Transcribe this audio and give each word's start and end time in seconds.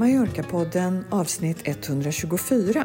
Mallorca-podden 0.00 1.04
avsnitt 1.10 1.68
124. 1.68 2.84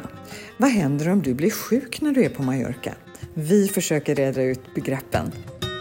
Vad 0.56 0.70
händer 0.70 1.08
om 1.08 1.22
du 1.22 1.34
blir 1.34 1.50
sjuk 1.50 2.00
när 2.00 2.12
du 2.12 2.24
är 2.24 2.28
på 2.28 2.42
Mallorca? 2.42 2.94
Vi 3.34 3.68
försöker 3.68 4.14
reda 4.14 4.42
ut 4.42 4.74
begreppen. 4.74 5.32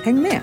Häng 0.03 0.21
med! 0.21 0.41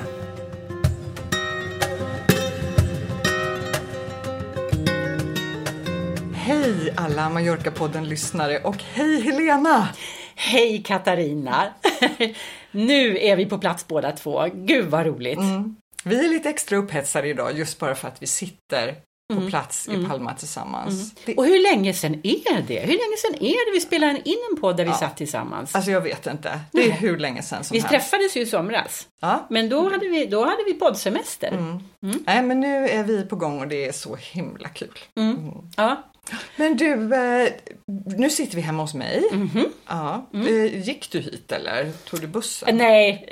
Hej 6.34 6.94
alla 6.96 7.30
Mallorca-podden-lyssnare 7.30 8.62
och 8.62 8.82
hej 8.82 9.20
Helena! 9.20 9.88
Hej 10.34 10.82
Katarina! 10.82 11.74
nu 12.70 13.18
är 13.18 13.36
vi 13.36 13.46
på 13.46 13.58
plats 13.58 13.88
båda 13.88 14.12
två. 14.12 14.46
Gud 14.54 14.86
vad 14.86 15.06
roligt! 15.06 15.38
Mm. 15.38 15.76
Vi 16.04 16.24
är 16.24 16.28
lite 16.28 16.50
extra 16.50 16.76
upphetsade 16.76 17.28
idag 17.28 17.58
just 17.58 17.78
bara 17.78 17.94
för 17.94 18.08
att 18.08 18.22
vi 18.22 18.26
sitter 18.26 18.94
på 19.34 19.40
mm. 19.40 19.50
plats 19.50 19.88
i 19.88 19.94
mm. 19.94 20.10
Palma 20.10 20.34
tillsammans. 20.34 21.14
Mm. 21.24 21.38
Och 21.38 21.44
hur 21.44 21.62
länge 21.62 21.94
sedan 21.94 22.14
är 22.22 22.62
det? 22.68 22.80
Hur 22.80 22.86
länge 22.86 23.16
sedan 23.18 23.34
är 23.40 23.66
det 23.66 23.72
vi 23.74 23.80
spelade 23.80 24.28
in 24.28 24.36
en 24.50 24.60
podd 24.60 24.76
där 24.76 24.84
vi 24.84 24.90
ja. 24.90 24.96
satt 24.96 25.16
tillsammans? 25.16 25.74
Alltså 25.74 25.90
jag 25.90 26.00
vet 26.00 26.26
inte. 26.26 26.60
Det 26.72 26.84
är 26.84 26.88
Nej. 26.88 26.98
hur 26.98 27.18
länge 27.18 27.42
sedan 27.42 27.64
som 27.64 27.74
Vi 27.74 27.80
helst. 27.80 27.90
träffades 27.90 28.36
ju 28.36 28.40
i 28.40 28.46
somras. 28.46 29.08
Ja. 29.20 29.46
Men 29.50 29.68
då 29.68 29.90
hade 29.90 30.08
vi, 30.08 30.26
då 30.26 30.44
hade 30.44 30.64
vi 30.66 30.74
poddsemester. 30.74 31.78
Nej 32.00 32.42
men 32.42 32.60
nu 32.60 32.88
är 32.88 33.04
vi 33.04 33.22
på 33.22 33.36
gång 33.36 33.60
och 33.60 33.68
det 33.68 33.88
är 33.88 33.92
så 33.92 34.16
himla 34.16 34.68
kul. 34.68 34.98
Ja. 35.76 36.02
Men 36.56 36.76
du, 36.76 37.14
eh, 37.14 37.52
nu 38.16 38.30
sitter 38.30 38.56
vi 38.56 38.62
hemma 38.62 38.82
hos 38.82 38.94
mig. 38.94 39.24
Mm 39.32 39.48
-hmm. 39.48 39.68
ja. 39.88 40.28
Mm. 40.34 40.46
Eh, 40.46 40.88
gick 40.88 41.10
du 41.10 41.20
hit 41.20 41.52
eller 41.52 41.92
tog 41.92 42.20
du 42.20 42.26
bussen? 42.26 42.76
Nej, 42.76 43.28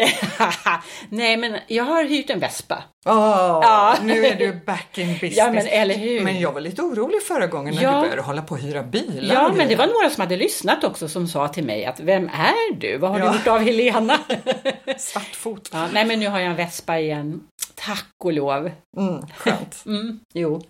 nej 1.09 1.37
men 1.37 1.57
jag 1.67 1.85
har 1.85 2.05
hyrt 2.05 2.31
en 2.31 2.41
Vespa. 2.41 2.83
Oh, 3.07 3.61
ja. 3.63 3.97
Nu 4.03 4.27
är 4.27 4.35
du 4.35 4.61
back 4.67 4.99
in 4.99 5.13
business. 5.13 5.37
Ja, 5.37 5.53
men, 5.53 5.67
eller 5.67 5.95
hur? 5.95 6.21
men 6.21 6.41
jag 6.41 6.53
var 6.53 6.61
lite 6.61 6.83
orolig 6.83 7.23
förra 7.23 7.47
gången 7.47 7.75
när 7.75 7.83
ja. 7.83 7.95
du 7.95 8.01
började 8.01 8.23
hålla 8.23 8.43
på 8.43 8.55
att 8.55 8.63
hyra 8.63 8.83
bilar. 8.83 9.35
Ja, 9.35 9.53
men 9.57 9.69
det 9.69 9.77
var 9.77 9.87
några 9.87 10.11
som 10.11 10.21
hade 10.21 10.37
lyssnat 10.37 10.85
också 10.85 11.09
som 11.09 11.29
sa 11.29 11.49
till 11.49 11.65
mig 11.65 11.85
att 11.85 12.01
vem 12.01 12.25
är 12.25 12.75
du? 12.75 12.99
Vad 12.99 13.11
har 13.11 13.19
ja. 13.19 13.31
du 13.31 13.37
gjort 13.37 13.47
av 13.47 13.59
Helena? 13.59 14.19
Svartfot. 14.99 15.71
Ja, 15.73 15.89
nej, 15.93 16.05
men 16.05 16.21
nu 16.21 16.29
har 16.29 16.41
jag 16.41 16.51
en 16.51 16.57
Vespa 16.57 16.99
igen. 16.99 17.41
Tack 17.75 18.15
och 18.25 18.33
lov. 18.33 18.71
Mm, 18.97 19.27
skönt. 19.37 19.83
mm, 19.87 20.21
jo. 20.35 20.63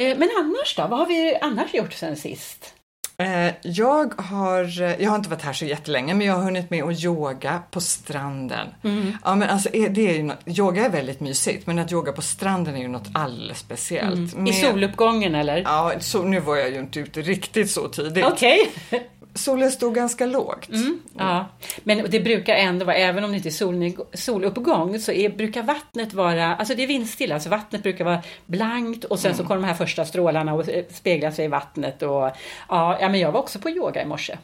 Eh, 0.00 0.18
men 0.18 0.28
annars 0.38 0.76
då? 0.76 0.86
Vad 0.86 0.98
har 0.98 1.06
vi 1.06 1.38
annars 1.40 1.74
gjort 1.74 1.92
sen 1.92 2.16
sist? 2.16 2.74
Eh, 3.18 3.54
jag 3.62 4.20
har, 4.20 4.80
jag 5.02 5.10
har 5.10 5.16
inte 5.16 5.28
varit 5.28 5.42
här 5.42 5.52
så 5.52 5.64
jättelänge 5.64 6.14
men 6.14 6.26
jag 6.26 6.34
har 6.34 6.42
hunnit 6.42 6.70
med 6.70 6.84
att 6.84 7.04
yoga 7.04 7.62
på 7.70 7.80
stranden. 7.80 8.68
Mm. 8.84 9.12
Ja, 9.24 9.34
men 9.34 9.48
alltså, 9.48 9.68
det 9.72 10.10
är 10.10 10.16
ju 10.16 10.22
något, 10.22 10.38
yoga 10.46 10.84
är 10.84 10.90
väldigt 10.90 11.20
mysigt 11.20 11.66
men 11.66 11.78
att 11.78 11.92
yoga 11.92 12.12
på 12.12 12.22
stranden 12.22 12.76
är 12.76 12.80
ju 12.80 12.88
något 12.88 13.08
alldeles 13.14 13.58
speciellt. 13.58 14.34
Mm. 14.34 14.46
I 14.46 14.52
soluppgången 14.52 15.34
eller? 15.34 15.56
Ja, 15.56 15.92
så, 16.00 16.22
nu 16.22 16.40
var 16.40 16.56
jag 16.56 16.70
ju 16.70 16.78
inte 16.78 17.00
ute 17.00 17.22
riktigt 17.22 17.70
så 17.70 17.88
tidigt. 17.88 18.24
Okej. 18.24 18.72
Okay. 18.86 19.00
solen 19.34 19.72
stod 19.72 19.94
ganska 19.94 20.26
lågt. 20.26 20.68
Mm, 20.68 21.00
ja. 21.18 21.46
Men 21.84 22.10
det 22.10 22.20
brukar 22.20 22.54
ändå 22.54 22.84
vara, 22.84 22.96
även 22.96 23.24
om 23.24 23.30
det 23.30 23.36
inte 23.36 23.48
är 23.48 24.16
soluppgång, 24.16 25.00
så 25.00 25.12
är, 25.12 25.28
brukar 25.28 25.62
vattnet 25.62 26.14
vara, 26.14 26.56
alltså 26.56 26.74
det 26.74 26.82
är 26.82 26.86
vindstilla, 26.86 27.34
alltså 27.34 27.48
vattnet 27.48 27.82
brukar 27.82 28.04
vara 28.04 28.22
blankt 28.46 29.04
och 29.04 29.18
sen 29.18 29.30
mm. 29.30 29.38
så 29.38 29.46
kommer 29.46 29.60
de 29.60 29.66
här 29.66 29.74
första 29.74 30.04
strålarna 30.04 30.54
och 30.54 30.64
speglar 30.90 31.30
sig 31.30 31.44
i 31.44 31.48
vattnet. 31.48 32.02
Och, 32.02 32.30
ja, 32.68 32.98
ja, 33.00 33.08
men 33.08 33.20
jag 33.20 33.32
var 33.32 33.40
också 33.40 33.58
på 33.58 33.70
yoga 33.70 34.02
i 34.02 34.06
morse. 34.06 34.38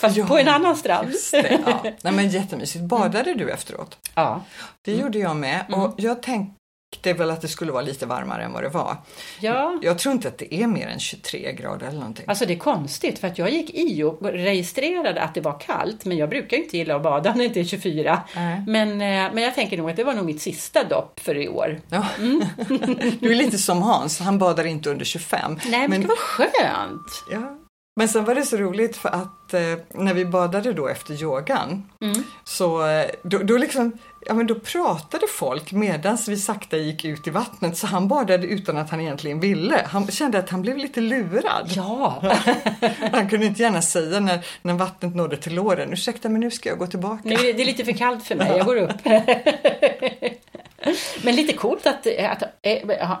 Fast 0.00 0.16
ja, 0.16 0.26
på 0.26 0.38
en 0.38 0.48
annan 0.48 0.76
strand. 0.76 1.08
Det, 1.32 1.60
ja. 1.66 1.82
Nej, 2.02 2.12
men 2.12 2.28
jättemysigt. 2.28 2.84
Badade 2.84 3.34
du 3.34 3.50
efteråt? 3.50 3.98
Ja. 4.14 4.44
Det 4.82 4.92
mm. 4.92 5.02
gjorde 5.02 5.18
jag 5.18 5.36
med. 5.36 5.64
Och 5.68 5.94
jag 5.96 6.22
tänkte 6.22 6.54
det 7.02 7.10
är 7.10 7.14
väl 7.14 7.30
att 7.30 7.40
det 7.40 7.48
skulle 7.48 7.72
vara 7.72 7.82
lite 7.82 8.06
varmare 8.06 8.42
än 8.42 8.52
vad 8.52 8.62
det 8.62 8.68
var. 8.68 8.96
Ja. 9.40 9.78
Jag 9.82 9.98
tror 9.98 10.12
inte 10.12 10.28
att 10.28 10.38
det 10.38 10.54
är 10.54 10.66
mer 10.66 10.86
än 10.86 11.00
23 11.00 11.52
grader 11.52 11.86
eller 11.86 11.98
någonting. 11.98 12.24
Alltså 12.28 12.46
det 12.46 12.52
är 12.52 12.58
konstigt 12.58 13.18
för 13.18 13.28
att 13.28 13.38
jag 13.38 13.50
gick 13.50 13.70
i 13.74 14.02
och 14.02 14.18
registrerade 14.22 15.22
att 15.22 15.34
det 15.34 15.40
var 15.40 15.60
kallt 15.60 16.04
men 16.04 16.16
jag 16.16 16.28
brukar 16.28 16.56
inte 16.56 16.78
gilla 16.78 16.96
att 16.96 17.02
bada 17.02 17.30
när 17.30 17.38
det 17.38 17.44
inte 17.44 17.60
är 17.60 17.64
24. 17.64 18.22
Mm. 18.34 18.64
Men, 18.66 18.90
eh, 18.90 19.34
men 19.34 19.38
jag 19.44 19.54
tänker 19.54 19.76
nog 19.76 19.90
att 19.90 19.96
det 19.96 20.04
var 20.04 20.14
nog 20.14 20.24
mitt 20.24 20.42
sista 20.42 20.84
dopp 20.84 21.20
för 21.20 21.36
i 21.36 21.48
år. 21.48 21.80
Ja. 21.88 22.06
Mm. 22.18 22.44
du 23.20 23.30
är 23.30 23.34
lite 23.34 23.58
som 23.58 23.82
Hans, 23.82 24.20
han 24.20 24.38
badar 24.38 24.64
inte 24.64 24.90
under 24.90 25.04
25. 25.04 25.58
Nej 25.64 25.80
men, 25.80 25.90
men 25.90 26.00
det 26.00 26.06
var 26.06 26.16
skönt. 26.16 27.24
Ja. 27.30 27.58
Men 27.98 28.08
sen 28.08 28.24
var 28.24 28.34
det 28.34 28.42
så 28.42 28.56
roligt 28.56 28.96
för 28.96 29.08
att 29.08 29.54
eh, 29.54 29.60
när 29.94 30.14
vi 30.14 30.24
badade 30.24 30.72
då 30.72 30.88
efter 30.88 31.22
yogan 31.22 31.90
mm. 32.00 32.22
så 32.44 32.86
eh, 32.86 33.10
då, 33.22 33.38
då, 33.38 33.56
liksom, 33.56 33.92
ja, 34.26 34.34
men 34.34 34.46
då 34.46 34.54
pratade 34.54 35.26
folk 35.28 35.72
medan 35.72 36.18
vi 36.28 36.36
sakta 36.36 36.76
gick 36.76 37.04
ut 37.04 37.26
i 37.26 37.30
vattnet 37.30 37.76
så 37.76 37.86
han 37.86 38.08
badade 38.08 38.46
utan 38.46 38.76
att 38.76 38.90
han 38.90 39.00
egentligen 39.00 39.40
ville. 39.40 39.86
Han 39.86 40.06
kände 40.06 40.38
att 40.38 40.50
han 40.50 40.62
blev 40.62 40.76
lite 40.76 41.00
lurad. 41.00 41.66
Ja. 41.68 42.22
han 43.12 43.28
kunde 43.28 43.46
inte 43.46 43.62
gärna 43.62 43.82
säga 43.82 44.20
när, 44.20 44.46
när 44.62 44.74
vattnet 44.74 45.14
nådde 45.14 45.36
till 45.36 45.54
låren, 45.54 45.92
ursäkta 45.92 46.28
men 46.28 46.40
nu 46.40 46.50
ska 46.50 46.68
jag 46.68 46.78
gå 46.78 46.86
tillbaka. 46.86 47.22
Nej, 47.24 47.52
det 47.52 47.62
är 47.62 47.66
lite 47.66 47.84
för 47.84 47.92
kallt 47.92 48.24
för 48.24 48.34
mig, 48.34 48.56
jag 48.56 48.66
går 48.66 48.76
upp. 48.76 48.90
Men 51.24 51.36
lite 51.36 51.52
coolt 51.52 51.86
att, 51.86 52.06
att, 52.06 52.42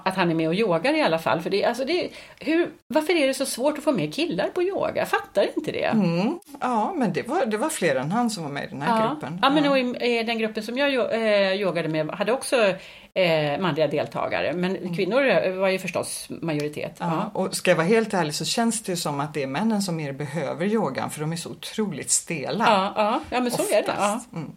att 0.04 0.16
han 0.16 0.30
är 0.30 0.34
med 0.34 0.48
och 0.48 0.54
yogar 0.54 0.94
i 0.94 1.02
alla 1.02 1.18
fall. 1.18 1.40
För 1.40 1.50
det, 1.50 1.64
alltså 1.64 1.84
det, 1.84 2.08
hur, 2.40 2.70
varför 2.86 3.12
är 3.12 3.26
det 3.26 3.34
så 3.34 3.46
svårt 3.46 3.78
att 3.78 3.84
få 3.84 3.92
med 3.92 4.14
killar 4.14 4.48
på 4.48 4.62
yoga? 4.62 4.96
Jag 4.96 5.08
fattar 5.08 5.46
inte 5.56 5.72
det. 5.72 5.84
Mm, 5.84 6.38
ja, 6.60 6.92
men 6.96 7.12
det 7.12 7.28
var, 7.28 7.46
det 7.46 7.56
var 7.56 7.68
fler 7.68 7.96
än 7.96 8.12
han 8.12 8.30
som 8.30 8.42
var 8.42 8.50
med 8.50 8.64
i 8.64 8.68
den 8.70 8.82
här 8.82 9.00
ja. 9.02 9.08
gruppen. 9.08 9.38
Ja, 9.42 9.50
men 9.50 9.68
och 9.68 9.78
i, 9.78 10.22
den 10.22 10.38
gruppen 10.38 10.62
som 10.62 10.78
jag 10.78 11.14
eh, 11.14 11.52
yogade 11.52 11.88
med 11.88 12.10
hade 12.10 12.32
också 12.32 12.56
eh, 13.14 13.60
manliga 13.60 13.86
deltagare. 13.86 14.52
Men 14.52 14.76
mm. 14.76 14.94
kvinnor 14.94 15.58
var 15.58 15.68
ju 15.68 15.78
förstås 15.78 16.26
majoritet. 16.28 16.96
Ja, 16.98 17.30
och 17.34 17.54
ska 17.56 17.70
jag 17.70 17.76
vara 17.76 17.86
helt 17.86 18.14
ärlig 18.14 18.34
så 18.34 18.44
känns 18.44 18.82
det 18.82 18.96
som 18.96 19.20
att 19.20 19.34
det 19.34 19.42
är 19.42 19.46
männen 19.46 19.82
som 19.82 19.96
mer 19.96 20.12
behöver 20.12 20.66
yogan 20.66 21.10
för 21.10 21.20
de 21.20 21.32
är 21.32 21.36
så 21.36 21.50
otroligt 21.50 22.10
stela. 22.10 22.64
Ja, 22.64 22.92
ja, 22.96 23.20
ja 23.30 23.40
men 23.40 23.50
så 23.50 23.62
oftast. 23.62 23.72
är 23.72 23.82
det. 23.82 23.94
Ja. 23.98 24.20
Mm. 24.32 24.52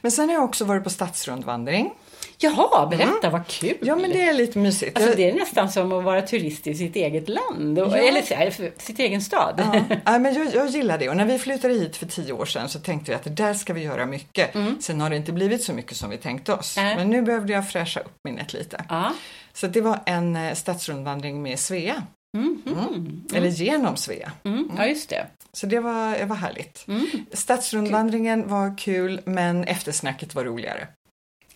Men 0.00 0.10
sen 0.10 0.28
har 0.28 0.34
jag 0.34 0.44
också 0.44 0.64
varit 0.64 0.84
på 0.84 0.90
stadsrundvandring. 0.90 1.90
Jaha, 2.38 2.86
berätta 2.86 3.26
mm. 3.26 3.32
vad 3.32 3.46
kul! 3.46 3.76
Ja 3.80 3.96
men 3.96 4.10
det 4.10 4.22
är 4.22 4.32
lite 4.32 4.58
mysigt. 4.58 4.96
Alltså, 4.96 5.16
det 5.16 5.30
är 5.30 5.34
nästan 5.34 5.70
som 5.70 5.92
att 5.92 6.04
vara 6.04 6.22
turist 6.22 6.66
i 6.66 6.74
sitt 6.74 6.96
eget 6.96 7.28
land, 7.28 7.78
ja. 7.78 7.96
eller 7.96 8.22
sitt 8.82 8.98
egen 8.98 9.20
stad. 9.20 9.54
Ja. 9.56 9.96
ja 10.04 10.18
men 10.18 10.34
jag, 10.34 10.54
jag, 10.54 10.68
gillar 10.68 10.98
det 10.98 11.08
och 11.08 11.16
när 11.16 11.24
vi 11.24 11.38
flyttade 11.38 11.74
hit 11.74 11.96
för 11.96 12.06
tio 12.06 12.32
år 12.32 12.44
sedan 12.44 12.68
så 12.68 12.78
tänkte 12.78 13.10
vi 13.10 13.14
att 13.14 13.36
där 13.36 13.54
ska 13.54 13.72
vi 13.72 13.82
göra 13.82 14.06
mycket. 14.06 14.54
Mm. 14.54 14.76
Sen 14.80 15.00
har 15.00 15.10
det 15.10 15.16
inte 15.16 15.32
blivit 15.32 15.64
så 15.64 15.72
mycket 15.72 15.96
som 15.96 16.10
vi 16.10 16.16
tänkte 16.16 16.52
oss. 16.52 16.78
Äh. 16.78 16.84
Men 16.84 17.10
nu 17.10 17.22
behövde 17.22 17.52
jag 17.52 17.70
fräscha 17.70 18.00
upp 18.00 18.14
minnet 18.24 18.52
lite. 18.52 18.84
Ja. 18.88 19.12
Så 19.52 19.66
det 19.66 19.80
var 19.80 20.00
en 20.06 20.36
eh, 20.36 20.54
stadsrundvandring 20.54 21.42
med 21.42 21.58
Svea. 21.58 22.02
Mm, 22.36 22.62
mm. 22.66 23.22
Eller 23.34 23.48
genom 23.48 23.96
Svea. 23.96 24.32
Mm, 24.44 24.70
ja, 24.76 24.86
just 24.86 25.10
det. 25.10 25.26
Så 25.52 25.66
det 25.66 25.80
var, 25.80 26.18
det 26.18 26.24
var 26.24 26.36
härligt. 26.36 26.84
Mm. 26.88 27.06
Stadsrundvandringen 27.32 28.48
var 28.48 28.78
kul 28.78 29.20
men 29.24 29.64
eftersnacket 29.64 30.34
var 30.34 30.44
roligare. 30.44 30.88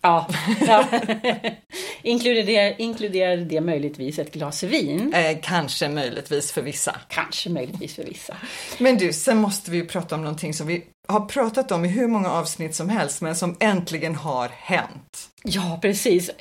Ja, 0.01 0.27
ja. 0.67 0.85
inkluderar, 2.01 2.81
inkluderar 2.81 3.37
det 3.37 3.61
möjligtvis 3.61 4.19
ett 4.19 4.33
glas 4.33 4.63
vin? 4.63 5.13
Eh, 5.13 5.37
kanske 5.41 5.89
möjligtvis 5.89 6.51
för 6.51 6.61
vissa. 6.61 6.95
Kanske 7.07 7.49
möjligtvis 7.49 7.95
för 7.95 8.03
vissa. 8.03 8.37
Men 8.77 8.97
du, 8.97 9.13
sen 9.13 9.37
måste 9.37 9.71
vi 9.71 9.77
ju 9.77 9.85
prata 9.85 10.15
om 10.15 10.21
någonting 10.21 10.53
som 10.53 10.67
vi 10.67 10.83
har 11.07 11.25
pratat 11.25 11.71
om 11.71 11.85
i 11.85 11.87
hur 11.87 12.07
många 12.07 12.29
avsnitt 12.31 12.75
som 12.75 12.89
helst 12.89 13.21
men 13.21 13.35
som 13.35 13.57
äntligen 13.59 14.15
har 14.15 14.49
hänt. 14.49 15.29
Ja, 15.43 15.79
precis. 15.81 16.31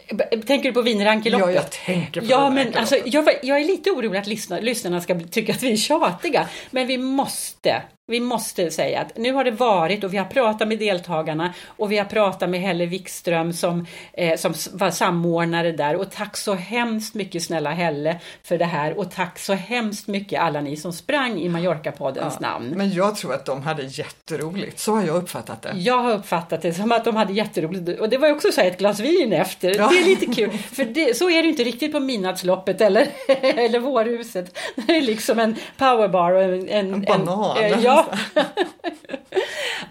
Tänker 0.47 0.63
du 0.69 0.73
på 0.73 0.83
vinrankeloppet? 0.83 1.47
Ja, 1.47 1.53
jag 1.53 1.71
tänker 1.71 2.21
på 2.21 2.27
ja, 2.31 2.51
men 2.51 2.75
alltså, 2.75 2.97
jag, 3.05 3.29
jag, 3.43 3.61
är 3.61 3.65
lite 3.65 3.91
orolig 3.91 4.19
att 4.19 4.27
lyssna, 4.27 4.59
lyssnarna 4.61 5.01
ska 5.01 5.21
tycka 5.21 5.53
att 5.53 5.63
vi 5.63 5.73
är 5.73 5.77
tjatiga. 5.77 6.49
Men 6.71 6.87
vi 6.87 6.99
måste, 6.99 7.83
vi 8.07 8.21
måste 8.21 8.71
säga 8.71 9.01
att 9.01 9.17
nu 9.17 9.33
har 9.33 9.45
det 9.45 9.51
varit 9.51 10.05
och 10.05 10.15
vi 10.15 10.17
har 10.17 10.25
pratat 10.25 10.69
med 10.69 10.79
deltagarna 10.79 11.55
och 11.67 11.93
vi 11.93 11.99
har 11.99 12.05
pratat 12.05 12.51
med 12.51 12.61
Helle 12.61 12.87
Wikström 12.87 13.53
som, 13.53 13.87
eh, 14.13 14.37
som 14.37 14.55
var 14.73 14.91
samordnare 14.91 15.73
där. 15.73 15.97
Och 15.97 16.11
tack 16.11 16.37
så 16.37 16.55
hemskt 16.55 17.15
mycket 17.15 17.43
snälla 17.43 17.71
Helle 17.71 18.21
för 18.43 18.59
det 18.59 18.65
här 18.65 18.99
och 18.99 19.11
tack 19.11 19.39
så 19.39 19.55
hemskt 19.55 20.07
mycket 20.07 20.41
alla 20.41 20.61
ni 20.61 20.77
som 20.77 20.93
sprang 20.93 21.41
i 21.41 21.49
Mallorca-poddens 21.49 22.37
ja, 22.41 22.49
namn. 22.49 22.75
Men 22.77 22.93
jag 22.93 23.17
tror 23.17 23.35
att 23.35 23.45
de 23.45 23.63
hade 23.63 23.83
jätteroligt, 23.83 24.79
så 24.79 24.95
har 24.95 25.03
jag 25.03 25.17
uppfattat 25.17 25.63
det. 25.63 25.73
Jag 25.77 25.99
har 25.99 26.13
uppfattat 26.13 26.63
det 26.63 26.75
som 26.75 26.93
att 26.93 27.05
de 27.05 27.17
hade 27.17 27.33
jätteroligt 27.33 28.01
och 28.01 28.09
det 28.09 28.19
var 28.19 28.33
också 28.33 28.53
så 28.53 28.61
ett 28.61 28.81
glas 28.89 29.01
vin 29.01 29.33
efter. 29.33 29.77
Ja. 29.77 29.89
Det 29.89 29.99
är 29.99 30.05
lite 30.05 30.27
kul, 30.27 30.51
för 30.51 30.85
det, 30.85 31.17
så 31.17 31.31
är 31.31 31.43
det 31.43 31.49
inte 31.49 31.65
riktigt 31.65 31.93
på 31.93 32.01
midnattsloppet 32.01 32.81
eller, 32.81 33.09
eller 33.43 33.79
vårhuset. 33.79 34.59
Det 34.75 34.97
är 34.97 35.03
liksom 35.03 35.39
en 35.39 35.57
powerbar 35.77 36.33
och 36.33 36.43
en... 36.43 36.69
En, 36.69 36.95
en 36.95 37.05
banan. 37.05 37.57
En, 37.57 37.73
eh, 37.73 37.85
ja. 37.85 38.07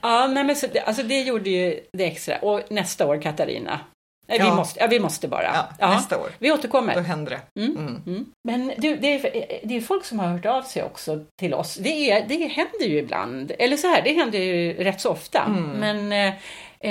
ja, 0.02 0.28
nej, 0.28 0.44
men 0.44 0.56
så, 0.56 0.68
alltså 0.86 1.04
det 1.04 1.22
gjorde 1.22 1.50
ju 1.50 1.80
det 1.94 2.06
extra. 2.06 2.38
Och 2.38 2.62
nästa 2.70 3.08
år 3.08 3.22
Katarina, 3.22 3.80
vi, 4.28 4.38
ja. 4.38 4.56
måste, 4.56 4.80
ja, 4.80 4.88
vi 4.88 5.00
måste 5.00 5.28
bara. 5.28 5.44
Ja, 5.44 5.70
ja, 5.80 5.90
nästa 5.90 6.18
år. 6.18 6.30
Vi 6.40 6.52
återkommer. 6.52 6.96
Då 6.96 7.02
händer 7.02 7.32
det. 7.32 7.62
Mm. 7.62 7.78
Mm. 7.78 8.02
Mm. 8.08 8.26
Men 8.48 8.74
du, 8.78 8.96
det, 8.96 9.08
är, 9.08 9.60
det 9.64 9.78
är 9.78 9.82
folk 9.82 10.06
som 10.06 10.20
har 10.20 10.28
hört 10.28 10.46
av 10.46 10.62
sig 10.62 10.84
också 10.84 11.20
till 11.40 11.54
oss. 11.54 11.76
Det, 11.76 12.12
är, 12.12 12.26
det 12.28 12.48
händer 12.48 12.86
ju 12.86 12.98
ibland. 12.98 13.52
Eller 13.60 13.78
så 13.78 13.88
här, 13.88 14.02
det 14.02 14.14
händer 14.14 14.40
ju 14.40 14.74
rätt 14.74 15.02
så 15.02 15.12
ofta. 15.12 15.44
Mm. 15.44 15.64
Men 15.64 16.34
Eh, 16.80 16.90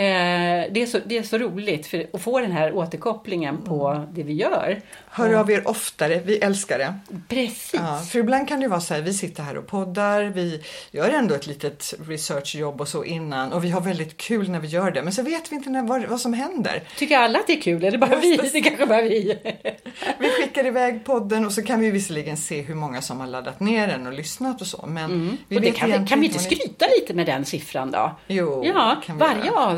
det, 0.73 0.83
är 0.83 0.87
så, 0.87 0.99
det 1.07 1.19
är 1.19 1.23
så 1.23 1.39
roligt 1.39 1.87
för 1.87 2.07
att 2.13 2.23
få 2.23 2.41
den 2.41 2.53
här 2.53 2.73
återkopplingen 2.75 3.63
på 3.63 3.89
Mm. 3.89 4.07
det 4.15 4.23
vi 4.23 4.33
gör. 4.33 4.81
Hör 5.11 5.35
av 5.35 5.51
er 5.51 5.69
oftare, 5.69 6.21
vi 6.25 6.39
älskar 6.39 6.79
det. 6.79 6.95
Precis. 7.29 7.75
Ja, 7.75 7.99
för 8.11 8.19
ibland 8.19 8.49
kan 8.49 8.61
det 8.61 8.69
vara 8.69 8.81
så 8.81 8.95
här, 8.95 9.03
vi 9.03 9.15
sitter 9.15 9.43
här 9.43 9.57
och 9.57 9.67
poddar, 9.67 10.23
vi 10.25 10.63
gör 10.91 11.09
ändå 11.09 11.35
ett 11.35 11.47
litet 11.47 11.95
researchjobb 12.09 12.81
och 12.81 12.89
så 12.89 13.05
innan 13.05 13.53
och 13.53 13.65
vi 13.65 13.71
har 13.71 13.81
väldigt 13.81 14.17
kul 14.17 14.51
när 14.51 14.61
vi 14.61 14.69
gör 14.69 14.91
det, 14.91 15.03
men 15.03 15.13
så 15.13 15.23
vet 15.23 15.53
vi 15.53 15.57
inte 15.57 15.71
när, 15.71 15.83
vad, 15.83 16.05
vad 16.05 16.21
som 16.21 16.33
händer. 16.33 16.83
Tycker 16.97 17.19
alla 17.19 17.39
att 17.39 17.47
det 17.47 17.53
är 17.53 17.61
kul? 17.61 17.85
Eller 17.85 17.99
bara 17.99 18.17
vi? 18.17 18.37
Det 18.37 18.61
kanske 18.61 18.87
bara 18.87 19.03
vi. 19.03 19.39
Vi 20.19 20.29
skickar 20.31 20.67
iväg 20.67 21.05
podden 21.05 21.47
och 21.47 21.53
så 21.53 21.63
kan 21.63 21.81
vi 21.81 21.91
visserligen 21.91 22.37
se 22.37 22.61
hur 22.63 22.75
många 22.75 23.03
som 23.03 23.21
har 23.21 23.27
laddat 23.27 23.61
ner 23.61 23.87
den 23.89 24.07
och 24.07 24.13
lyssnat 24.13 24.61
och 24.61 24.67
så, 24.67 24.85
men 24.87 25.11
vi 25.11 25.17
Mm. 25.17 25.37
Och 25.55 25.61
det 25.61 25.71
kan, 25.71 26.03
vi, 26.03 26.09
kan 26.09 26.21
vi 26.21 26.27
inte 26.27 26.39
skryta 26.39 26.87
lite 27.01 27.15
med 27.15 27.27
den 27.27 27.45
siffran 27.45 27.91
då? 27.91 28.17
Jo, 28.27 28.63
Ja, 28.65 29.03
kan 29.05 29.17
vi 29.19 29.21
varje 29.21 29.47
göra. 29.47 29.57
avsnitt 29.67 29.77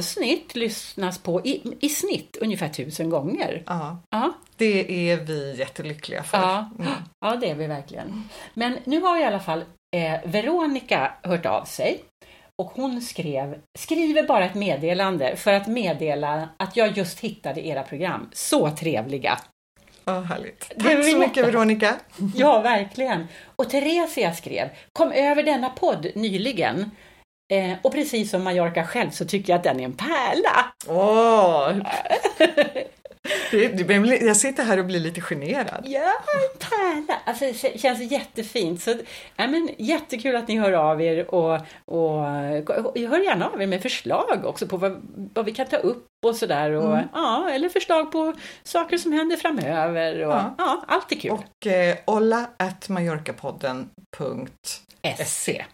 lyssnas 0.55 1.19
på 1.19 1.41
i, 1.47 1.63
i 1.81 1.89
snitt 1.89 2.37
ungefär 2.41 2.69
tusen 2.69 3.11
gånger. 3.11 3.63
Ja, 3.67 3.99
Ja, 4.11 4.33
det 4.57 5.11
är 5.11 5.17
vi 5.17 5.57
jättelyckliga 5.59 6.23
för. 6.23 6.39
ja, 6.39 6.71
Mm. 6.79 6.93
ja, 7.21 7.37
det 7.37 7.51
är 7.51 7.55
vi 7.55 7.67
verkligen. 7.67 8.29
Men 8.55 8.79
nu 8.85 9.01
har 9.01 9.21
i 9.21 9.25
alla 9.25 9.41
fall 9.41 9.65
eh, 9.97 10.21
Veronica 10.25 11.13
hört 11.23 11.47
av 11.47 11.65
sig 11.65 12.05
och 12.63 12.67
hon 12.75 13.01
skrev, 13.03 13.61
skriver 13.79 14.23
bara 14.23 14.45
ett 14.45 14.55
meddelande 14.55 15.37
för 15.37 15.53
att 15.53 15.67
meddela 15.67 16.49
att 16.57 16.77
jag 16.77 16.97
just 16.99 17.21
hittade 17.21 17.67
era 17.67 17.83
program. 17.83 18.29
Så 18.33 18.71
trevliga! 18.71 19.39
Ja, 20.05 20.21
härligt. 20.21 20.73
Det 20.77 20.83
Tack 20.85 21.05
så 21.05 21.19
mycket 21.19 21.47
Veronica. 21.47 21.95
Ja, 22.35 22.61
verkligen. 22.61 23.27
Och 23.57 23.71
Theresia 23.71 24.35
skrev, 24.35 24.69
kom 24.93 25.13
över 25.13 25.43
denna 25.43 25.71
podd 25.71 26.07
nyligen. 26.15 26.91
Eh, 27.53 27.73
och 27.83 27.93
precis 27.93 28.31
som 28.31 28.45
Mallorca 28.45 28.87
själv 28.87 29.11
så 29.11 29.25
tycker 29.25 29.53
jag 29.53 29.59
att 29.59 29.65
den 29.65 29.81
är 29.81 29.85
en 29.85 29.93
pärla. 29.93 30.73
Åh! 30.87 31.73
Blir- 33.51 34.27
jag 34.27 34.37
sitter 34.37 34.65
här 34.65 34.79
och 34.79 34.85
blir 34.85 35.01
lite 35.01 35.21
generad. 35.21 35.81
Ja, 35.85 36.13
en 36.35 36.59
pärla! 36.59 37.19
Alltså 37.25 37.45
det 37.45 37.79
känns 37.81 38.13
jättefint. 38.13 38.83
Så, 38.83 38.91
ja, 39.37 39.47
men, 39.47 39.71
jättekul 39.79 40.37
att 40.37 40.49
ni 40.49 40.59
hör 40.59 40.73
av 40.73 41.03
er 41.03 41.35
och, 41.35 41.53
och, 41.85 42.19
och 42.71 42.99
hör 42.99 43.25
gärna 43.25 43.49
av 43.51 43.63
er 43.63 43.67
med 43.67 43.83
förslag 43.83 44.45
också 44.45 44.67
på 44.67 44.77
vad, 44.77 45.03
vad 45.35 45.45
vi 45.45 45.53
kan 45.55 45.67
ta 45.67 45.77
upp 45.77 46.07
och 46.27 46.37
sådär. 46.37 46.71
Och, 46.71 46.93
Mm. 46.93 47.09
ja, 47.13 47.51
eller 47.51 47.69
förslag 47.69 48.13
på 48.13 48.35
saker 48.63 48.99
som 48.99 49.13
händer 49.13 49.37
framöver. 49.37 50.27
Och, 50.27 50.33
Ja. 50.33 50.55
ja. 50.59 50.85
allt 50.89 51.13
är 51.13 51.17
kul. 51.17 51.31
Och 51.31 51.67
eh, 51.67 51.97
olla 52.05 52.47
at 52.57 52.89
mallorcapodden.se. 52.89 55.65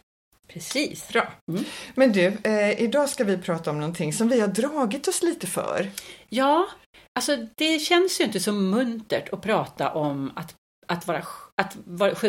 Precis. 0.55 1.09
Bra. 1.09 1.33
Mm. 1.49 1.65
Men 1.95 2.13
du, 2.13 2.39
eh, 2.45 2.83
idag 2.83 3.09
ska 3.09 3.25
vi 3.25 3.39
prata 3.39 3.71
om 3.71 3.79
någonting 3.79 4.13
som 4.13 4.29
vi 4.29 4.41
har 4.41 4.49
dragit 4.49 5.09
oss 5.09 5.23
lite 5.23 5.47
för. 5.47 5.91
Ja, 6.29 6.67
alltså 7.15 7.37
det 7.55 7.79
känns 7.79 8.21
ju 8.21 8.25
inte 8.25 8.41
så 8.41 8.53
muntert 8.53 9.33
att 9.33 9.43
prata 9.43 9.91
om 9.91 10.33
att, 10.37 10.55
att, 10.89 11.07
vara, 11.07 11.23
att 11.63 11.77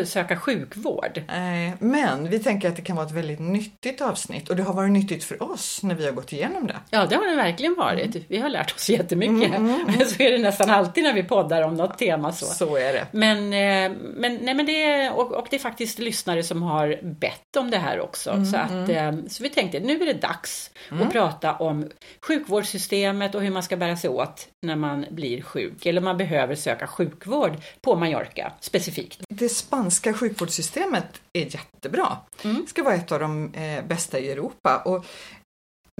söka 0.08 0.36
sjukvård. 0.36 1.18
Eh, 1.18 1.74
men 1.80 2.28
vi 2.30 2.38
tänker 2.38 2.68
att 2.68 2.76
det 2.76 2.82
kan 2.82 2.96
vara 2.96 3.06
ett 3.06 3.12
väldigt 3.12 3.38
nyttigt 3.40 4.00
avsnitt 4.00 4.50
och 4.50 4.56
det 4.56 4.62
har 4.62 4.74
varit 4.74 4.90
nyttigt 4.90 5.24
för 5.24 5.42
oss 5.52 5.82
när 5.82 5.94
vi 5.94 6.04
har 6.04 6.12
gått 6.12 6.32
igenom 6.32 6.66
det. 6.66 6.76
Ja, 6.90 7.06
det 7.06 7.16
har 7.16 7.26
det 7.30 7.36
verkligen 7.36 7.74
varit. 7.74 8.16
Vi 8.28 8.38
har 8.38 8.48
lärt 8.48 8.74
oss 8.74 8.88
jättemycket. 8.90 9.54
Mm, 9.58 9.74
mm, 9.74 9.80
Men 9.98 10.06
så 10.08 10.22
är 10.22 10.30
det 10.32 10.38
nästan 10.38 10.70
alltid 10.70 11.04
när 11.04 11.12
vi 11.12 11.22
poddar 11.22 11.62
om 11.62 11.74
något 11.74 11.98
tema 11.98 12.32
så. 12.32 12.46
Så 12.46 12.76
är 12.76 12.92
det. 12.92 13.06
Men, 13.12 13.36
eh, 13.38 13.98
men, 14.16 14.36
nej, 14.36 14.54
men 14.54 14.66
det, 14.66 14.82
är- 14.84 15.12
och, 15.18 15.32
och 15.32 15.46
det 15.50 15.56
är 15.56 15.60
faktiskt 15.60 15.98
lyssnare 15.98 16.42
som 16.42 16.62
har 16.62 16.98
bett 17.02 17.56
om 17.58 17.70
det 17.70 17.78
här 17.78 18.00
också. 18.00 18.30
Mm, 18.30 18.46
så, 18.46 18.56
att, 18.56 18.88
eh, 18.88 19.12
så 19.28 19.42
vi 19.42 19.48
tänkte 19.48 19.80
nu 19.80 20.02
är 20.02 20.06
det 20.06 20.12
dags 20.20 20.70
att 21.02 21.12
prata 21.12 21.54
om 21.54 21.90
sjukvårdssystemet 22.26 23.34
och 23.34 23.42
hur 23.42 23.50
man 23.50 23.62
ska 23.62 23.76
bära 23.76 23.96
sig 23.96 24.10
åt 24.10 24.48
när 24.62 24.76
man 24.76 25.06
blir 25.10 25.42
sjuk 25.42 25.86
eller 25.86 26.00
man 26.00 26.16
behöver 26.16 26.54
söka 26.54 26.86
sjukvård 26.86 27.52
på 27.80 27.96
Mallorca 27.96 28.52
specifikt. 28.60 29.15
Det 29.28 29.48
spanska 29.48 30.14
sjukvårdssystemet 30.14 31.20
är 31.32 31.54
jättebra. 31.54 32.16
Mm. 32.44 32.66
ska 32.66 32.82
vara 32.82 32.94
ett 32.94 33.12
av 33.12 33.20
de 33.20 33.54
eh, 33.54 33.84
bästa 33.84 34.18
i 34.18 34.30
Europa. 34.30 34.82
Och 34.84 35.06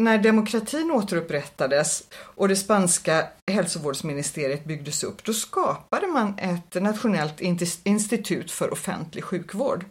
när 0.00 0.18
demokratin 0.18 0.90
återupprättades 0.90 2.04
och 2.12 2.48
det 2.48 2.56
spanska 2.56 3.28
hälsovårdsministeriet 3.50 4.64
byggdes 4.64 5.04
upp, 5.04 5.24
då 5.24 5.32
skapade 5.32 6.06
man 6.06 6.38
ett 6.38 6.82
nationellt 6.82 7.40
institut 7.84 8.50
för 8.50 8.72
offentlig 8.72 9.24
sjukvård. 9.24 9.84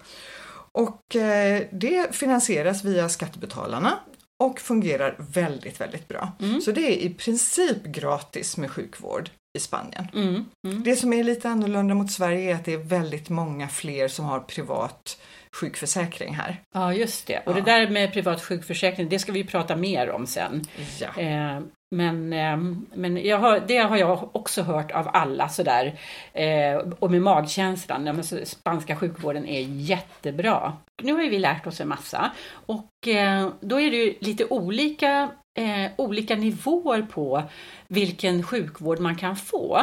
Och 0.72 1.16
eh, 1.16 1.64
det 1.72 2.16
finansieras 2.16 2.84
via 2.84 3.10
skattebetalarna 3.10 4.00
och 4.44 4.60
fungerar 4.60 5.16
väldigt, 5.18 5.82
väldigt 5.82 6.08
bra. 6.08 6.32
Mm. 6.40 6.62
Så 6.62 6.72
det 6.72 6.82
är 6.82 6.98
i 6.98 7.14
princip 7.14 7.84
gratis 7.84 8.58
med 8.58 8.72
sjukvård 8.72 9.30
i 9.56 9.60
Spanien. 9.60 10.08
Mm, 10.14 10.46
mm. 10.66 10.84
Det 10.84 10.96
som 10.96 11.14
är 11.14 11.24
lite 11.24 11.50
annorlunda 11.50 11.96
mot 11.96 12.12
Sverige 12.12 12.52
är 12.52 12.56
att 12.56 12.66
det 12.66 12.74
är 12.74 12.78
väldigt 12.78 13.30
många 13.30 13.68
fler 13.68 14.08
som 14.08 14.26
har 14.26 14.40
privat 14.40 15.18
sjukförsäkring 15.52 16.34
här. 16.36 16.62
Ja, 16.74 16.94
just 16.94 17.28
det. 17.28 17.40
Och 17.46 17.52
Ja. 17.52 17.56
det 17.56 17.62
där 17.62 17.90
med 17.90 18.14
privat 18.14 18.42
sjukförsäkring, 18.44 19.10
det 19.10 19.20
ska 19.20 19.32
vi 19.32 19.44
prata 19.44 19.76
mer 19.76 20.10
om 20.10 20.28
sen. 20.28 20.62
Ja. 21.00 21.22
Eh, 21.22 21.60
men 21.92 22.34
eh, 22.34 22.58
men 22.94 23.26
jag 23.26 23.38
har, 23.38 23.60
det 23.68 23.78
har 23.78 23.98
jag 23.98 24.36
också 24.36 24.62
hört 24.62 24.92
av 24.92 25.10
alla 25.14 25.50
sådär. 25.50 26.00
Eh, 26.34 26.76
och 27.00 27.12
med 27.12 27.22
magkänslan, 27.22 28.06
ja, 28.06 28.46
spanska 28.46 28.96
sjukvården 28.96 29.46
är 29.46 29.62
jättebra. 29.62 30.74
Nu 31.04 31.14
har 31.14 31.22
vi 31.22 31.40
lärt 31.40 31.68
oss 31.68 31.82
en 31.82 31.88
massa 31.88 32.32
och 32.52 33.08
eh, 33.08 33.50
då 33.60 33.80
är 33.82 33.92
det 33.92 33.98
ju 33.98 34.14
lite 34.20 34.46
olika, 34.46 35.30
eh, 35.60 35.92
olika 35.96 36.36
nivåer 36.36 37.02
på 37.02 37.44
vilken 37.88 38.44
sjukvård 38.44 39.00
man 39.00 39.16
kan 39.16 39.36
få 39.36 39.82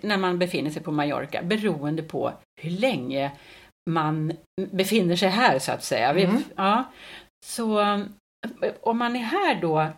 när 0.00 0.16
man 0.16 0.38
befinner 0.38 0.70
sig 0.70 0.82
på 0.82 0.92
Mallorca 0.92 1.42
beroende 1.42 2.02
på 2.02 2.32
hur 2.60 2.70
länge 2.70 3.32
man 3.90 4.32
befinner 4.70 5.16
sig 5.16 5.28
här 5.28 5.58
så 5.58 5.72
att 5.72 5.84
säga. 5.84 6.10
Mm. 6.10 6.42
ja, 6.56 6.84
så 7.46 7.80
om 8.80 8.98
man 8.98 9.16
är 9.16 9.20
här 9.20 9.60
då 9.60 9.92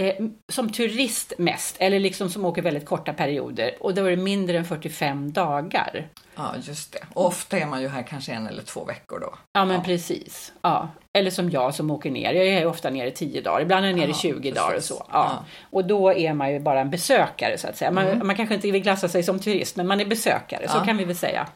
eh, 0.00 0.14
som 0.52 0.70
turist 0.72 1.32
mest, 1.38 1.76
eller 1.78 1.98
liksom 2.00 2.30
som 2.30 2.44
åker 2.44 2.62
väldigt 2.62 2.86
korta 2.86 3.12
perioder 3.12 3.70
och 3.80 3.94
då 3.94 4.04
är 4.04 4.10
det 4.10 4.16
mindre 4.22 4.58
än 4.58 4.64
45 4.64 5.32
dagar. 5.32 6.08
Ja, 6.36 6.54
just 6.62 6.92
det. 6.92 6.98
Och 7.14 7.26
ofta 7.26 7.58
är 7.58 7.66
man 7.66 7.82
ju 7.82 7.88
här 7.88 8.02
kanske 8.02 8.32
en 8.32 8.46
eller 8.46 8.62
två 8.62 8.84
veckor 8.84 9.20
då. 9.20 9.34
Ja, 9.52 9.64
men 9.64 9.76
Ja. 9.76 9.82
precis. 9.82 10.52
Ja. 10.62 10.88
Eller 11.18 11.30
som 11.30 11.50
jag 11.50 11.74
som 11.74 11.90
åker 11.90 12.10
ner. 12.10 12.32
Jag 12.32 12.46
är 12.46 12.66
ofta 12.66 12.90
nere 12.90 13.08
i 13.08 13.10
10 13.10 13.40
dagar, 13.40 13.60
ibland 13.60 13.84
är 13.84 13.88
jag 13.90 13.96
nere 13.98 14.06
i 14.06 14.10
Ja, 14.10 14.16
20 14.16 14.50
dagar 14.50 14.66
och 14.68 14.72
precis. 14.74 14.88
så. 14.88 15.06
Ja. 15.12 15.30
Ja. 15.30 15.44
Och 15.70 15.84
då 15.84 16.12
är 16.14 16.34
man 16.34 16.52
ju 16.52 16.60
bara 16.60 16.80
en 16.80 16.90
besökare 16.90 17.58
så 17.58 17.68
att 17.68 17.76
säga. 17.76 17.90
Man, 17.90 18.06
Mm. 18.06 18.26
man 18.26 18.36
kanske 18.36 18.54
inte 18.54 18.70
vill 18.70 18.82
klassa 18.82 19.08
sig 19.08 19.22
som 19.22 19.38
turist, 19.38 19.76
men 19.76 19.86
man 19.86 20.00
är 20.00 20.04
besökare, 20.04 20.68
så 20.68 20.78
kan 20.78 20.96
vi 20.96 21.04
väl 21.04 21.16
säga. 21.16 21.46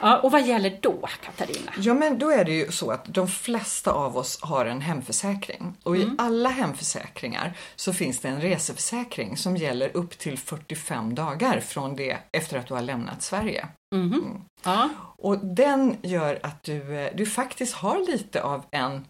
Ja, 0.00 0.18
och 0.18 0.30
vad 0.30 0.46
gäller 0.46 0.78
då, 0.80 1.08
Katarina? 1.24 1.72
Ja, 1.78 1.94
men 1.94 2.18
då 2.18 2.30
är 2.30 2.44
det 2.44 2.52
ju 2.52 2.72
så 2.72 2.90
att 2.90 3.04
de 3.04 3.28
flesta 3.28 3.92
av 3.92 4.16
oss 4.16 4.38
har 4.42 4.66
en 4.66 4.80
hemförsäkring 4.80 5.76
och 5.82 5.96
i 5.96 6.10
alla 6.18 6.48
hemförsäkringar 6.48 7.56
så 7.76 7.92
finns 7.92 8.20
det 8.20 8.28
en 8.28 8.40
reseförsäkring 8.40 9.36
som 9.36 9.56
gäller 9.56 9.96
upp 9.96 10.18
till 10.18 10.38
45 10.38 11.14
dagar 11.14 11.60
från 11.60 11.96
det 11.96 12.16
efter 12.32 12.58
att 12.58 12.66
du 12.66 12.74
har 12.74 12.82
lämnat 12.82 13.22
Sverige. 13.22 13.68
Mhm. 13.94 14.44
Ja. 14.64 14.88
Och 15.18 15.38
den 15.38 15.96
gör 16.02 16.38
att 16.42 16.62
du, 16.62 16.98
eh, 16.98 17.16
du 17.16 17.26
faktiskt 17.26 17.74
har 17.74 17.98
lite 17.98 18.42
av 18.42 18.64
en, 18.70 19.06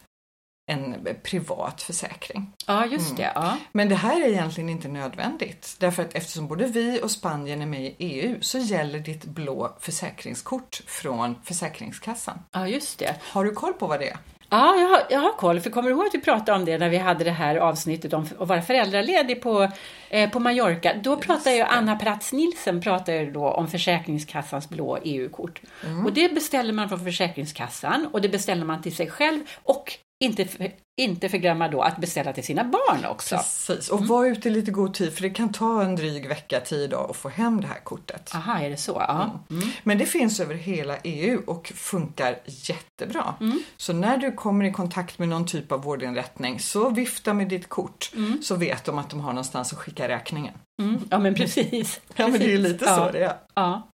en 0.71 1.07
privat 1.23 1.83
försäkring. 1.83 2.53
ja, 2.67 2.87
just 2.87 3.17
det. 3.17 3.33
Ja. 3.35 3.57
Men 3.73 3.89
det 3.89 3.95
här 3.95 4.21
är 4.21 4.29
egentligen 4.29 4.69
inte 4.71 4.89
nödvändigt 4.89 5.77
därför 5.79 6.03
att 6.03 6.15
eftersom 6.15 6.49
både 6.49 6.67
vi 6.67 7.01
och 7.03 7.11
Spanien 7.11 7.63
är 7.63 7.67
med 7.67 7.83
i 7.85 7.95
EU 7.99 8.39
så 8.41 8.59
gäller 8.59 8.99
ditt 8.99 9.25
blå 9.25 9.77
försäkringskort 9.81 10.81
från 10.87 11.35
Försäkringskassan. 11.45 12.39
ja, 12.53 12.69
just 12.69 12.99
det. 12.99 13.15
Har 13.23 13.45
du 13.45 13.53
koll 13.53 13.73
på 13.73 13.87
vad 13.87 14.01
det 14.01 14.09
är? 14.09 14.17
Ja, 14.53 14.77
jag 14.77 14.89
har, 14.89 15.03
jag 15.11 15.21
har 15.21 15.33
koll. 15.33 15.61
För 15.61 15.71
kommer 15.71 15.91
du 15.91 15.97
ihåg 15.97 16.07
att 16.07 16.15
vi 16.15 16.21
pratade 16.21 16.59
om 16.59 16.65
det 16.65 16.79
när 16.79 16.89
vi 16.89 16.97
hade 16.97 17.25
det 17.25 17.31
här 17.31 17.57
avsnittet 17.57 18.13
om 18.13 18.27
att 18.39 18.49
vara 18.49 18.63
föräldraledig 18.63 19.43
på, 19.43 19.69
eh, 20.11 20.31
på 20.31 20.41
Mallorca? 20.41 20.95
Då 21.03 21.17
pratade 21.17 21.57
ju 21.57 21.63
Anna 21.63 21.97
Pratz 21.97 22.33
Nielsen 22.33 22.81
pratade 22.81 23.31
då 23.31 23.49
om 23.49 23.69
Försäkringskassans 23.69 24.69
blå 24.69 24.99
EU-kort. 25.05 25.61
Och 26.05 26.13
det 26.13 26.35
beställer 26.35 26.73
man 26.73 26.89
från 26.89 27.05
Försäkringskassan 27.05 28.07
och 28.13 28.21
det 28.21 28.29
beställer 28.29 28.65
man 28.65 28.83
till 28.83 28.97
sig 28.97 29.11
själv 29.11 29.41
och 29.63 29.93
inte, 30.21 30.45
för, 30.45 30.71
inte 31.01 31.29
förglömma 31.29 31.69
då 31.69 31.83
att 31.83 31.99
beställa 31.99 32.33
till 32.33 32.45
sina 32.45 32.65
barn 32.65 33.05
också. 33.05 33.37
Precis, 33.37 33.89
och 33.89 34.07
var 34.07 34.27
ute 34.27 34.49
i 34.49 34.53
lite 34.53 34.71
god 34.71 34.95
tid 34.95 35.13
för 35.13 35.23
det 35.23 35.31
kan 35.31 35.53
ta 35.53 35.83
en 35.83 35.97
dryg 35.97 36.29
vecka, 36.29 36.61
tio 36.61 36.87
dagar 36.87 37.11
att 37.11 37.17
få 37.17 37.29
hem 37.29 37.61
det 37.61 37.67
här 37.67 37.81
kortet. 37.85 38.35
Aha, 38.35 38.59
är 38.59 38.71
det 38.71 38.77
så? 38.77 38.93
Ja. 39.09 39.45
Mm. 39.51 39.69
Men 39.83 39.99
det 39.99 40.07
finns 40.07 40.41
över 40.41 40.55
hela 40.55 40.97
EU 40.97 41.43
och 41.47 41.73
funkar 41.77 42.39
jättebra. 42.47 43.35
Så 43.77 43.93
när 43.93 44.17
du 44.17 44.33
kommer 44.33 44.65
i 44.65 44.73
kontakt 44.73 45.19
med 45.19 45.29
någon 45.29 45.47
typ 45.47 45.73
av 45.73 45.83
vårdinrättning 45.83 46.61
så 46.61 46.91
vifta 46.91 47.35
med 47.35 47.49
ditt 47.49 47.69
kort 47.69 48.11
så 48.43 48.55
vet 48.57 48.85
de 48.85 48.99
att 48.99 49.11
de 49.11 49.21
har 49.21 49.33
någonstans 49.33 49.73
att 49.73 49.79
skicka 49.79 50.09
räkningen. 50.09 50.55
Mm. 50.83 51.01
Ja, 51.11 51.19
men 51.19 51.35
precis. 51.35 52.01
Ja 52.17 52.29
men 52.29 52.39
det 52.41 52.45
är 52.47 52.51
ju 52.51 52.59
lite 52.59 52.85
Ja. 52.85 52.97
så 52.97 53.13
det 53.13 53.25
är. 53.25 53.37
Ja. 53.55 53.89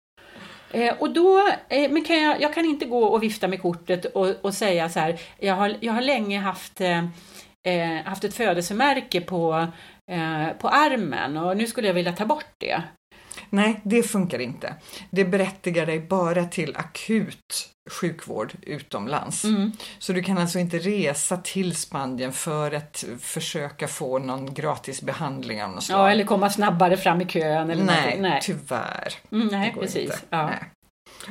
Eh, 0.73 0.95
och 0.99 1.11
då, 1.11 1.49
eh, 1.69 1.91
men 1.91 2.05
kan 2.05 2.23
jag, 2.23 2.41
jag 2.41 2.55
kan 2.55 2.65
inte 2.65 2.85
gå 2.85 3.05
och 3.05 3.23
vifta 3.23 3.49
med 3.49 3.63
kortet 3.63 4.05
och, 4.05 4.45
och 4.45 4.55
säga 4.55 4.89
så 4.89 5.01
här, 5.01 5.21
jag 5.39 5.55
har, 5.55 5.77
jag 5.81 5.93
har 5.93 6.03
länge 6.03 6.41
haft 6.41 6.81
eh, 6.81 7.05
eh 7.65 8.05
haft 8.05 8.25
ett 8.25 8.35
födelsemärke 8.35 9.21
på, 9.21 9.67
eh, 10.11 10.57
på 10.59 10.69
armen 10.69 11.37
och 11.37 11.57
nu 11.57 11.67
skulle 11.67 11.87
jag 11.87 11.95
vilja 11.95 12.13
ta 12.13 12.27
bort 12.27 12.55
det. 12.59 12.83
Nej, 13.51 13.81
det 13.85 14.03
funkar 14.03 14.39
inte. 14.39 14.75
Det 15.11 15.25
berättigar 15.25 15.87
dig 15.87 16.01
bara 16.01 16.45
till 16.45 16.77
akut 16.77 17.72
sjukvård 17.91 18.53
utomlands. 18.63 19.45
Mm. 19.45 19.73
Så 19.99 20.13
du 20.13 20.23
kan 20.23 20.39
alltså 20.39 20.59
inte 20.59 20.79
resa 20.79 21.37
till 21.37 21.77
Spanien 21.77 22.33
för 22.33 22.73
att 22.73 23.05
försöka 23.21 23.89
få 23.89 24.19
någon 24.19 24.55
gratis 24.55 25.03
behandling 25.03 25.63
av 25.63 25.71
något 25.71 25.85
slag. 25.85 26.01
Ja, 26.01 26.11
eller 26.11 26.25
komma 26.25 26.51
snabbare 26.51 26.97
fram 26.97 27.21
i 27.21 27.25
kön 27.27 27.71
eller 27.71 27.85
nej, 27.85 27.97
någonting. 27.97 28.23
Nej, 28.23 28.41
tyvärr. 28.43 29.15
mm, 29.33 29.47
nej 29.47 29.75
precis. 29.81 30.25
Ja. 30.31 30.47
Nej. 30.47 30.65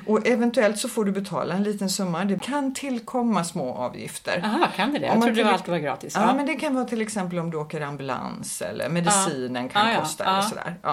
Och 0.06 0.28
eventuellt 0.28 0.78
så 0.78 0.90
får 0.90 1.06
du 1.06 1.12
betala 1.12 1.56
en 1.56 1.64
liten 1.64 1.90
summa. 1.90 2.26
Det 2.26 2.42
kan 2.44 2.74
tillkomma 2.74 3.44
små 3.44 3.74
avgifter. 3.74 4.42
Aha, 4.46 4.68
kan 4.76 4.94
det 4.94 5.00
det? 5.00 5.06
Jag 5.06 5.22
trodde 5.22 5.36
till- 5.36 5.46
alltid 5.48 5.70
var 5.72 5.80
gratis. 5.80 6.14
Ja, 6.16 6.34
men 6.34 6.46
det 6.46 6.56
kan 6.56 6.76
vara 6.76 6.86
till 6.86 7.02
exempel 7.02 7.40
om 7.40 7.52
du 7.52 7.58
åker 7.58 7.82
ambulans 7.82 8.62
eller 8.62 8.90
medicinen 8.90 9.70
kan 9.70 9.88
Ja, 9.88 9.94
ja, 9.94 10.00
kosta 10.00 10.24
ja, 10.24 10.32
eller 10.32 10.42
sådär. 10.42 10.76
Ja. 10.84 10.90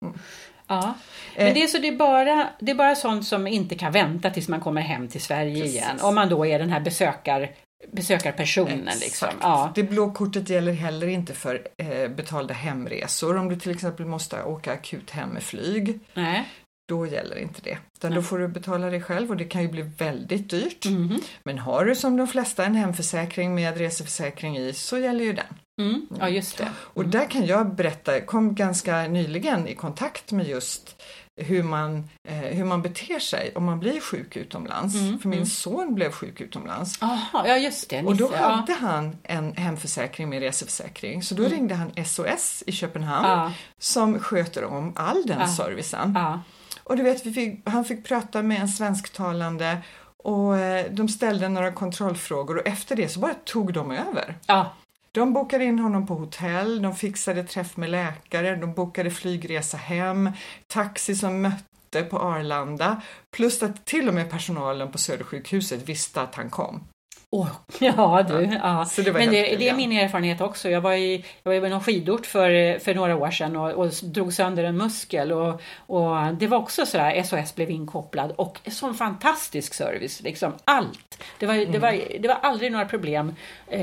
Ja. 0.00 0.06
Mm. 0.06 0.18
Ja. 0.66 0.94
Men 1.36 1.46
Eh, 1.46 1.54
det 1.54 1.62
är, 1.62 1.66
så 1.66 1.78
det, 1.78 1.88
är 1.88 1.96
bara, 1.96 2.48
det 2.58 2.70
är 2.70 2.74
bara 2.74 2.94
sånt 2.94 3.26
som 3.26 3.46
inte 3.46 3.74
kan 3.74 3.92
vänta 3.92 4.30
tills 4.30 4.48
man 4.48 4.60
kommer 4.60 4.80
hem 4.80 5.08
till 5.08 5.20
Sverige 5.20 5.60
Precis. 5.62 5.74
igen. 5.74 5.98
Om 6.00 6.14
man 6.14 6.28
då 6.28 6.46
är 6.46 6.58
den 6.58 6.70
här 6.70 6.80
besökar, 6.80 7.50
besökarpersonen. 7.92 8.98
Liksom. 9.00 9.28
Ja. 9.40 9.72
Det 9.74 9.82
blå 9.82 10.10
kortet 10.12 10.50
gäller 10.50 10.72
heller 10.72 11.06
inte 11.06 11.34
för 11.34 11.68
eh, 11.76 12.08
betalda 12.08 12.54
hemresor. 12.54 13.36
Om 13.36 13.48
du 13.48 13.56
till 13.56 13.72
exempel 13.72 14.06
måste 14.06 14.42
åka 14.42 14.72
akut 14.72 15.10
hem 15.10 15.28
med 15.28 15.42
flyg, 15.42 15.98
Nej. 16.14 16.44
Då 16.86 17.06
gäller 17.06 17.38
inte 17.38 17.60
det. 17.64 17.78
Utan 17.96 18.10
Nej. 18.10 18.16
då 18.16 18.22
får 18.22 18.38
du 18.38 18.48
betala 18.48 18.90
det 18.90 19.00
själv 19.00 19.30
och 19.30 19.36
det 19.36 19.44
kan 19.44 19.62
ju 19.62 19.68
bli 19.68 19.82
väldigt 19.82 20.50
dyrt. 20.50 20.84
Mhm. 20.84 21.20
Men 21.42 21.58
har 21.58 21.84
du 21.84 21.94
som 21.96 22.16
de 22.16 22.26
flesta 22.28 22.64
en 22.64 22.74
hemförsäkring 22.74 23.54
med 23.54 23.78
reseförsäkring 23.78 24.58
i 24.58 24.72
så 24.72 24.98
gäller 24.98 25.24
ju 25.24 25.32
den. 25.32 25.46
Mm. 25.80 26.06
Ja, 26.20 26.28
just 26.28 26.58
det. 26.58 26.68
Och 26.78 27.04
där 27.08 27.30
kan 27.30 27.46
jag 27.46 27.74
berätta, 27.74 28.12
jag 28.12 28.26
kom 28.26 28.54
ganska 28.54 29.02
nyligen 29.02 29.68
i 29.68 29.74
kontakt 29.74 30.32
med 30.32 30.48
just 30.48 31.02
hur 31.36 31.62
man, 31.62 32.08
eh, 32.28 32.34
hur 32.36 32.64
man 32.64 32.82
beter 32.82 33.18
sig 33.18 33.52
om 33.54 33.64
man 33.64 33.80
blir 33.80 34.00
sjuk 34.00 34.36
utomlands. 34.36 34.94
Mm, 34.94 35.18
För 35.18 35.28
min 35.28 35.38
mm. 35.38 35.46
son 35.46 35.94
blev 35.94 36.10
sjuk 36.12 36.40
utomlands. 36.40 37.02
Aha, 37.02 37.44
ja, 37.48 37.56
just 37.56 37.90
det. 37.90 38.02
Och 38.02 38.16
då 38.16 38.30
ja. 38.32 38.38
hade 38.48 38.72
han 38.72 39.16
en 39.22 39.52
hemförsäkring 39.56 40.28
med 40.28 40.40
reseförsäkring. 40.40 41.22
Så 41.22 41.34
då 41.34 41.42
Mm. 41.42 41.52
ringde 41.56 41.74
han 41.74 42.04
SOS 42.04 42.62
i 42.66 42.72
Köpenhamn 42.72 43.26
Ja, 43.28 43.52
som 43.78 44.18
sköter 44.18 44.64
om 44.64 44.92
all 44.96 45.26
den 45.26 45.40
Ja. 45.40 45.48
servicen. 45.48 46.12
ja. 46.14 46.40
Och 46.88 46.96
du 46.96 47.02
vet, 47.02 47.22
fick, 47.22 47.68
han 47.68 47.84
fick 47.84 48.04
prata 48.04 48.42
med 48.42 48.60
en 48.60 48.68
svensktalande 48.68 49.78
och 50.16 50.58
eh, 50.58 50.92
de 50.92 51.08
ställde 51.08 51.48
några 51.48 51.72
kontrollfrågor 51.72 52.56
och 52.56 52.66
efter 52.66 52.96
det 52.96 53.08
så 53.08 53.20
bara 53.20 53.34
tog 53.34 53.72
de 53.72 53.90
över. 53.92 54.38
ja. 54.46 54.72
De 55.12 55.32
bokade 55.32 55.64
in 55.64 55.78
honom 55.78 56.06
på 56.06 56.14
hotell, 56.14 56.82
de 56.82 56.94
fixade 56.94 57.44
träff 57.44 57.76
med 57.76 57.90
läkare, 57.90 58.56
de 58.56 58.74
bokade 58.74 59.10
flygresa 59.10 59.76
hem, 59.76 60.30
taxi 60.66 61.14
som 61.14 61.42
mötte 61.42 62.02
på 62.10 62.18
Arlanda, 62.18 63.02
plus 63.36 63.62
att 63.62 63.84
till 63.84 64.08
och 64.08 64.14
med 64.14 64.30
personalen 64.30 64.92
på 64.92 64.98
Södersjukhuset 64.98 65.88
visste 65.88 66.20
att 66.20 66.34
han 66.34 66.50
kom. 66.50 66.84
Åh, 67.30 67.48
ja, 67.80 68.24
du. 68.28 68.58
Ja. 68.62 68.84
Så 68.84 69.02
det 69.02 69.10
var 69.10 69.20
Men 69.20 69.30
det, 69.30 69.56
det 69.56 69.68
är 69.68 69.74
min 69.74 69.92
erfarenhet 69.92 70.40
också. 70.40 70.70
Jag 70.70 70.80
var 70.80 70.92
i, 70.92 71.24
jag 71.42 71.60
var 71.60 71.66
i 71.66 71.70
någon 71.70 71.80
skidort 71.80 72.26
för, 72.26 72.78
för 72.78 72.94
några 72.94 73.16
år 73.16 73.30
sedan 73.30 73.56
och, 73.56 73.70
och 73.70 73.90
drog 74.02 74.32
sönder 74.32 74.64
en 74.64 74.76
muskel 74.76 75.32
och, 75.32 75.62
och 75.76 76.34
det 76.38 76.46
var 76.46 76.58
också 76.58 76.86
sådär, 76.86 77.22
SOS 77.22 77.54
blev 77.54 77.70
inkopplad 77.70 78.32
och 78.36 78.60
sån 78.66 78.94
fantastisk 78.94 79.74
service, 79.74 80.22
liksom 80.22 80.52
allt. 80.64 81.24
Det 81.38 81.46
var, 81.46 81.54
det 81.54 81.78
var, 81.78 82.00
det 82.20 82.28
var 82.28 82.38
aldrig 82.42 82.72
några 82.72 82.86
problem 82.86 83.34
eh, 83.68 83.80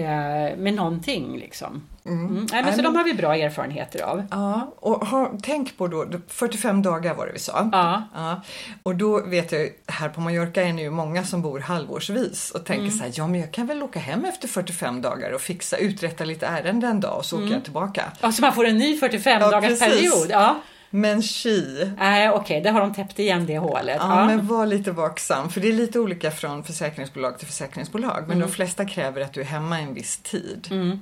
med 0.57 0.73
någonting 0.73 1.37
liksom. 1.37 1.83
Mm. 2.05 2.47
Nej, 2.51 2.63
men 2.63 2.75
så 2.75 2.81
de 2.81 2.95
har 2.95 3.03
vi 3.03 3.13
bra 3.13 3.35
erfarenheter 3.35 4.01
av. 4.03 4.23
Ja, 4.31 4.73
och 4.79 5.05
ha, 5.07 5.31
tänk 5.43 5.77
på 5.77 5.87
då, 5.87 6.05
45 6.27 6.81
dagar 6.81 7.13
var 7.13 7.25
det 7.25 7.31
vi 7.33 7.39
sa. 7.39 7.69
Ja, 7.71 8.03
Ja, 8.15 8.41
och 8.83 8.95
då 8.95 9.21
vet 9.25 9.51
jag, 9.51 9.69
här 9.87 10.09
på 10.09 10.21
Mallorca 10.21 10.61
är 10.61 10.73
det 10.73 10.81
ju 10.81 10.89
många 10.89 11.23
som 11.23 11.41
bor 11.41 11.59
halvårsvis 11.59 12.51
och 12.51 12.65
tänker 12.65 12.83
Mm. 12.83 12.91
så 12.97 13.03
här, 13.03 13.11
ja 13.15 13.27
men 13.27 13.39
jag 13.41 13.51
kan 13.51 13.67
väl 13.67 13.83
åka 13.83 13.99
hem 13.99 14.25
efter 14.25 14.47
45 14.47 15.01
dagar 15.01 15.31
och 15.31 15.41
fixa, 15.41 15.77
uträtta 15.77 16.23
lite 16.25 16.45
ärenden 16.47 16.89
en 16.91 16.99
dag 16.99 17.17
och 17.17 17.25
så 17.25 17.35
åker 17.43 17.53
jag 17.53 17.63
tillbaka. 17.63 18.03
alltså 18.21 18.41
man 18.41 18.53
får 18.53 18.65
en 18.65 18.77
ny 18.77 18.97
45 18.97 19.41
Ja, 19.41 19.51
dagars 19.51 19.67
precis. 19.79 19.87
period. 19.87 20.27
Ja. 20.29 20.55
Men 20.89 21.21
tji, 21.21 21.91
Nej, 21.97 22.29
okej, 22.29 22.61
där 22.61 22.71
har 22.71 22.79
de 22.79 22.93
täppt 22.93 23.19
igen 23.19 23.45
det 23.45 23.57
hålet. 23.57 23.97
ja, 23.99 24.19
Ja. 24.19 24.25
men 24.25 24.47
var 24.47 24.65
lite 24.65 24.91
vaksam 24.91 25.49
för 25.49 25.61
det 25.61 25.67
är 25.67 25.73
lite 25.73 25.99
olika 25.99 26.31
från 26.31 26.63
försäkringsbolag 26.63 27.37
till 27.39 27.47
försäkringsbolag 27.47 28.23
men 28.27 28.39
de 28.39 28.49
flesta 28.49 28.85
kräver 28.85 29.21
att 29.21 29.33
du 29.33 29.41
är 29.41 29.45
hemma 29.45 29.79
en 29.79 29.93
viss 29.93 30.17
tid. 30.17 30.67
Mm. 30.71 30.99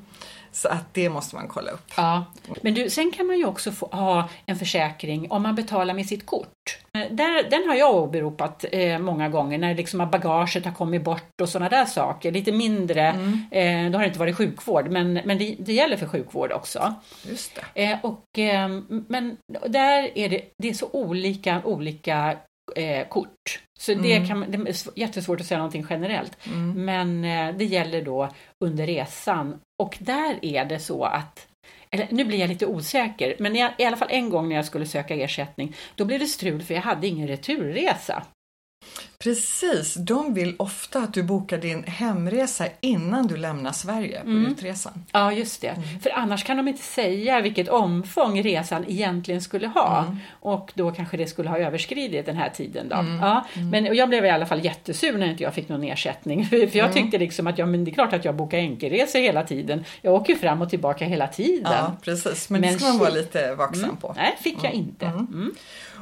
Så 0.52 0.68
att 0.68 0.94
det 0.94 1.10
måste 1.10 1.36
man 1.36 1.48
kolla 1.48 1.72
upp. 1.72 1.92
Ja, 1.98 2.26
men 2.62 2.74
du, 2.74 2.90
sen 2.90 3.12
kan 3.12 3.28
man 3.28 3.38
ju 3.38 3.46
också 3.46 3.72
få 3.72 3.86
ha 3.86 4.30
en 4.46 4.56
försäkring 4.56 5.32
om 5.32 5.44
man 5.44 5.56
betalar 5.56 5.94
med 5.94 6.06
sitt 6.06 6.26
kort. 6.26 6.48
Eh, 6.98 7.12
Där, 7.12 7.50
den 7.50 7.68
har 7.70 7.76
jag 7.76 7.96
åberopat 7.96 8.66
eh, 8.72 9.00
många 9.00 9.30
gånger 9.30 9.58
när 9.58 9.76
liksom 9.76 10.10
bagaget 10.12 10.66
har 10.66 10.72
kommit 10.74 11.04
bort 11.04 11.42
och 11.42 11.50
sådana 11.50 11.70
där 11.70 11.86
saker. 11.86 12.32
Lite 12.32 12.52
mindre, 12.52 13.08
eh, 13.52 13.92
då 13.92 13.98
har 13.98 14.00
det 14.00 14.08
inte 14.08 14.20
varit 14.20 14.38
sjukvård, 14.38 14.90
men, 14.90 15.14
men 15.14 15.38
det, 15.38 15.56
det 15.60 15.74
gäller 15.74 15.98
för 15.98 16.08
sjukvård 16.08 16.52
också. 16.52 16.94
Just 17.30 17.60
det. 17.74 17.84
Eh, 17.84 17.98
och, 18.04 18.40
eh, 18.40 18.68
men 19.08 19.38
där 19.68 20.18
är 20.18 20.30
det, 20.30 20.42
det 20.58 20.70
är 20.70 20.74
så 20.74 20.90
olika, 20.94 21.62
olika 21.66 22.38
eh, 22.76 23.08
kort. 23.08 23.60
Så 23.80 23.94
det, 23.94 24.16
Mm. 24.16 24.28
kan, 24.28 24.46
det 24.52 24.58
är 24.58 24.74
sv- 24.74 24.92
jättesvårt 24.96 25.40
att 25.40 25.46
säga 25.46 25.58
någonting 25.58 25.86
generellt. 25.90 26.38
Mm. 26.48 26.86
Men 26.86 27.24
eh, 27.50 27.58
det 27.58 27.66
gäller 27.66 28.02
då 28.02 28.30
under 28.66 28.86
resan. 28.88 29.60
Och 29.84 29.98
där 30.00 30.40
är 30.42 30.66
det 30.66 30.80
så 30.80 31.04
att, 31.04 31.48
eller 31.92 32.08
nu 32.12 32.26
blir 32.26 32.38
jag 32.40 32.50
lite 32.50 32.66
osäker, 32.66 33.36
men 33.40 33.56
i, 33.56 33.70
i 33.78 33.86
alla 33.86 33.98
fall 33.98 34.08
en 34.12 34.30
gång 34.30 34.50
när 34.50 34.56
jag 34.56 34.66
skulle 34.66 34.86
söka 34.86 35.16
ersättning, 35.16 35.76
då 35.96 36.06
blev 36.06 36.20
det 36.20 36.26
strul 36.28 36.62
för 36.62 36.74
jag 36.74 36.82
hade 36.82 37.08
ingen 37.08 37.28
returresa. 37.28 38.24
Precis, 39.20 39.94
de 39.94 40.34
vill 40.34 40.56
ofta 40.60 41.00
att 41.00 41.14
du 41.14 41.24
bokar 41.24 41.58
din 41.58 41.84
hemresa 41.84 42.66
innan 42.80 43.28
du 43.28 43.38
lämnar 43.38 43.72
Sverige 43.72 44.20
på 44.22 44.28
Mm. 44.30 44.52
utresan. 44.52 45.06
Ja, 45.12 45.32
just 45.34 45.62
det. 45.62 45.76
För 46.04 46.10
annars 46.18 46.44
kan 46.44 46.58
de 46.58 46.68
inte 46.68 46.84
säga 46.84 47.42
vilket 47.42 47.70
omfång 47.70 48.44
resan 48.44 48.86
egentligen 48.88 49.42
skulle 49.42 49.68
ha. 49.68 50.04
Mm. 50.04 50.18
Och 50.40 50.72
då 50.76 50.92
kanske 50.92 51.18
det 51.18 51.28
skulle 51.28 51.50
ha 51.50 51.58
överskridit 51.58 52.26
den 52.26 52.38
här 52.38 52.50
tiden. 52.50 52.90
Då. 52.90 52.96
Ja, 53.22 53.46
men 53.72 53.88
och 53.88 53.96
jag 53.96 54.10
blev 54.10 54.26
i 54.26 54.30
alla 54.30 54.46
fall 54.46 54.66
jättesur 54.66 55.18
när 55.18 55.28
inte 55.30 55.44
jag 55.44 55.54
fick 55.54 55.70
någon 55.70 55.84
ersättning. 55.84 56.46
För 56.50 56.58
jag 56.58 56.76
Mm. 56.76 56.94
tyckte 56.94 57.18
liksom 57.18 57.48
att 57.48 57.58
ja, 57.58 57.66
men 57.66 57.86
det 57.86 57.92
är 57.92 57.94
klart 57.94 58.14
att 58.14 58.26
jag 58.26 58.36
bokar 58.36 58.58
enkelresor 58.58 59.20
hela 59.20 59.44
tiden. 59.44 59.86
Jag 60.02 60.14
åker 60.14 60.36
fram 60.36 60.62
och 60.62 60.70
tillbaka 60.70 61.06
hela 61.06 61.28
tiden. 61.28 61.72
Ja, 61.74 61.96
precis. 62.02 62.50
Men, 62.50 62.62
Men 62.62 62.74
det 62.74 62.80
ska 62.80 62.88
man 62.88 62.98
vara 63.00 63.10
lite 63.10 63.56
vaksam 63.56 63.84
Mm. 63.84 63.96
på. 63.98 64.14
Nej, 64.18 64.38
fick 64.42 64.58
jag 64.64 64.74
inte. 64.74 65.12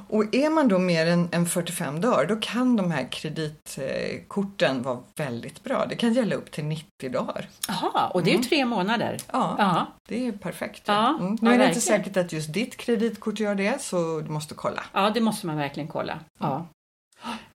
Mm. 0.10 0.20
Och 0.28 0.36
är 0.36 0.50
man 0.50 0.68
då 0.68 0.80
mer 0.80 1.06
än, 1.06 1.30
än 1.32 1.46
45 1.46 2.02
dagar, 2.02 2.26
då 2.26 2.36
kan 2.36 2.76
de 2.76 2.92
här 2.92 3.08
kreditkorten 3.12 4.82
vara 4.84 5.00
väldigt 5.16 5.64
bra. 5.64 5.86
Det 5.90 5.96
kan 5.96 6.14
gälla 6.14 6.36
upp 6.36 6.52
till 6.52 6.66
90 6.66 7.10
dagar. 7.12 7.48
Jaha, 7.68 8.08
och 8.08 8.24
det 8.24 8.32
är 8.34 8.38
ju 8.38 8.44
tre 8.44 8.66
månader. 8.66 9.18
Ja, 9.32 9.56
Ja, 9.58 9.86
det 10.08 10.28
är 10.28 10.32
perfekt. 10.32 10.84
Ja, 10.86 11.18
Mm. 11.20 11.38
Nu 11.42 11.54
är 11.54 11.58
det 11.58 11.68
inte 11.68 11.82
säkert 11.82 12.18
att 12.18 12.34
just 12.34 12.54
ditt 12.54 12.78
kreditkort 12.78 13.40
gör 13.40 13.56
det, 13.56 13.82
så 13.82 14.20
du 14.22 14.30
måste 14.30 14.54
kolla. 14.54 14.84
ja, 14.94 15.10
det 15.10 15.22
måste 15.22 15.48
man 15.48 15.58
verkligen 15.58 15.90
kolla. 15.90 16.20
Ja. 16.40 16.66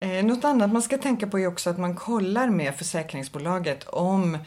Eh, 0.00 0.24
något 0.24 0.44
annat 0.44 0.72
man 0.72 0.82
ska 0.82 0.98
tänka 0.98 1.26
på 1.26 1.38
är 1.38 1.46
också 1.46 1.70
att 1.70 1.78
man 1.78 1.94
kollar 1.96 2.48
med 2.48 2.74
försäkringsbolaget 2.74 3.84
om 3.88 4.38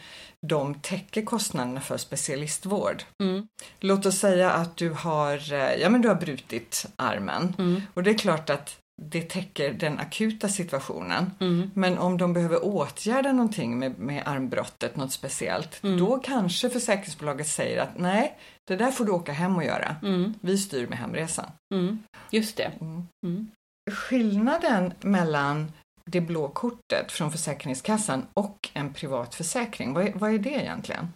de 0.48 0.74
täcker 0.74 1.22
kostnaderna 1.22 1.80
för 1.80 1.96
specialistvård. 1.96 3.02
Mm. 3.22 3.46
Låt 3.80 4.06
oss 4.06 4.18
säga 4.18 4.50
att 4.50 4.76
du 4.76 4.90
har, 4.90 5.52
eh, 5.52 5.74
ja, 5.74 5.88
men 5.88 6.02
du 6.02 6.08
har 6.08 6.14
brutit 6.14 6.86
armen 6.96 7.54
Mm. 7.58 7.82
och 7.94 8.02
det 8.02 8.10
är 8.10 8.18
klart 8.18 8.50
att 8.50 8.76
det 9.02 9.22
täcker 9.22 9.72
den 9.72 9.98
akuta 9.98 10.48
situationen. 10.48 11.30
Mm. 11.40 11.70
Men 11.74 11.98
om 11.98 12.18
de 12.18 12.32
behöver 12.32 12.64
åtgärda 12.64 13.32
någonting 13.32 13.78
med, 13.78 13.98
med 13.98 14.22
armbrottet, 14.26 14.96
något 14.96 15.12
speciellt, 15.12 15.82
Mm. 15.84 15.98
då 15.98 16.18
kanske 16.18 16.70
försäkringsbolaget 16.70 17.48
säger 17.48 17.82
att 17.82 17.98
nej, 17.98 18.38
det 18.68 18.76
där 18.76 18.90
får 18.90 19.04
du 19.04 19.12
åka 19.12 19.32
hem 19.32 19.56
och 19.56 19.64
göra. 19.64 19.96
Mm. 20.02 20.34
Vi 20.40 20.58
styr 20.58 20.86
med 20.86 20.98
hemresan. 20.98 21.50
Mm. 21.74 22.02
Just 22.30 22.56
det. 22.56 22.72
Mm. 22.80 23.06
Mm. 23.26 23.50
Skillnaden 23.90 24.92
mellan 25.00 25.72
det 26.10 26.20
blå 26.20 26.48
kortet 26.48 27.12
från 27.12 27.30
Försäkringskassan 27.30 28.26
och 28.34 28.68
en 28.72 28.92
privat 28.92 29.34
försäkring, 29.34 29.94
vad 29.94 30.08
är, 30.08 30.12
vad 30.14 30.34
är 30.34 30.38
det 30.38 30.50
egentligen? 30.50 31.08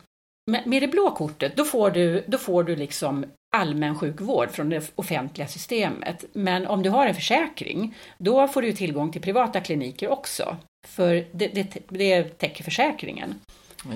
Men 0.51 0.71
med 0.71 0.83
det 0.83 0.89
blå 0.89 1.11
kortet, 1.11 1.57
då 1.57 1.65
får 1.65 1.91
du, 1.91 2.25
då 2.27 2.39
får 2.39 2.65
du 2.65 2.77
liksom 2.77 3.25
allmän 3.57 3.99
sjukvård 3.99 4.51
från 4.51 4.69
det 4.69 4.93
offentliga 4.95 5.49
systemet. 5.49 6.25
Men 6.33 6.67
om 6.67 6.83
du 6.83 6.91
har 6.91 7.07
en 7.07 7.15
försäkring, 7.15 7.97
då 8.19 8.49
får 8.49 8.63
du 8.63 8.73
tillgång 8.73 9.13
till 9.13 9.23
privata 9.23 9.61
kliniker 9.61 10.09
också. 10.09 10.57
För 10.87 11.27
det, 11.33 11.49
det, 11.49 11.89
det 11.89 12.25
täcker 12.25 12.65
försäkringen. 12.65 13.35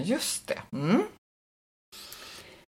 Just 0.05 0.49
det. 0.49 0.59
Mm. 0.73 1.03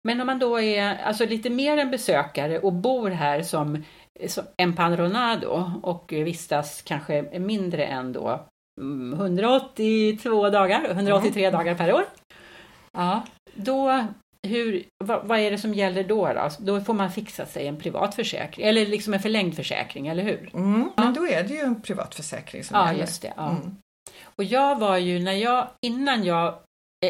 Men 0.04 0.20
om 0.20 0.26
man 0.26 0.38
då 0.38 0.60
är 0.60 0.96
alltså 0.96 1.26
lite 1.26 1.50
mer 1.50 1.78
en 1.78 1.90
besökare 1.90 2.58
och 2.58 2.72
bor 2.72 3.10
här 3.10 3.42
som, 3.42 3.84
som 4.26 4.44
empadronado 4.56 5.70
och 5.82 6.12
vistas 6.12 6.82
kanske 6.82 7.38
mindre 7.38 7.84
än 7.84 8.12
då 8.12 8.46
mm, 8.80 9.20
182 9.20 10.50
dagar, 10.50 10.84
183 10.90 11.50
dagar 11.50 11.74
per 11.74 11.92
år. 11.92 12.04
Ja, 12.92 13.22
då 13.54 14.04
hur, 14.42 14.84
vad, 15.04 15.26
vad, 15.26 15.38
är 15.38 15.50
det 15.50 15.58
som 15.58 15.74
gäller 15.74 16.04
då, 16.04 16.32
då? 16.32 16.50
Då 16.58 16.80
får 16.80 16.94
man 16.94 17.12
fixa 17.12 17.46
sig 17.46 17.66
en 17.66 17.76
privat 17.76 18.14
försäkring, 18.14 18.66
eller 18.66 18.86
liksom 18.86 19.14
en 19.14 19.20
förlängd 19.20 19.56
försäkring, 19.56 20.08
eller 20.08 20.22
hur? 20.22 20.50
Mm, 20.54 20.90
ja. 20.96 21.02
Men 21.04 21.14
då 21.14 21.26
är 21.26 21.42
det 21.42 21.54
ju 21.54 21.60
en 21.60 21.82
privat 21.82 22.14
försäkring 22.14 22.64
som 22.64 22.76
ja, 22.76 22.86
gäller. 22.86 23.00
Just 23.00 23.22
det, 23.22 23.32
ja. 23.36 23.50
Mm. 23.50 23.76
Och 24.24 24.44
jag 24.44 24.78
var 24.78 24.96
ju, 24.96 25.18
när 25.18 25.32
jag, 25.32 25.68
innan 25.86 26.24
jag 26.24 26.58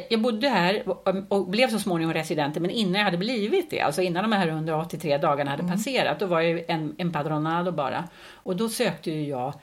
jag 0.09 0.21
bodde 0.21 0.49
här 0.49 0.83
och 1.29 1.49
blev 1.49 1.69
så 1.69 1.79
småningom 1.79 2.15
resident, 2.15 2.59
men 2.59 2.71
innan 2.71 2.95
jag 2.95 3.05
hade 3.05 3.19
blivit 3.19 3.71
det, 3.71 3.81
alltså 3.81 4.03
innan 4.03 4.31
de 4.31 4.37
här 4.37 4.49
183 4.49 5.19
dagarna 5.19 5.51
hade 5.51 5.63
mm. 5.63 5.77
passerat, 5.77 6.21
då 6.21 6.27
var 6.27 6.41
jag 6.41 6.65
en, 6.69 6.95
en 6.99 7.13
padronado 7.13 7.73
bara. 7.73 8.09
Och 8.33 8.57
då 8.57 8.69
sökte 8.69 9.11
ju 9.11 9.29
jag 9.29 9.55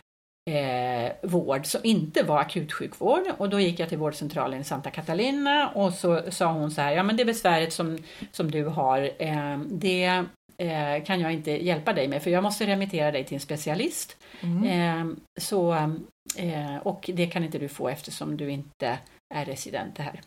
eh, 0.47 1.11
vård 1.23 1.65
som 1.65 1.81
inte 1.83 2.23
var 2.23 2.39
akutsjukvård 2.39 3.23
och 3.37 3.49
då 3.49 3.59
gick 3.59 3.79
jag 3.79 3.89
till 3.89 3.97
vårdcentralen 3.97 4.61
i 4.61 4.63
Santa 4.63 4.89
Catalina 4.89 5.69
och 5.69 5.93
så 5.93 6.31
sa 6.31 6.51
hon 6.51 6.71
så 6.71 6.81
här, 6.81 6.91
ja 6.91 7.03
men 7.03 7.17
det 7.17 7.25
besväret 7.25 7.73
som, 7.73 7.97
som 8.31 8.51
du 8.51 8.65
har, 8.65 9.09
eh, 9.19 9.57
det 9.57 10.23
eh, 10.57 11.03
kan 11.05 11.19
jag 11.19 11.33
inte 11.33 11.51
hjälpa 11.51 11.93
dig 11.93 12.07
med 12.07 12.23
för 12.23 12.29
jag 12.29 12.43
måste 12.43 12.67
remittera 12.67 13.11
dig 13.11 13.23
till 13.23 13.35
en 13.35 13.41
specialist. 13.41 14.17
Mm. 14.41 14.63
Eh, 14.63 15.15
så, 15.39 15.73
eh, 16.37 16.77
och 16.83 17.09
det 17.13 17.27
kan 17.27 17.43
inte 17.43 17.59
du 17.59 17.67
få 17.67 17.89
eftersom 17.89 18.37
du 18.37 18.51
inte 18.51 18.97
är 19.35 19.45
resident 19.45 19.97
här. 19.97 20.21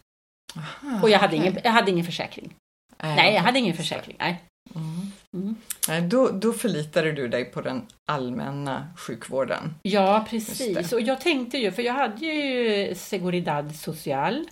Aha, 0.57 1.03
och 1.03 1.11
jag 1.11 1.19
hade, 1.19 1.37
okay. 1.37 1.49
ingen, 1.49 1.61
jag 1.65 1.71
hade 1.71 1.91
ingen 1.91 2.05
försäkring. 2.05 2.55
Äh, 2.99 3.15
nej, 3.15 3.35
jag 3.35 3.43
hade 3.43 3.59
ingen 3.59 3.77
försäkring. 3.77 4.17
Nej. 4.19 4.43
Mm. 4.75 5.13
Mm. 5.35 5.57
Nej, 5.89 6.03
då, 6.03 6.31
då 6.31 6.53
förlitade 6.53 7.13
du 7.13 7.29
dig 7.29 7.45
på 7.45 7.61
den 7.61 7.87
allmänna 8.11 8.89
sjukvården. 8.97 9.75
Ja, 9.83 10.27
precis. 10.31 10.93
Och 10.93 11.01
jag 11.01 11.21
tänkte 11.21 11.59
ju, 11.59 11.73
för 11.73 11.83
jag 11.83 11.95
hade 11.95 12.27
ju 12.27 12.95
Seguridad 12.95 13.77
Social 13.77 14.47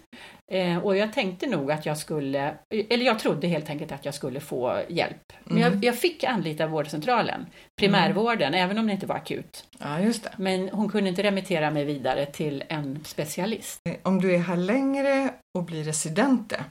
eh, 0.51 0.79
och 0.79 0.97
jag 0.97 1.13
tänkte 1.13 1.47
nog 1.47 1.73
att 1.73 1.87
jag 1.87 1.99
skulle, 1.99 2.55
eller 2.71 3.05
jag 3.05 3.19
trodde 3.19 3.47
helt 3.47 3.71
enkelt 3.71 3.93
att 3.93 4.05
jag 4.05 4.15
skulle 4.15 4.41
få 4.41 4.81
hjälp. 4.89 5.33
Men 5.45 5.59
mm. 5.59 5.73
jag, 5.73 5.85
jag, 5.85 5.99
fick 5.99 6.25
anlita 6.25 6.67
vårdcentralen, 6.67 7.47
primärvården, 7.77 8.55
mm. 8.55 8.65
även 8.65 8.79
om 8.79 8.87
det 8.87 8.93
inte 8.93 9.07
var 9.07 9.17
akut. 9.17 9.65
Ja, 9.79 10.01
just 10.01 10.23
det. 10.23 10.31
Men 10.37 10.69
hon 10.69 10.89
kunde 10.89 11.11
inte 11.11 11.23
remittera 11.23 11.71
mig 11.71 11.85
vidare 11.85 12.27
till 12.27 12.65
en 12.69 13.05
specialist. 13.05 13.81
Om 14.03 14.21
du 14.21 14.35
är 14.35 14.39
här 14.39 14.57
längre 14.57 15.31
och 15.59 15.65
blir 15.65 15.85
residente, 15.85 16.65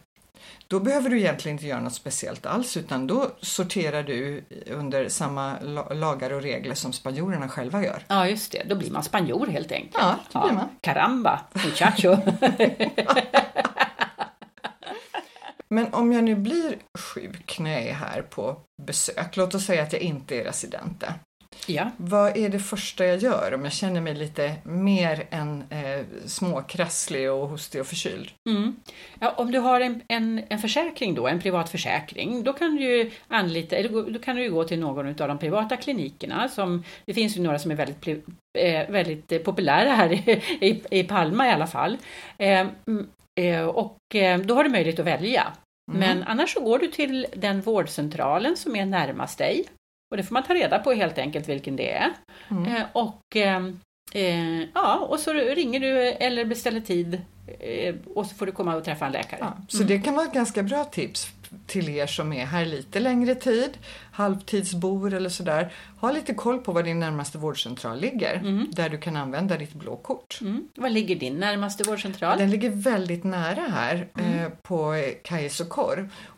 då 0.70 0.80
behöver 0.80 1.10
du 1.10 1.20
egentligen 1.20 1.56
inte 1.56 1.68
göra 1.68 1.82
något 1.82 1.94
speciellt 1.94 2.46
alls 2.46 2.78
utan 2.78 3.08
då 3.08 3.32
sorterar 3.42 4.04
du 4.04 4.44
under 4.68 5.10
samma 5.10 5.60
lagar 5.92 6.34
och 6.34 6.42
regler 6.42 6.76
som 6.76 6.94
spanjorerna 6.94 7.50
själva 7.50 7.84
gör. 7.84 8.04
Ja, 8.08 8.28
just 8.28 8.52
det. 8.52 8.64
Då 8.70 8.76
blir 8.76 8.92
man 8.92 9.04
spanjor 9.04 9.48
helt 9.48 9.72
enkelt. 9.72 9.96
Ja, 9.98 10.16
det 10.32 10.40
blir 10.40 10.56
man. 10.56 10.70
Caramba, 10.82 11.40
muchacho! 11.54 12.18
Men 15.70 15.94
om 15.94 16.14
jag 16.14 16.24
nu 16.24 16.36
blir 16.36 16.76
sjuk 17.00 17.60
när 17.60 17.72
jag 17.72 17.84
är 17.84 17.94
här 17.94 18.22
på 18.22 18.62
besök, 18.82 19.38
låt 19.38 19.56
oss 19.56 19.66
säga 19.66 19.84
att 19.84 19.94
jag 19.94 20.02
inte 20.02 20.40
är 20.40 20.44
residente. 20.44 21.14
Ja. 21.68 21.92
Vad 21.98 22.38
är 22.38 22.50
det 22.50 22.60
första 22.60 23.06
jag 23.06 23.18
gör 23.18 23.54
om 23.54 23.64
jag 23.64 23.74
känner 23.74 24.02
mig 24.02 24.16
lite 24.16 24.56
mer 24.64 25.28
än 25.30 25.64
eh, 25.70 26.06
småkrasslig 26.26 27.32
och 27.32 27.48
hostig 27.48 27.82
och 27.82 27.88
förkyld? 27.88 28.30
Mm. 28.50 28.76
Ja, 29.20 29.34
om 29.38 29.52
du 29.52 29.60
har 29.60 29.82
en, 29.82 30.02
en, 30.08 30.44
en 30.50 30.60
försäkring 30.60 31.16
då, 31.16 31.28
en 31.28 31.40
privat 31.40 31.70
försäkring, 31.70 32.44
då 32.44 32.54
kan 32.54 32.76
du 32.76 33.12
anlita, 33.28 33.76
eller 33.76 34.12
då 34.12 34.20
kan 34.20 34.36
du 34.36 34.52
gå 34.52 34.64
till 34.64 34.80
någon 34.80 35.08
av 35.08 35.28
de 35.28 35.38
privata 35.38 35.78
klinikerna. 35.78 36.50
Som, 36.50 36.84
det 37.06 37.14
finns 37.14 37.38
ju 37.38 37.42
några 37.42 37.60
som 37.60 37.72
är 37.72 37.76
väldigt, 37.76 38.08
eh, 38.60 38.90
väldigt 38.90 39.44
populära 39.44 39.92
här 39.92 40.14
i, 40.14 40.42
i, 40.62 41.00
i 41.00 41.04
Palma 41.04 41.48
i 41.48 41.52
alla 41.52 41.68
fall. 41.68 41.98
Eh, 42.38 42.60
eh 42.60 42.68
och 43.68 44.16
eh, 44.16 44.40
då 44.40 44.56
har 44.56 44.64
du 44.64 44.70
möjlighet 44.70 45.00
att 45.00 45.06
välja. 45.06 45.54
Mm. 45.92 46.00
Men 46.00 46.24
annars 46.24 46.54
så 46.54 46.60
går 46.60 46.80
du 46.80 46.88
till 46.88 47.28
den 47.36 47.62
vårdcentralen 47.62 48.58
som 48.58 48.76
är 48.76 48.86
närmast 48.86 49.38
dig 49.38 49.66
och 50.12 50.18
det 50.18 50.24
får 50.24 50.34
man 50.34 50.44
ta 50.44 50.54
reda 50.54 50.80
på 50.80 50.92
helt 50.92 51.18
enkelt 51.18 51.50
vilken 51.50 51.76
det 51.76 51.92
är. 51.92 52.14
Mm. 52.52 52.76
Eh, 52.76 52.84
och, 52.94 53.36
eh, 53.36 53.66
eh, 54.14 54.62
ja, 54.74 55.08
och 55.10 55.20
så 55.20 55.34
ringer 55.34 55.80
du 55.80 56.00
eller 56.00 56.46
beställer 56.46 56.80
tid 56.80 57.22
eh, 57.60 57.96
och 58.16 58.26
så 58.26 58.36
får 58.36 58.46
du 58.46 58.52
komma 58.52 58.76
och 58.76 58.84
träffa 58.84 59.06
en 59.06 59.12
läkare. 59.12 59.40
Ja, 59.42 59.58
så 59.68 59.78
mm. 59.78 59.88
det 59.88 60.00
kan 60.00 60.16
vara 60.16 60.26
ett 60.26 60.34
ganska 60.34 60.64
bra 60.64 60.84
tips 60.84 61.28
till 61.68 61.90
er 61.90 62.08
som 62.08 62.34
är 62.34 62.46
här 62.46 62.66
lite 62.66 63.00
längre 63.00 63.36
tid, 63.36 63.78
halvtidsbor 64.12 65.14
eller 65.14 65.30
sådär. 65.30 65.74
Ha 66.00 66.12
lite 66.12 66.34
koll 66.34 66.60
på 66.60 66.72
var 66.72 66.84
din 66.84 67.00
närmaste 67.00 67.38
vårdcentral 67.38 68.00
ligger, 68.00 68.36
mm. 68.36 68.68
där 68.72 68.90
du 68.90 68.98
kan 68.98 69.16
använda 69.16 69.58
ditt 69.58 69.74
blå 69.74 69.96
kort. 69.96 70.40
Mm. 70.42 70.68
Var 70.76 70.90
ligger 70.90 71.16
din 71.16 71.40
närmaste 71.40 71.84
vårdcentral? 71.84 72.38
Den 72.38 72.50
ligger 72.50 72.70
väldigt 72.70 73.24
nära 73.24 73.62
här 73.62 74.08
mm. 74.20 74.40
eh, 74.40 74.50
på 74.62 74.96
Kajs 75.24 75.62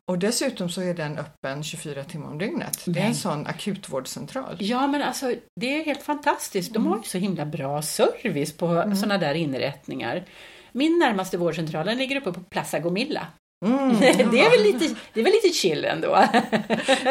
och 0.06 0.20
dessutom 0.20 0.70
så 0.70 0.82
är 0.82 0.94
den 0.94 1.18
öppen 1.18 1.64
24 1.64 2.04
timmar 2.04 2.28
om 2.28 2.38
dygnet. 2.38 2.84
Det 2.86 3.00
är 3.00 3.06
en 3.06 3.16
sån 3.16 3.48
akutvårdscentral. 3.48 4.58
Ja 4.60 4.88
men 4.88 5.02
alltså 5.02 5.36
det 5.56 5.80
är 5.80 5.86
helt 5.86 6.04
fantastiskt. 6.04 6.74
De 6.74 6.86
har 6.86 6.98
ju 6.98 7.04
så 7.04 7.18
himla 7.18 7.46
bra 7.46 7.82
service 7.82 8.58
på 8.58 8.68
mm. 8.68 8.96
sådana 8.96 9.18
där 9.18 9.34
inrättningar. 9.34 10.26
Min 10.72 11.00
närmaste 11.00 11.38
vårdcentral 11.38 11.98
ligger 11.98 12.16
uppe 12.16 12.32
på 12.32 12.40
Plaza 12.40 12.80
Gomilla. 12.80 13.28
Mm, 13.66 14.00
det, 14.32 14.40
är 14.40 14.50
väl 14.50 14.74
lite, 14.74 14.96
det 15.14 15.20
är 15.20 15.24
väl 15.24 15.34
lite 15.34 15.58
chill 15.58 15.86
ändå. 15.86 16.08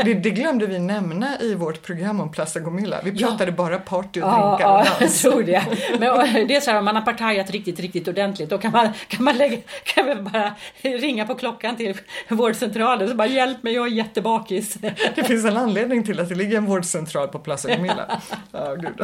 det, 0.04 0.14
det 0.14 0.30
glömde 0.30 0.66
vi 0.66 0.78
nämna 0.78 1.40
i 1.40 1.54
vårt 1.54 1.82
program 1.82 2.20
om 2.20 2.30
Plaza 2.30 2.60
Gomilla. 2.60 3.00
Vi 3.04 3.18
pratade 3.18 3.44
ja. 3.44 3.56
bara 3.56 3.78
party 3.78 4.20
och 4.20 4.28
drinkar 4.28 4.60
ja, 4.60 4.78
och 4.78 4.84
dans. 5.00 5.00
jag 5.00 5.32
tror 5.32 5.42
det. 5.42 5.62
Men 5.98 6.46
det 6.48 6.56
är 6.56 6.60
så 6.60 6.70
här, 6.70 6.78
om 6.78 6.84
man 6.84 6.96
har 6.96 7.02
partajat 7.02 7.50
riktigt, 7.50 7.80
riktigt 7.80 8.08
ordentligt 8.08 8.50
då 8.50 8.58
kan 8.58 8.72
man, 8.72 8.88
kan 9.08 9.24
man, 9.24 9.36
lägga, 9.36 9.58
kan 9.84 10.06
man 10.06 10.24
bara 10.24 10.54
ringa 10.82 11.26
på 11.26 11.34
klockan 11.34 11.76
till 11.76 12.00
vårdcentralen 12.28 13.10
och 13.10 13.16
bara 13.16 13.28
hjälp 13.28 13.62
mig, 13.62 13.74
jag 13.74 13.86
är 13.86 13.90
jättebakis. 13.90 14.74
Det 15.14 15.24
finns 15.24 15.44
en 15.44 15.56
anledning 15.56 16.04
till 16.04 16.20
att 16.20 16.28
det 16.28 16.34
ligger 16.34 16.56
en 16.56 16.66
vårdcentral 16.66 17.28
på 17.28 17.38
Plaza 17.38 17.76
Gomilla. 17.76 18.20
Ja, 18.52 18.74
gud. 18.74 19.00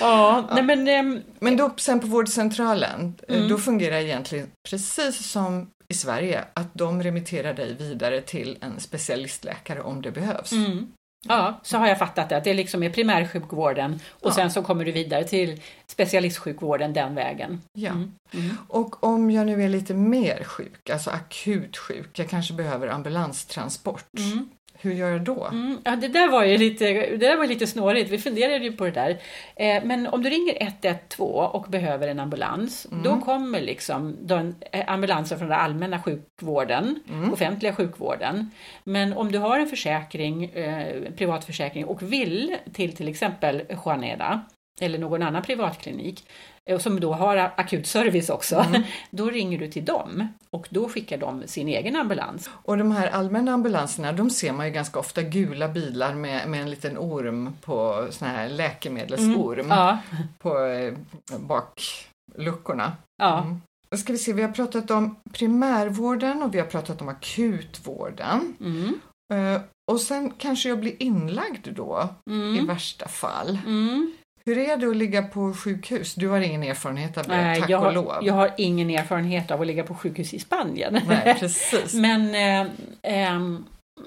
Ja, 0.00 0.48
nej 0.54 0.62
men... 0.62 0.88
Äm... 0.88 1.20
Men 1.40 1.56
då 1.56 1.70
sen 1.76 2.00
på 2.00 2.06
vårdcentralen, 2.06 3.14
mm. 3.28 3.48
då 3.48 3.58
fungerar 3.58 3.96
egentligen 3.96 4.46
precis 4.70 5.30
som 5.30 5.70
i 5.90 5.94
Sverige 5.94 6.44
att 6.54 6.74
de 6.74 7.02
remitterar 7.02 7.54
dig 7.54 7.74
vidare 7.74 8.20
till 8.20 8.58
en 8.60 8.80
specialistläkare 8.80 9.80
om 9.80 10.02
det 10.02 10.10
behövs. 10.10 10.52
Mm. 10.52 10.92
Ja, 11.28 11.60
så 11.62 11.78
har 11.78 11.86
jag 11.86 11.98
fattat 11.98 12.28
det, 12.28 12.36
att 12.36 12.44
det 12.44 12.54
liksom 12.54 12.82
är 12.82 12.90
primärsjukvården 12.90 14.00
och 14.10 14.30
ja. 14.30 14.34
sen 14.34 14.50
så 14.50 14.62
kommer 14.62 14.84
du 14.84 14.92
vidare 14.92 15.24
till 15.24 15.60
specialistsjukvården 15.86 16.92
den 16.92 17.14
vägen. 17.14 17.60
Ja, 17.72 17.90
mm. 17.90 18.12
Mm. 18.34 18.56
och 18.68 19.04
om 19.04 19.30
jag 19.30 19.46
nu 19.46 19.64
är 19.64 19.68
lite 19.68 19.94
mer 19.94 20.44
sjuk, 20.44 20.90
alltså 20.90 21.10
akut 21.10 21.76
sjuk, 21.76 22.18
jag 22.18 22.28
kanske 22.28 22.54
behöver 22.54 22.88
ambulanstransport. 22.88 24.06
Mm. 24.18 24.48
Hur 24.82 24.92
gör 24.92 25.10
jag 25.10 25.20
då? 25.20 25.46
Mm, 25.46 25.78
ja, 25.84 25.96
det 25.96 26.08
där 26.08 26.28
var 26.28 26.44
ju 26.44 26.58
lite, 26.58 26.84
det 26.84 27.16
där 27.16 27.36
var 27.36 27.46
lite 27.46 27.66
snårigt, 27.66 28.10
vi 28.10 28.18
funderade 28.18 28.64
ju 28.64 28.72
på 28.72 28.84
det 28.84 28.90
där. 28.90 29.10
Eh, 29.56 29.84
men 29.84 30.06
om 30.06 30.22
du 30.22 30.30
ringer 30.30 30.62
112 30.62 31.30
och 31.30 31.66
behöver 31.68 32.08
en 32.08 32.20
ambulans, 32.20 32.86
mm. 32.90 33.02
då 33.02 33.20
kommer 33.20 33.60
liksom 33.60 34.16
den, 34.20 34.54
eh, 34.72 34.84
ambulansen 34.86 35.38
från 35.38 35.48
den 35.48 35.58
allmänna 35.58 36.02
sjukvården, 36.02 37.00
mm. 37.08 37.32
offentliga 37.32 37.74
sjukvården. 37.74 38.50
Men 38.84 39.12
om 39.12 39.32
du 39.32 39.38
har 39.38 39.58
en 39.58 39.66
försäkring, 39.66 40.44
eh, 40.44 41.12
privatförsäkring 41.16 41.84
och 41.84 42.02
vill 42.02 42.56
till 42.72 42.96
till 42.96 43.08
exempel 43.08 43.62
Juaneda, 43.84 44.40
eller 44.80 44.98
någon 44.98 45.22
annan 45.22 45.42
privatklinik, 45.42 46.24
och 46.74 46.82
som 46.82 47.00
då 47.00 47.12
har 47.12 47.36
akut 47.36 47.86
service 47.86 48.30
också, 48.30 48.56
mm. 48.56 48.82
då 49.10 49.30
ringer 49.30 49.58
du 49.58 49.68
till 49.68 49.84
dem 49.84 50.28
och 50.50 50.66
då 50.70 50.88
skickar 50.88 51.18
de 51.18 51.46
sin 51.46 51.68
egen 51.68 51.96
ambulans. 51.96 52.50
Och 52.52 52.78
de 52.78 52.90
här 52.90 53.08
allmänna 53.08 53.52
ambulanserna, 53.52 54.12
de 54.12 54.30
ser 54.30 54.52
man 54.52 54.66
ju 54.66 54.72
ganska 54.72 54.98
ofta 54.98 55.22
gula 55.22 55.68
bilar 55.68 56.14
med, 56.14 56.48
med 56.48 56.60
en 56.62 56.70
liten 56.70 56.98
orm 56.98 57.56
på 57.60 58.06
sån 58.10 58.28
här 58.28 58.48
läkemedelsorm 58.48 59.60
mm. 59.60 59.70
ja. 59.70 59.98
på 60.38 60.58
eh, 60.66 60.94
bakluckorna. 61.38 62.92
Ja. 63.16 63.42
Mm. 63.42 63.60
Ska 63.96 64.12
vi 64.12 64.18
se, 64.18 64.32
vi 64.32 64.42
har 64.42 64.52
pratat 64.52 64.90
om 64.90 65.16
primärvården 65.32 66.42
och 66.42 66.54
vi 66.54 66.58
har 66.58 66.66
pratat 66.66 67.02
om 67.02 67.08
akutvården. 67.08 68.54
Mm. 68.60 69.00
Uh, 69.32 69.60
och 69.90 70.00
sen 70.00 70.30
kanske 70.30 70.68
jag 70.68 70.80
blir 70.80 71.02
inlagd 71.02 71.68
då 71.74 72.08
mm. 72.30 72.56
i 72.56 72.66
värsta 72.66 73.08
fall. 73.08 73.58
Mm. 73.66 74.12
Hur 74.44 74.58
är 74.58 74.76
det 74.76 74.90
att 74.90 74.96
ligga 74.96 75.22
på 75.22 75.54
sjukhus? 75.54 76.14
Du 76.14 76.28
har 76.28 76.40
ingen 76.40 76.62
erfarenhet 76.62 77.18
av 77.18 77.24
det, 77.24 77.36
Nej, 77.36 77.60
tack 77.60 77.70
jag 77.70 77.86
och 77.86 77.92
lov. 77.92 78.14
Jag 78.22 78.34
har 78.34 78.54
ingen 78.56 78.90
erfarenhet 78.90 79.50
av 79.50 79.60
att 79.60 79.66
ligga 79.66 79.82
på 79.82 79.94
sjukhus 79.94 80.34
i 80.34 80.38
Spanien. 80.38 81.00
Nej, 81.08 81.36
precis. 81.40 81.94
Men 82.00 82.34
eh, 82.34 82.72
eh, 83.02 83.40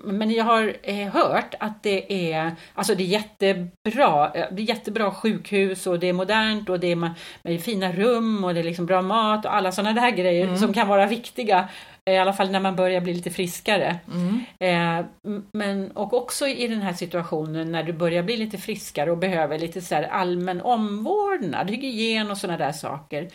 men 0.04 0.32
jag 0.32 0.44
har 0.44 0.76
eh, 0.84 1.08
hört 1.08 1.56
att 1.60 1.84
det 1.84 2.32
är, 2.34 2.52
alltså 2.74 2.96
det 2.96 3.04
är 3.04 3.08
jättebra, 3.08 4.32
eh, 4.34 4.46
det 4.52 4.62
är 4.62 4.66
jättebra 4.66 5.12
sjukhus 5.12 5.88
och 5.88 6.00
det 6.00 6.10
är 6.10 6.14
modernt 6.14 6.70
och 6.70 6.80
det 6.80 6.92
är 6.92 6.96
med, 6.96 7.14
med 7.44 7.62
fina 7.62 7.92
rum 7.92 8.44
och 8.44 8.54
det 8.54 8.60
är 8.60 8.64
liksom 8.64 8.86
bra 8.86 9.02
mat 9.02 9.46
och 9.46 9.56
alla 9.56 9.72
sådana 9.72 10.02
där 10.02 10.12
grejer 10.12 10.46
mm. 10.48 10.58
som 10.58 10.74
kan 10.74 10.88
vara 10.88 11.06
viktiga 11.06 11.70
i 12.06 12.18
alla 12.18 12.34
fall 12.34 12.52
när 12.52 12.60
man 12.60 12.76
börjar 12.76 13.02
bli 13.02 13.14
lite 13.14 13.32
friskare. 13.32 14.00
Mm. 14.14 14.40
Eh, 14.60 15.06
men, 15.52 15.92
och 15.92 16.14
också 16.14 16.48
i 16.48 16.68
den 16.68 16.82
här 16.82 16.94
situationen 16.94 17.72
när 17.72 17.84
du 17.84 17.94
börjar 17.94 18.24
bli 18.24 18.38
lite 18.38 18.58
friskare 18.58 19.12
och 19.12 19.18
behöver 19.18 19.60
lite 19.60 19.82
så 19.82 19.96
allmän 19.96 20.62
omvårdnad, 20.62 21.70
hygien 21.70 22.32
och 22.32 22.38
sådana 22.38 22.58
där 22.58 22.72
saker. 22.72 23.30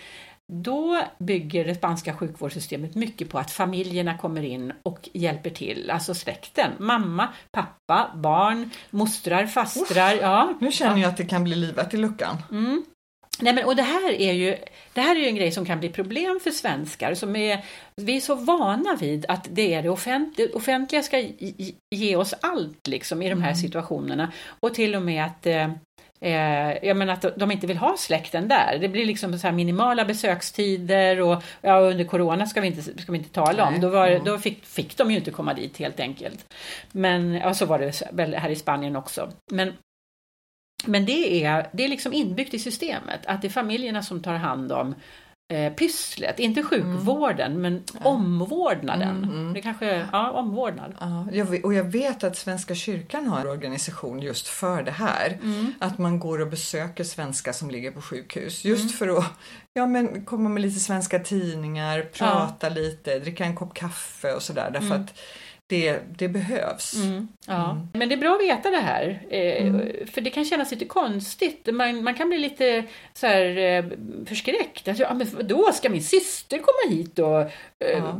Då 0.52 1.02
bygger 1.18 1.64
det 1.64 1.74
spanska 1.74 2.14
sjukvårdssystemet 2.14 2.94
mycket 2.94 3.28
på 3.30 3.38
att 3.38 3.50
familjerna 3.50 4.18
kommer 4.18 4.42
in 4.42 4.72
och 4.82 5.08
hjälper 5.12 5.50
till, 5.50 5.90
alltså 5.90 6.14
släkten. 6.14 6.72
Mamma, 6.78 7.28
pappa, 7.52 8.10
barn, 8.16 8.70
mostrar, 8.90 9.46
fastrar. 9.46 10.14
Ja, 10.14 10.54
Nu 10.60 10.72
känner 10.72 11.02
jag 11.02 11.08
att 11.08 11.16
det 11.16 11.24
kan 11.24 11.44
bli 11.44 11.54
livat 11.54 11.94
i 11.94 11.96
luckan. 11.96 12.36
Mm. 12.50 12.84
Nej, 13.40 13.52
men, 13.54 13.64
och 13.64 13.76
det 13.76 13.82
här, 13.82 14.10
är 14.20 14.32
ju, 14.32 14.56
det 14.94 15.00
här 15.00 15.16
är 15.16 15.20
ju 15.20 15.26
en 15.26 15.36
grej 15.36 15.52
som 15.52 15.66
kan 15.66 15.80
bli 15.80 15.88
problem 15.88 16.40
för 16.42 16.50
svenskar. 16.50 17.14
Som 17.14 17.36
är, 17.36 17.64
vi 17.96 18.16
är 18.16 18.20
så 18.20 18.34
vana 18.34 18.96
vid 19.00 19.26
att 19.28 19.48
det 19.50 19.74
är 19.74 19.82
det 19.82 19.88
offentliga, 19.88 20.48
offentliga 20.54 21.02
ska 21.02 21.18
ge- 21.18 21.74
ge 21.94 22.16
oss 22.16 22.34
allt 22.40 22.86
liksom, 22.86 23.22
i 23.22 23.30
de 23.30 23.42
här 23.42 23.54
situationerna. 23.54 24.32
Och 24.60 24.74
till 24.74 24.94
och 24.94 25.02
med 25.02 25.24
att 25.24 25.46
eh, 25.46 25.70
Eh, 26.20 26.86
jag 26.86 26.96
menar 26.96 27.12
att 27.12 27.24
de 27.36 27.50
inte 27.50 27.66
vill 27.66 27.76
ha 27.76 27.96
släkten 27.96 28.48
där. 28.48 28.78
Det 28.80 28.88
blir 28.88 29.06
liksom 29.06 29.38
så 29.38 29.46
här 29.46 29.54
minimala 29.54 30.04
besökstider 30.04 31.20
och 31.20 31.42
ja, 31.60 31.78
under 31.78 32.04
corona 32.04 32.46
ska 32.46 32.60
vi 32.60 32.66
inte, 32.66 32.82
ska 33.02 33.12
vi 33.12 33.18
inte 33.18 33.30
tala 33.30 33.66
om. 33.66 33.72
Nej. 33.72 33.80
Då, 33.80 33.88
var, 33.88 34.08
Mm. 34.08 34.24
då 34.24 34.38
fick, 34.38 34.64
fick 34.64 34.96
de 34.96 35.10
ju 35.10 35.16
inte 35.16 35.30
komma 35.30 35.54
dit 35.54 35.78
helt 35.78 36.00
enkelt. 36.00 36.54
Men 36.92 37.34
ja, 37.34 37.54
så 37.54 37.66
var 37.66 37.78
det 37.78 38.02
väl 38.12 38.34
här 38.34 38.50
i 38.50 38.56
Spanien 38.56 38.96
också. 38.96 39.30
Men 39.50 39.72
men 40.86 41.06
det 41.06 41.44
är, 41.44 41.66
det 41.72 41.84
är 41.84 41.88
liksom 41.88 42.12
inbyggt 42.12 42.54
i 42.54 42.58
systemet 42.58 43.20
att 43.26 43.42
det 43.42 43.48
är 43.48 43.50
familjerna 43.50 44.02
som 44.02 44.22
tar 44.22 44.34
hand 44.34 44.72
om 44.72 44.94
eh, 45.48 45.72
pysslet, 45.72 46.38
inte 46.38 46.62
sjukvården 46.62 47.60
men 47.60 47.82
omvårdnaden. 48.02 49.16
Mm, 49.16 49.30
mm. 49.30 49.54
Det 49.54 49.62
kanske, 49.62 50.06
ja, 50.12 50.30
omvårdnad. 50.30 50.94
Ja, 51.00 51.46
och 51.62 51.74
jag 51.74 51.84
vet 51.84 52.24
att 52.24 52.36
Svenska 52.36 52.74
kyrkan 52.74 53.26
har 53.26 53.40
en 53.40 53.46
organisation 53.46 54.20
just 54.20 54.48
för 54.48 54.82
det 54.82 54.90
här. 54.90 55.38
Att 55.78 55.98
man 55.98 56.18
går 56.18 56.40
och 56.40 56.48
besöker 56.48 57.04
svenskar 57.04 57.52
som 57.52 57.70
ligger 57.70 57.90
på 57.90 58.00
sjukhus. 58.00 58.64
Just 58.64 58.94
för 58.94 59.18
att 59.18 59.24
ja, 59.74 59.86
men 59.86 60.24
komma 60.24 60.48
med 60.48 60.62
lite 60.62 60.80
svenska 60.80 61.18
tidningar, 61.18 62.02
prata 62.02 62.68
lite, 62.68 63.18
dricka 63.18 63.44
en 63.44 63.56
kopp 63.56 63.74
kaffe 63.74 64.32
och 64.32 64.42
sådär. 64.42 64.70
Därför 64.72 64.94
att 64.94 65.18
det, 65.68 66.00
det 66.18 66.28
behövs. 66.28 66.94
Mm, 66.96 67.28
ja. 67.46 67.86
Men 67.92 68.08
det 68.08 68.14
är 68.14 68.16
bra 68.18 68.34
att 68.34 68.40
veta 68.40 68.70
det 68.70 68.76
här, 68.80 69.22
eh, 69.30 69.66
Mm. 69.66 70.06
för 70.12 70.20
det 70.20 70.30
kan 70.30 70.44
kännas 70.44 70.70
lite 70.70 70.84
konstigt. 70.84 71.68
Man, 71.72 72.04
man 72.04 72.14
kan 72.14 72.28
bli 72.28 72.38
lite 72.38 72.84
så 73.14 73.26
här, 73.26 73.56
eh, 73.56 73.84
förskräckt. 74.26 74.88
Alltså, 74.88 75.02
ja, 75.04 75.14
men 75.14 75.46
då 75.48 75.72
ska 75.72 75.90
min 75.90 76.02
syster 76.02 76.58
komma 76.58 76.94
hit 76.96 77.18
och 77.18 77.40
eh, 77.84 78.14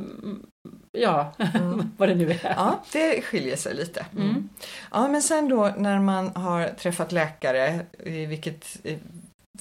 ja, 0.93 1.33
vad 1.97 2.09
det 2.09 2.15
nu 2.15 2.31
är. 2.31 2.39
Ja, 2.57 2.85
det 2.93 3.23
skiljer 3.23 3.57
sig 3.57 3.75
lite. 3.75 4.07
Mm. 4.17 4.29
Mm. 4.31 4.49
Ja, 4.93 5.09
men 5.09 5.23
sen 5.23 5.49
då 5.49 5.75
när 5.79 5.99
man 6.01 6.29
har 6.37 6.69
träffat 6.69 7.13
läkare, 7.13 7.81
vilket, 8.29 8.67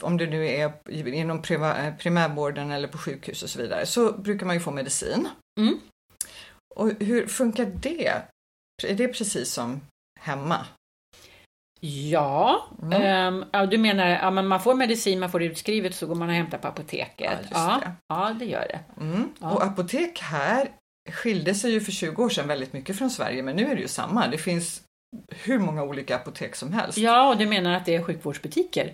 om 0.02 0.18
det 0.18 0.26
nu 0.28 0.48
är 0.48 0.72
inom 1.14 1.42
priva- 1.42 1.96
primärvården 1.98 2.72
eller 2.72 2.88
på 2.88 2.98
sjukhus 2.98 3.44
och 3.44 3.50
så 3.50 3.60
vidare, 3.62 3.86
så 3.86 4.12
brukar 4.12 4.46
man 4.46 4.56
ju 4.56 4.60
få 4.60 4.72
medicin. 4.72 5.28
Mm. 5.60 5.80
Och 6.78 6.92
hur 7.00 7.28
funkar 7.28 7.66
det? 7.66 8.08
Är 8.88 8.94
det 8.96 9.08
precis 9.08 9.52
som 9.54 9.82
hemma? 10.20 10.66
Ja, 11.80 12.68
Mm. 12.82 13.02
ehm, 13.02 13.46
ja, 13.52 13.66
du 13.66 13.78
menar 13.78 14.08
ja, 14.08 14.32
men 14.32 14.48
man 14.48 14.60
får 14.62 14.76
medicin, 14.76 15.20
man 15.20 15.32
får 15.32 15.40
det 15.40 15.46
utskrivet 15.46 15.96
så 15.96 16.08
går 16.08 16.16
man 16.16 16.30
och 16.30 16.36
hämtar 16.36 16.58
på 16.58 16.68
apoteket. 16.68 17.32
Ja, 17.34 17.38
just 17.42 17.52
ja, 17.52 17.82
det. 17.86 17.92
ja, 18.08 18.36
det 18.40 18.46
gör 18.46 18.68
det. 18.70 19.02
Mm. 19.04 19.30
Ja. 19.42 19.52
Och 19.52 19.64
apotek 19.64 20.20
här 20.20 20.70
skilde 21.12 21.56
sig 21.56 21.72
ju 21.72 21.82
för 21.82 21.92
20 21.92 22.24
år 22.24 22.30
sedan 22.30 22.48
väldigt 22.48 22.74
mycket 22.74 22.98
från 22.98 23.10
Sverige, 23.10 23.44
men 23.44 23.56
nu 23.56 23.66
är 23.72 23.76
det 23.76 23.82
ju 23.82 23.88
samma. 23.88 24.28
Det 24.28 24.38
finns 24.38 24.82
hur 25.44 25.60
många 25.60 25.84
olika 25.84 26.16
apotek 26.16 26.56
som 26.56 26.74
helst. 26.74 26.98
Ja, 26.98 27.30
och 27.30 27.38
du 27.38 27.46
menar 27.46 27.74
att 27.74 27.86
det 27.86 27.96
är 27.96 28.04
sjukvårdsbutiker? 28.04 28.94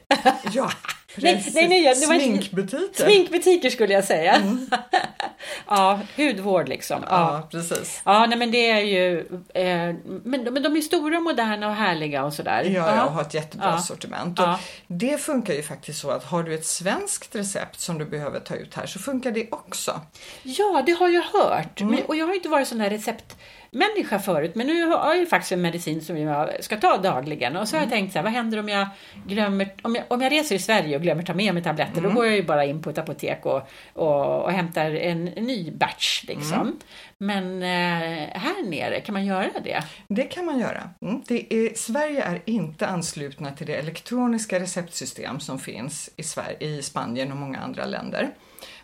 Ja, 0.52 0.72
Nej, 1.18 1.46
nej, 1.54 1.68
nej, 1.68 1.82
det 2.00 2.06
var 2.08 2.16
Sminkbutiker. 2.20 3.04
Sminkbutiker 3.04 3.70
skulle 3.70 3.94
jag 3.94 4.04
säga. 4.04 4.42
ja, 5.68 6.00
hudvård 6.18 6.70
liksom. 6.70 7.00
Ja. 7.10 7.36
Ja, 7.42 7.48
precis. 7.52 8.02
Ja, 8.06 8.26
nej 8.26 8.38
men 8.38 8.52
det 8.52 8.70
är 8.70 8.80
ju, 8.80 9.20
eh, 9.54 9.96
men, 10.24 10.44
men 10.44 10.64
de 10.64 10.78
är 10.78 10.82
stora, 10.82 11.20
moderna 11.20 11.68
och 11.68 11.76
härliga 11.76 12.24
och 12.26 12.34
sådär. 12.34 12.64
Ja, 12.64 12.96
ja, 12.96 13.06
och 13.06 13.12
har 13.12 13.22
ett 13.22 13.34
jättebra 13.34 13.70
Ja. 13.72 13.78
sortiment. 13.78 14.40
Ja. 14.40 14.54
Och 14.54 14.60
det 14.88 15.18
funkar 15.22 15.54
ju 15.54 15.64
faktiskt 15.64 16.00
så 16.00 16.10
att 16.12 16.24
har 16.24 16.44
du 16.44 16.54
ett 16.54 16.66
svenskt 16.66 17.36
recept 17.36 17.80
som 17.80 17.98
du 17.98 18.06
behöver 18.06 18.40
ta 18.40 18.56
ut 18.56 18.74
här 18.76 18.86
så 18.86 19.00
funkar 19.00 19.32
det 19.32 19.48
också. 19.52 20.02
Ja, 20.44 20.84
det 20.86 20.92
har 20.92 21.10
jag 21.10 21.24
hört. 21.24 21.82
Mm. 21.82 21.96
Men, 21.96 22.04
och 22.06 22.16
jag 22.16 22.28
har 22.28 22.34
inte 22.36 22.50
varit 22.50 22.68
sån 22.68 22.78
där 22.78 22.90
receptmänniska 22.90 24.20
förut, 24.20 24.56
men 24.56 24.68
nu 24.68 24.86
har 24.86 25.08
jag 25.08 25.18
ju 25.18 25.26
faktiskt 25.26 25.52
en 25.52 25.62
medicin 25.62 26.02
som 26.02 26.18
jag 26.18 26.64
ska 26.64 26.78
ta 26.78 26.98
dagligen. 26.98 27.56
Och 27.58 27.68
så 27.68 27.76
har 27.76 27.84
Mm. 27.84 27.90
jag 27.92 28.00
tänkt 28.00 28.12
så 28.14 28.20
här, 28.20 28.24
vad 28.24 28.34
händer 28.34 28.58
om 28.60 28.70
jag 28.70 28.88
glömmer, 29.28 29.70
om 29.82 29.96
jag, 29.96 30.04
om 30.08 30.22
jag 30.22 30.32
reser 30.32 30.56
i 30.56 30.60
Sverige 30.60 30.98
glömmer 31.04 31.24
ta 31.24 31.34
med 31.34 31.54
mig 31.54 31.64
tabletter, 31.64 31.98
Mm. 31.98 32.10
då 32.10 32.16
går 32.16 32.26
jag 32.26 32.36
ju 32.36 32.44
bara 32.44 32.66
in 32.66 32.82
på 32.82 32.90
ett 32.90 32.98
apotek 32.98 33.46
och, 33.46 33.62
och, 33.94 34.44
och 34.44 34.52
hämtar 34.52 34.92
en 34.92 35.26
ny 35.26 35.72
batch 35.72 36.24
liksom. 36.28 36.62
Mm. 36.62 36.78
Men 37.18 37.64
eh, 37.64 38.40
här 38.40 38.70
nere, 38.70 39.02
kan 39.02 39.14
man 39.14 39.26
göra 39.26 39.50
det? 39.64 39.84
Det 40.08 40.24
kan 40.24 40.46
man 40.46 40.60
göra. 40.60 40.90
Mm. 41.02 41.22
Det 41.28 41.54
är, 41.54 41.74
Sverige 41.76 42.24
är 42.24 42.42
inte 42.46 42.88
anslutna 42.88 43.52
till 43.52 43.68
det 43.68 43.76
elektroniska 43.76 44.60
receptsystem 44.60 45.40
som 45.40 45.60
finns 45.60 46.10
i, 46.16 46.24
Sverige, 46.24 46.58
i 46.60 46.82
Spanien 46.82 47.32
och 47.32 47.38
många 47.38 47.60
andra 47.60 47.86
länder. 47.86 48.30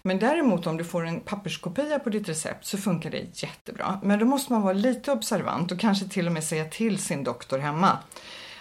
Men 0.01 0.19
däremot 0.19 0.67
om 0.67 0.77
du 0.77 0.83
får 0.83 1.05
en 1.05 1.19
papperskopia 1.19 1.99
på 1.99 2.09
ditt 2.09 2.29
recept 2.29 2.65
så 2.65 2.77
funkar 2.77 3.09
det 3.09 3.41
jättebra. 3.43 3.99
Men 4.03 4.19
då 4.19 4.25
måste 4.25 4.53
man 4.53 4.61
vara 4.61 4.73
lite 4.73 5.11
observant 5.11 5.71
och 5.71 5.79
kanske 5.79 6.05
till 6.05 6.27
och 6.27 6.31
med 6.31 6.43
säga 6.43 6.65
till 6.65 6.97
sin 6.97 7.23
doktor 7.23 7.57
hemma 7.59 7.97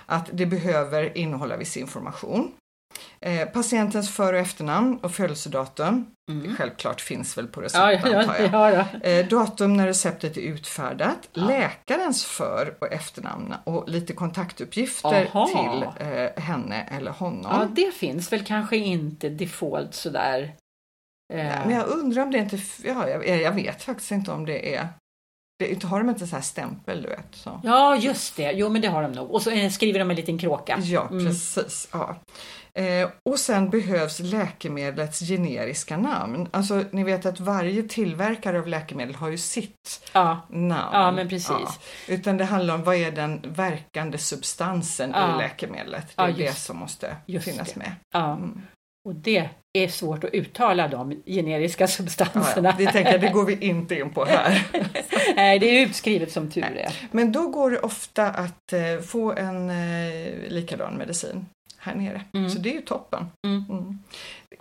att 0.06 0.28
det 0.32 0.46
behöver 0.46 1.18
innehålla 1.18 1.56
viss 1.56 1.76
information. 1.76 2.52
Eh, 3.20 3.48
patientens 3.48 4.10
för 4.10 4.32
och 4.32 4.38
efternamn 4.38 4.98
och 5.02 5.12
födelsedatum. 5.12 6.06
Självklart 6.58 7.00
finns 7.00 7.38
väl 7.38 7.46
på 7.46 7.60
Mm. 7.60 7.70
Ja, 7.74 7.92
receptet 7.92 8.12
ja, 8.12 8.38
jag. 8.38 8.52
ja, 8.74 8.86
ja. 9.02 9.08
Eh, 9.08 9.26
datum 9.28 9.76
när 9.76 9.86
receptet 9.86 10.36
är 10.36 10.40
utfärdat, 10.40 11.28
läkarens 11.32 12.24
för 12.24 12.74
och 12.78 12.92
efternamn 12.92 13.54
och 13.64 13.88
lite 13.88 14.12
kontaktuppgifter 14.12 15.30
Aha. 15.34 15.46
till 15.46 16.06
eh, 16.08 16.42
henne 16.42 16.82
eller 16.98 17.10
honom. 17.10 17.46
ja, 17.50 17.68
det 17.72 17.94
finns 17.94 18.32
väl 18.32 18.44
kanske 18.44 18.76
inte 18.76 19.28
default 19.28 19.94
sådär. 19.94 20.54
Eh, 21.34 21.46
Ja, 21.46 21.54
men 21.66 21.76
jag 21.76 21.86
undrar 21.88 22.22
om 22.22 22.30
det 22.30 22.38
inte, 22.38 22.58
ja, 22.84 23.08
jag, 23.08 23.40
jag 23.40 23.52
vet 23.52 23.82
faktiskt 23.82 24.10
inte 24.10 24.32
om 24.32 24.46
det 24.46 24.74
är, 24.74 24.88
det, 25.58 25.82
har 25.84 25.98
de 25.98 26.08
inte 26.08 26.26
så 26.26 26.36
här 26.36 26.42
stämpel 26.42 27.02
du 27.02 27.08
vet? 27.08 27.26
Så. 27.32 27.60
Ja, 27.64 27.96
just 27.96 28.36
det. 28.36 28.52
Jo, 28.52 28.68
men 28.68 28.82
det 28.82 28.88
har 28.88 29.02
de 29.02 29.12
nog. 29.12 29.30
Och 29.30 29.42
så 29.42 29.50
eh, 29.50 29.70
skriver 29.70 29.98
de 29.98 30.10
en 30.10 30.16
liten 30.16 30.38
kråka. 30.38 30.78
Ja, 30.82 31.08
Mm. 31.10 31.26
precis. 31.26 31.88
Ja. 31.92 32.16
Eh, 32.74 33.08
och 33.30 33.38
sen 33.38 33.70
behövs 33.70 34.20
läkemedlets 34.20 35.20
generiska 35.20 35.96
namn. 35.96 36.48
Alltså 36.50 36.84
ni 36.90 37.04
vet 37.04 37.26
att 37.26 37.40
varje 37.40 37.82
tillverkare 37.82 38.58
av 38.58 38.66
läkemedel 38.68 39.14
har 39.14 39.28
ju 39.28 39.38
sitt 39.38 40.10
Ja, 40.12 40.40
namn. 40.48 40.90
Ja, 40.92 41.10
men 41.10 41.28
precis. 41.28 41.78
Utan 42.08 42.36
det 42.36 42.44
handlar 42.44 42.74
om 42.74 42.84
vad 42.84 42.94
är 42.96 43.10
den 43.12 43.40
verkande 43.48 44.18
substansen 44.18 45.10
Ja. 45.14 45.34
i 45.34 45.38
läkemedlet. 45.38 46.06
Det 46.06 46.12
Ja, 46.22 46.28
är 46.28 46.32
det 46.32 46.52
som 46.58 46.76
måste 46.76 47.16
finnas 47.26 47.72
det. 47.72 47.76
med. 47.78 47.92
ja. 48.12 48.32
Mm. 48.32 48.62
Och 49.08 49.14
det 49.14 49.48
är 49.84 49.88
svårt 49.88 50.24
att 50.24 50.30
uttala 50.34 50.88
de 50.88 51.22
generiska 51.26 51.88
substanserna. 51.88 52.68
ja. 52.68 52.74
Det 52.78 52.92
tänker 52.92 53.12
jag, 53.12 53.20
det 53.20 53.28
går 53.28 53.44
vi 53.44 53.56
inte 53.66 53.94
in 53.94 54.10
på 54.10 54.24
här. 54.24 54.66
Nej, 55.36 55.58
det 55.58 55.66
är 55.66 55.86
utskrivet 55.86 56.32
som 56.32 56.50
tur 56.50 56.62
är. 56.64 57.08
Men 57.12 57.32
då 57.32 57.48
går 57.48 57.70
det 57.70 57.78
ofta 57.80 58.26
att 58.26 58.72
eh, 58.72 59.00
få 59.06 59.32
en 59.32 59.70
eh, 59.70 60.48
likadan 60.48 60.94
medicin 60.94 61.46
här 61.78 61.94
nere. 61.94 62.22
Mm. 62.34 62.50
Så 62.50 62.58
det 62.58 62.70
är 62.70 62.74
ju 62.74 62.80
toppen. 62.80 63.26
Mm. 63.46 63.64
Mm. 63.70 63.98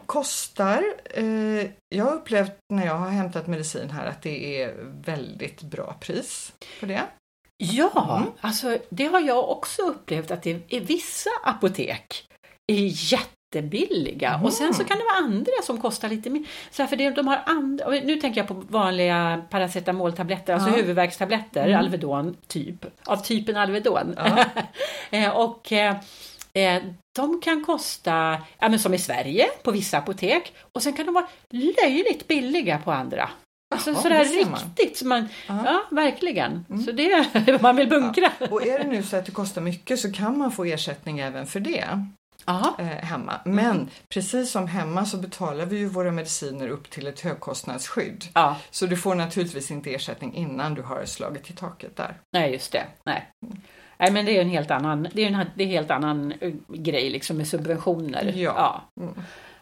Kostar, 0.05 0.83
eh, 1.13 1.67
jag 1.89 2.05
har 2.05 2.13
upplevt 2.13 2.51
när 2.73 2.85
jag 2.85 2.95
har 2.95 3.09
hämtat 3.09 3.47
medicin 3.47 3.89
här 3.89 4.05
att 4.05 4.21
det 4.21 4.61
är 4.61 4.73
väldigt 5.05 5.61
bra 5.61 5.95
pris 5.99 6.53
på 6.79 6.85
det. 6.85 7.01
Ja, 7.57 8.17
Mm. 8.19 8.31
alltså 8.41 8.77
det 8.89 9.05
har 9.05 9.19
jag 9.21 9.49
också 9.49 9.81
upplevt 9.81 10.31
att 10.31 10.43
det 10.43 10.59
är 10.69 10.79
vissa 10.81 11.29
apotek 11.43 12.25
är 12.67 12.75
jättebilliga 13.55 14.29
Mm. 14.33 14.45
och 14.45 14.53
sen 14.53 14.73
så 14.73 14.83
kan 14.83 14.97
det 14.97 15.03
vara 15.03 15.17
andra 15.17 15.51
som 15.63 15.81
kostar 15.81 16.09
lite 16.09 16.29
mer. 16.29 16.43
Så 16.71 16.81
här, 16.81 16.87
för 16.87 16.95
det, 16.95 17.09
de 17.09 17.27
har 17.27 17.41
andra, 17.45 17.89
nu 17.89 18.15
tänker 18.15 18.41
jag 18.41 18.47
på 18.47 18.53
vanliga 18.53 19.41
paracetamoltabletter, 19.49 20.53
alltså 20.53 20.69
Ja. 20.69 20.75
huvudvärkstabletter, 20.75 21.65
Mm. 21.67 21.79
Alvedon 21.79 22.37
typ, 22.47 22.85
av 23.05 23.17
typen 23.17 23.57
Alvedon. 23.57 24.13
Ja. 24.17 24.45
Eh, 25.11 25.29
och 25.29 25.71
eh, 25.71 25.95
eh, 26.53 26.83
de 27.15 27.41
kan 27.41 27.63
kosta, 27.65 28.37
ja, 28.59 28.69
men 28.69 28.79
som 28.79 28.93
i 28.93 28.97
Sverige 28.97 29.45
på 29.63 29.71
vissa 29.71 29.97
apotek 29.97 30.53
och 30.71 30.83
sen 30.83 30.93
kan 30.93 31.05
de 31.05 31.11
vara 31.15 31.27
löjligt 31.51 32.27
billiga 32.27 32.77
på 32.77 32.91
andra. 32.91 33.29
Alltså 33.75 33.91
Jaha, 33.91 34.01
sådär 34.01 34.45
man. 34.45 34.59
riktigt, 34.59 34.97
så 34.97 35.07
man, 35.07 35.27
Ja. 35.47 35.61
ja 35.65 35.81
verkligen. 35.91 36.65
Mm. 36.69 36.81
Så 36.83 36.91
det, 36.91 37.27
man 37.61 37.75
vill 37.75 37.89
bunkra. 37.89 38.31
Och 38.51 38.67
är 38.67 38.79
det 38.79 38.87
nu 38.87 39.03
så 39.03 39.17
att 39.17 39.25
det 39.25 39.31
kostar 39.31 39.61
mycket 39.61 39.99
så 39.99 40.11
kan 40.11 40.37
man 40.37 40.51
få 40.51 40.65
ersättning 40.65 41.19
även 41.19 41.47
för 41.47 41.59
det 41.59 41.69
Ja. 41.89 41.99
Eh, 42.79 42.85
hemma. 42.85 43.33
Men 43.45 43.89
precis 44.09 44.51
som 44.51 44.67
hemma 44.67 45.05
så 45.05 45.17
betalar 45.17 45.65
vi 45.65 45.77
ju 45.77 45.87
våra 45.87 46.11
mediciner 46.11 46.67
upp 46.69 46.89
till 46.89 47.07
ett 47.07 47.19
högkostnadsskydd. 47.19 48.25
Ja, 48.33 48.55
Så 48.71 48.85
du 48.85 48.97
får 48.97 49.15
naturligtvis 49.15 49.71
inte 49.71 49.93
ersättning 49.93 50.33
innan 50.35 50.73
du 50.73 50.81
har 50.81 51.05
slagit 51.05 51.49
i 51.49 51.53
taket 51.53 51.95
där. 51.95 52.13
nej 52.33 52.51
just 52.51 52.71
det. 52.71 52.83
Nej. 53.05 53.31
Nej 53.99 54.11
men 54.11 54.25
det 54.25 54.37
är 54.37 54.41
en 54.41 54.49
helt 54.49 54.71
annan, 54.71 55.07
det 55.13 55.21
är 55.23 55.27
en, 55.27 55.45
det 55.55 55.63
är 55.63 55.67
en 55.67 55.71
helt 55.71 55.91
annan 55.91 56.33
eh, 56.41 56.53
grej 56.67 57.09
liksom 57.09 57.37
med 57.37 57.47
subventioner. 57.47 58.33
Ja. 58.35 58.81
Ja. 58.95 59.03
Mm. 59.03 59.15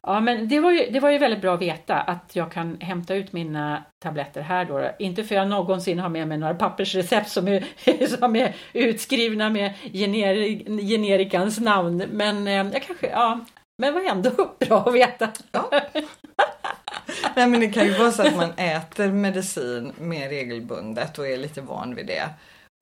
Ja, 0.07 0.19
men 0.19 0.47
det 0.47 0.59
var, 0.59 0.71
ju, 0.71 0.89
det 0.89 0.99
var 0.99 1.09
ju 1.09 1.17
väldigt 1.17 1.41
bra 1.41 1.53
att 1.53 1.61
veta 1.61 1.95
att 1.95 2.35
jag 2.35 2.51
kan 2.51 2.77
hämta 2.81 3.15
ut 3.15 3.33
mina 3.33 3.83
tabletter 4.03 4.41
här 4.41 4.65
då. 4.65 4.91
Inte 4.99 5.23
för 5.23 5.35
jag 5.35 5.47
någonsin 5.47 5.99
har 5.99 6.09
med 6.09 6.27
mig 6.27 6.37
några 6.37 6.53
pappersrecept 6.53 7.29
som 7.29 7.47
är, 7.47 8.07
som 8.17 8.35
är 8.35 8.55
utskrivna 8.73 9.49
med 9.49 9.73
generi, 9.93 10.65
generikans 10.81 11.59
namn. 11.59 12.03
Men 12.11 12.47
eh, 12.47 12.53
jag 12.53 12.83
kanske, 12.83 13.07
ja, 13.07 13.39
men 13.77 13.93
var 13.93 14.01
ändå 14.01 14.31
bra 14.59 14.83
att 14.87 14.93
veta. 14.93 15.29
Ja. 15.51 15.69
Nej, 17.35 17.47
men 17.47 17.59
det 17.59 17.69
kan 17.69 17.85
ju 17.85 17.97
vara 17.97 18.11
så 18.11 18.27
att 18.27 18.35
man 18.35 18.51
äter 18.57 19.11
medicin 19.11 19.91
mer 19.97 20.29
regelbundet 20.29 21.19
och 21.19 21.27
är 21.27 21.37
lite 21.37 21.61
van 21.61 21.95
vid 21.95 22.07
det 22.07 22.29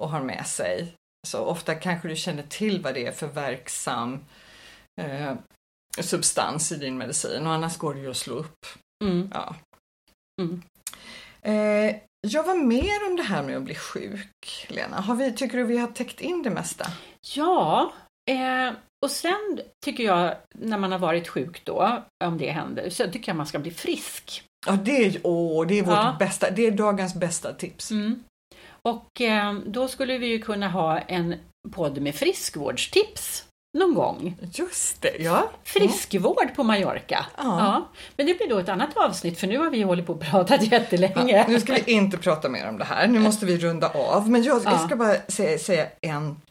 och 0.01 0.09
har 0.09 0.21
med 0.21 0.47
sig. 0.47 0.93
Så 1.27 1.45
ofta 1.45 1.75
kanske 1.75 2.07
du 2.07 2.15
känner 2.15 2.43
till 2.43 2.81
vad 2.81 2.93
det 2.93 3.05
är 3.05 3.12
för 3.12 3.27
verksam 3.27 4.25
eh, 5.01 5.33
substans 5.99 6.71
i 6.71 6.75
din 6.75 6.97
medicin 6.97 7.47
och 7.47 7.53
annars 7.53 7.77
går 7.77 7.93
det 7.93 7.99
ju 7.99 8.10
att 8.10 8.17
slå 8.17 8.34
upp. 8.36 8.65
Mm. 9.03 9.29
Ja. 9.34 9.56
Mm. 10.41 10.62
Eh, 11.41 11.95
jag 12.27 12.43
var 12.43 12.56
mer 12.56 13.08
om 13.10 13.15
det 13.15 13.23
här 13.23 13.43
med 13.43 13.58
att 13.58 13.63
bli 13.63 13.75
sjuk, 13.75 14.67
Lena. 14.69 15.01
Har 15.01 15.15
vi, 15.15 15.34
tycker 15.34 15.58
du 15.58 15.63
vi 15.63 15.77
har 15.77 15.88
täckt 15.88 16.21
in 16.21 16.43
det 16.43 16.49
mesta? 16.49 16.86
Ja, 17.36 17.93
eh, 18.32 18.73
och 19.06 19.12
sen 19.12 19.60
tycker 19.86 20.03
jag 20.03 20.36
när 20.56 20.77
man 20.77 20.91
har 20.91 20.99
varit 20.99 21.27
sjuk 21.27 21.62
då, 21.65 22.03
om 22.25 22.38
det 22.38 22.51
händer, 22.51 22.89
så 22.89 23.08
tycker 23.08 23.29
jag 23.29 23.36
man 23.38 23.47
ska 23.47 23.60
bli 23.60 23.71
frisk. 23.71 24.43
Ja, 24.65 24.71
det 24.71 25.06
är, 25.06 25.19
åh, 25.23 25.67
det 25.67 25.79
är, 25.79 25.84
vårt 25.84 25.93
Ja. 25.93 26.15
bästa, 26.19 26.51
det 26.51 26.67
är 26.67 26.71
dagens 26.71 27.15
bästa 27.15 27.53
tips. 27.53 27.91
Mm. 27.91 28.23
Och 28.65 29.21
eh, 29.21 29.53
då 29.53 29.88
skulle 29.88 30.17
vi 30.17 30.27
ju 30.27 30.39
kunna 30.41 30.69
ha 30.69 30.99
en 30.99 31.36
podd 31.71 32.01
med 32.01 32.15
friskvårdstips 32.15 33.45
någon 33.73 33.93
gång. 33.93 34.36
Just 34.53 35.01
det, 35.01 35.15
ja. 35.19 35.49
Friskvård 35.63 36.55
på 36.55 36.63
Mallorca. 36.63 37.25
Ja. 37.38 37.88
Men 38.17 38.25
det 38.25 38.33
blir 38.38 38.49
då 38.49 38.57
ett 38.59 38.69
annat 38.69 38.97
avsnitt 38.97 39.39
för 39.39 39.47
nu 39.47 39.57
har 39.57 39.69
vi 39.69 39.81
hållit 39.81 40.05
på 40.05 40.13
och 40.13 40.19
pratat 40.21 40.63
jättelänge. 40.71 41.38
Ja, 41.38 41.45
nu 41.47 41.59
ska 41.59 41.73
vi 41.73 41.91
inte 41.93 42.17
prata 42.17 42.49
mer 42.49 42.69
om 42.69 42.77
det 42.77 42.86
här. 42.86 43.07
Nu 43.07 43.19
måste 43.19 43.45
vi 43.45 43.57
runda 43.57 43.88
av. 43.89 44.29
Men 44.29 44.43
jag, 44.43 44.63
jag 44.63 44.73
Ja. 44.73 44.77
ska 44.88 44.95
bara 44.95 45.15
säga, 45.27 45.57
säga 45.59 45.86
en 46.01 46.41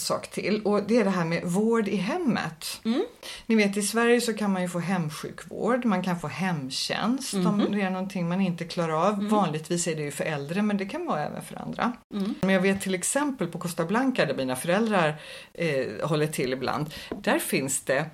sak 0.00 0.30
till 0.30 0.62
och 0.64 0.82
det 0.82 0.96
är 0.98 1.04
det 1.04 1.10
här 1.10 1.24
med 1.24 1.44
vård 1.44 1.88
i 1.88 1.96
hemmet. 1.96 2.80
Mm. 2.84 3.04
Ni 3.46 3.54
vet 3.54 3.76
i 3.76 3.82
Sverige 3.82 4.20
så 4.20 4.34
kan 4.34 4.52
man 4.52 4.62
ju 4.62 4.68
få 4.68 4.78
hemsjukvård, 4.78 5.84
man 5.84 6.02
kan 6.02 6.20
få 6.20 6.26
hemtjänst 6.28 7.34
om 7.34 7.42
Mhm. 7.42 7.72
det 7.72 7.80
är 7.82 7.90
någonting 7.90 8.28
man 8.28 8.40
inte 8.40 8.64
klarar 8.64 9.06
av. 9.08 9.28
Vanligtvis 9.28 9.86
är 9.86 9.94
det 9.96 10.02
ju 10.02 10.10
för 10.10 10.24
äldre 10.24 10.62
men 10.62 10.76
det 10.76 10.86
kan 10.86 11.06
vara 11.06 11.24
även 11.26 11.42
för 11.42 11.56
andra. 11.62 11.92
Mm. 12.14 12.34
Men 12.40 12.50
jag 12.50 12.60
vet 12.60 12.80
till 12.80 12.94
exempel 12.94 13.46
på 13.48 13.58
Costa 13.58 13.84
Blanca 13.84 14.26
där 14.26 14.34
mina 14.34 14.56
föräldrar 14.56 15.20
eh, 15.54 15.86
håller 16.08 16.26
till 16.26 16.52
ibland. 16.52 16.94
Där 17.22 17.38
finns 17.38 17.80
det 17.84 18.06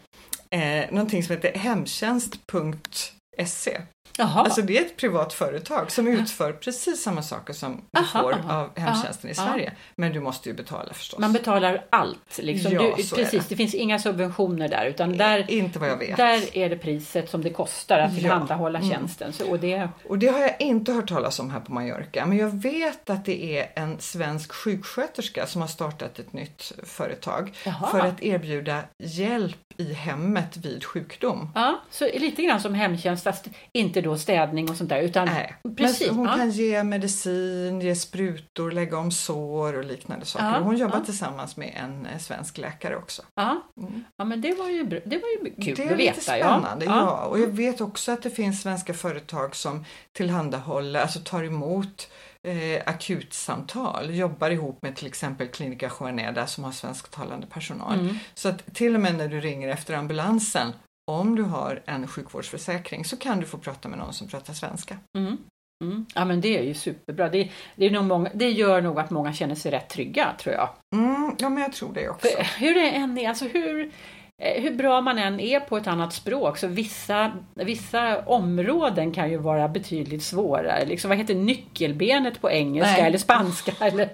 eh, 0.50 0.90
någonting 0.90 1.22
som 1.22 1.34
heter 1.36 1.58
hemtjänst.se. 1.58 3.80
Jaha. 4.18 4.40
Alltså 4.44 4.62
det 4.62 4.78
är 4.78 4.82
ett 4.82 4.96
privat 4.96 5.32
företag 5.32 5.90
som 5.90 6.08
utför 6.08 6.52
precis 6.52 7.02
samma 7.02 7.22
saker 7.22 7.52
som 7.52 7.80
du 7.90 8.00
Aha, 8.00 8.22
får 8.22 8.32
aha. 8.32 8.54
av 8.62 8.78
hemtjänsten 8.78 9.30
i 9.30 9.34
Ja, 9.36 9.42
Sverige. 9.46 9.72
Men 9.94 10.12
du 10.12 10.20
måste 10.20 10.48
ju 10.48 10.54
betala 10.54 10.92
förstås. 10.94 11.18
Man 11.20 11.32
betalar 11.32 11.84
allt. 11.90 12.38
Liksom. 12.38 12.72
Ja, 12.72 12.82
du, 12.82 12.90
precis, 12.92 13.30
det. 13.30 13.48
det. 13.48 13.56
finns 13.56 13.74
inga 13.74 13.98
subventioner 13.98 14.68
där 14.68 14.86
utan 14.86 15.16
där, 15.16 15.50
Inte 15.50 15.78
vad 15.78 15.88
jag 15.88 15.96
vet. 15.96 16.16
där 16.16 16.56
är 16.56 16.68
det 16.70 16.76
priset 16.76 17.30
som 17.30 17.42
det 17.42 17.50
kostar 17.50 17.98
att 17.98 18.12
Ja. 18.12 18.18
tillhandahålla 18.18 18.78
Mm. 18.78 18.90
tjänsten. 18.90 19.32
Så, 19.32 19.50
och 19.50 19.58
det, 19.60 19.88
Och 20.08 20.18
det 20.18 20.26
har 20.26 20.40
jag 20.40 20.60
inte 20.60 20.92
hört 20.92 21.08
talas 21.08 21.38
om 21.40 21.50
här 21.50 21.60
på 21.60 21.72
Mallorca. 21.72 22.26
Men 22.26 22.38
jag 22.38 22.62
vet 22.62 23.10
att 23.10 23.24
det 23.24 23.58
är 23.58 23.72
en 23.82 23.98
svensk 24.00 24.52
sjuksköterska 24.52 25.46
som 25.46 25.60
har 25.60 25.68
startat 25.68 26.18
ett 26.18 26.32
nytt 26.32 26.72
företag 26.84 27.54
för 27.90 28.00
att 28.00 28.22
erbjuda 28.22 28.80
hjälp 28.98 29.56
i 29.78 29.92
hemmet 29.92 30.56
vid 30.56 30.84
sjukdom. 30.84 31.50
ja, 31.54 31.80
så 31.90 32.04
lite 32.14 32.42
grann 32.42 32.60
som 32.60 32.74
hemtjänst 32.74 33.24
fast 33.24 33.44
inte 33.72 34.00
då 34.06 34.18
städning 34.18 34.70
och 34.70 34.76
sånt 34.76 34.90
där 34.90 35.00
utan 35.00 35.28
precis. 35.76 36.10
hon 36.10 36.26
ja. 36.26 36.36
kan 36.36 36.50
ge 36.50 36.82
medicin, 36.82 37.80
ge 37.80 37.94
sprutor, 37.94 38.70
lägga 38.70 38.98
om 38.98 39.10
sår 39.10 39.78
och 39.78 39.84
liknande 39.84 40.26
saker. 40.26 40.46
Ja, 40.46 40.58
hon 40.58 40.76
jobbar 40.76 40.98
ja. 40.98 41.04
tillsammans 41.04 41.56
med 41.56 41.74
en 41.76 42.20
svensk 42.20 42.58
läkare 42.58 42.96
också. 42.96 43.22
Ja. 43.34 43.62
Mm. 43.76 44.04
ja, 44.16 44.24
men 44.24 44.40
det 44.40 44.54
var 44.54 44.68
ju, 44.68 44.84
det 44.84 45.18
var 45.18 45.28
ju 45.28 45.54
kul 45.64 45.74
Det 45.76 45.82
är 45.82 45.92
att 45.92 45.98
lite 45.98 46.12
veta. 46.12 46.20
spännande, 46.20 46.84
ja. 46.84 46.96
ja. 46.96 47.24
Och 47.24 47.40
jag 47.40 47.46
vet 47.46 47.80
också 47.80 48.12
att 48.12 48.22
det 48.22 48.30
finns 48.30 48.62
svenska 48.62 48.94
företag 48.94 49.56
som 49.56 49.84
tillhandahåller, 50.12 51.00
alltså 51.00 51.20
tar 51.20 51.44
emot 51.44 52.10
eh, 52.42 52.82
akutsamtal, 52.86 54.14
jobbar 54.14 54.50
ihop 54.50 54.82
med 54.82 54.96
till 54.96 55.06
exempel 55.06 55.48
Klinika 55.48 55.90
Juaneda 56.00 56.46
som 56.46 56.64
har 56.64 56.72
svensktalande 56.72 57.46
personal. 57.46 58.00
Mm. 58.00 58.18
Så 58.34 58.48
att 58.48 58.74
till 58.74 58.94
och 58.94 59.00
med 59.00 59.14
när 59.14 59.28
du 59.28 59.40
ringer 59.40 59.68
efter 59.68 59.94
ambulansen, 59.94 60.72
om 61.10 61.36
du 61.36 61.42
har 61.42 61.82
en 61.86 62.06
sjukvårdsförsäkring 62.06 63.04
så 63.04 63.16
kan 63.16 63.40
du 63.40 63.46
få 63.46 63.58
prata 63.58 63.88
med 63.88 63.98
någon 63.98 64.12
som 64.12 64.28
pratar 64.28 64.52
svenska. 64.52 64.98
Mm. 65.18 65.38
Mm. 65.84 66.06
Ja 66.14 66.24
men 66.24 66.40
det 66.40 66.58
är 66.58 66.62
ju 66.62 66.74
superbra. 66.74 67.28
Det, 67.28 67.50
det, 67.76 67.86
är 67.86 67.90
nog 67.90 68.04
många, 68.04 68.30
det 68.34 68.50
gör 68.50 68.80
nog 68.80 69.00
att 69.00 69.10
många 69.10 69.32
känner 69.32 69.54
sig 69.54 69.72
rätt 69.72 69.88
trygga 69.88 70.34
tror 70.38 70.54
jag. 70.54 70.68
Mm, 70.94 71.36
ja, 71.38 71.48
men 71.48 71.62
jag 71.62 71.72
tror 71.72 71.94
det 71.94 72.08
också. 72.08 72.28
För 72.28 72.60
hur 72.60 72.74
det 72.74 72.90
än 72.90 73.18
är, 73.18 73.28
alltså 73.28 73.44
hur, 73.44 73.90
hur 74.38 74.70
bra 74.76 75.00
man 75.00 75.18
än 75.18 75.40
är 75.40 75.60
på 75.60 75.76
ett 75.76 75.86
annat 75.86 76.12
språk 76.12 76.58
så 76.58 76.66
vissa, 76.66 77.32
vissa 77.54 78.18
områden 78.26 79.12
kan 79.12 79.30
ju 79.30 79.36
vara 79.38 79.68
betydligt 79.68 80.22
svårare. 80.22 80.84
Liksom, 80.84 81.08
vad 81.08 81.18
heter 81.18 81.34
nyckelbenet 81.34 82.40
på 82.40 82.50
engelska 82.50 82.92
Nej. 82.92 83.02
eller 83.02 83.18
spanska? 83.18 83.72
Eller, 83.84 84.08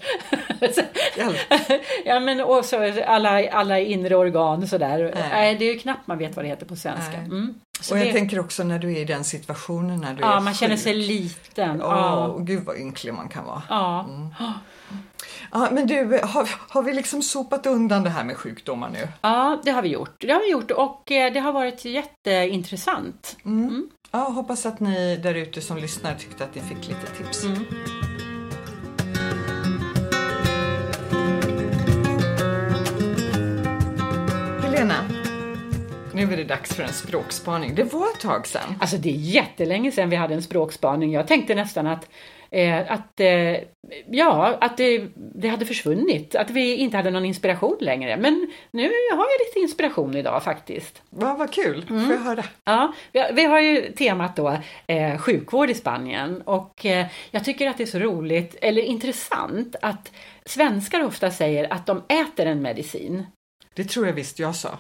ja 2.05 2.21
men 2.21 2.41
och 2.41 2.65
så 2.65 3.03
alla, 3.07 3.51
alla 3.51 3.79
inre 3.79 4.17
organ 4.17 4.69
sådär. 4.69 5.13
Nej. 5.31 5.57
Det 5.57 5.65
är 5.65 5.73
ju 5.73 5.79
knappt 5.79 6.07
man 6.07 6.19
vet 6.19 6.37
vad 6.37 6.45
det 6.45 6.49
heter 6.49 6.67
på 6.67 6.77
svenska. 6.77 7.17
Mm. 7.17 7.55
Och 7.91 7.99
jag 7.99 8.07
det, 8.07 8.13
tänker 8.13 8.39
också 8.41 8.65
när 8.65 8.79
du 8.79 8.93
är 8.93 9.01
i 9.01 9.05
den 9.05 9.25
situationen 9.25 10.01
när 10.01 10.15
du 10.15 10.21
ja, 10.21 10.37
är 10.37 10.41
man 10.41 10.55
känner 10.55 10.77
sjuk. 10.77 10.83
sig 10.85 10.95
liten. 10.95 11.83
Åh, 11.83 11.89
Ja. 11.91 12.37
gud 12.41 12.65
vad 12.65 12.77
ynklig 12.77 13.15
man 13.15 13.29
kan 13.29 13.45
vara. 13.45 13.63
Ja. 13.69 14.07
Ja, 15.53 15.69
men 15.73 15.87
du, 15.87 16.21
har, 16.23 16.49
har 16.69 16.83
vi 16.83 16.93
liksom 16.93 17.23
sopat 17.23 17.67
undan 17.67 18.03
det 18.03 18.11
här 18.11 18.25
med 18.25 18.37
sjukdomar 18.37 18.91
nu? 18.91 19.09
ja, 19.21 19.61
det 19.65 19.71
har 19.71 19.83
vi 19.83 19.89
gjort. 19.89 20.15
Det 20.19 20.33
har 20.33 20.41
vi 20.41 20.51
gjort 20.51 20.71
och 20.71 21.13
eh, 21.13 21.33
det 21.33 21.41
har 21.41 21.53
varit 21.53 21.85
jätteintressant. 21.85 23.37
Mm. 23.45 23.89
Ja, 24.11 24.19
hoppas 24.19 24.67
att 24.67 24.81
ni 24.81 25.17
där 25.17 25.35
ute 25.35 25.61
som 25.61 25.77
lyssnar 25.77 26.15
tyckte 26.15 26.45
att 26.45 26.55
ni 26.55 26.61
fick 26.61 26.89
lite 26.89 27.07
tips. 27.19 27.45
Mm. 27.45 27.65
Helena, 34.63 34.95
nu 36.15 36.33
är 36.33 36.37
det 36.37 36.45
dags 36.45 36.75
för 36.75 36.83
en 36.83 36.93
språkspaning. 36.93 37.75
Det 37.75 37.85
var 37.85 38.07
ett 38.07 38.21
tag 38.21 38.47
sedan. 38.47 38.75
Alltså 38.81 38.97
det 38.97 39.09
är 39.09 39.17
jättelänge 39.17 39.93
sedan 39.93 40.11
vi 40.11 40.17
hade 40.17 40.35
en 40.35 40.43
språkspaning. 40.43 41.13
Jag 41.13 41.27
tänkte 41.27 41.55
nästan 41.55 41.87
att, 41.87 42.09
eh, 42.53 42.93
att, 42.93 43.21
eh, 43.21 43.57
ja, 44.11 44.59
att 44.61 44.77
det, 44.77 45.07
det 45.15 45.49
hade 45.49 45.67
försvunnit, 45.67 46.35
att 46.35 46.51
vi 46.51 46.77
inte 46.77 46.97
hade 46.97 47.11
någon 47.11 47.25
inspiration 47.25 47.77
längre. 47.81 48.17
Men 48.17 48.51
nu 48.71 48.83
har 49.13 49.27
jag 49.31 49.47
lite 49.47 49.59
inspiration 49.61 50.17
idag 50.17 50.43
faktiskt. 50.45 51.03
Va, 51.11 51.35
vad 51.39 51.53
kul, 51.53 51.87
Mm. 51.91 52.05
får 52.07 52.15
jag 52.15 52.21
höra? 52.23 52.45
Ja, 52.65 52.93
vi 53.13 53.21
har, 53.21 53.33
vi 53.33 53.45
har 53.45 53.61
ju 53.61 53.93
temat 53.93 54.37
då 54.37 54.57
eh, 54.87 55.19
sjukvård 55.19 55.71
i 55.71 55.75
Spanien 55.75 56.43
och 56.43 56.87
eh, 56.87 57.07
jag 57.31 57.45
tycker 57.45 57.69
att 57.69 57.77
det 57.79 57.85
är 57.85 57.87
så 57.87 57.99
roligt, 57.99 58.57
eller 58.63 58.83
intressant, 58.83 59.77
att 59.83 60.13
svenskar 60.47 61.05
ofta 61.05 61.31
säger 61.31 61.73
att 61.73 61.87
de 61.87 62.03
äter 62.09 62.47
en 62.47 62.63
medicin. 62.63 63.27
Det 63.75 63.85
tror 63.85 64.07
jag 64.07 64.13
visst 64.13 64.39
jag 64.39 64.55
sa. 64.57 64.79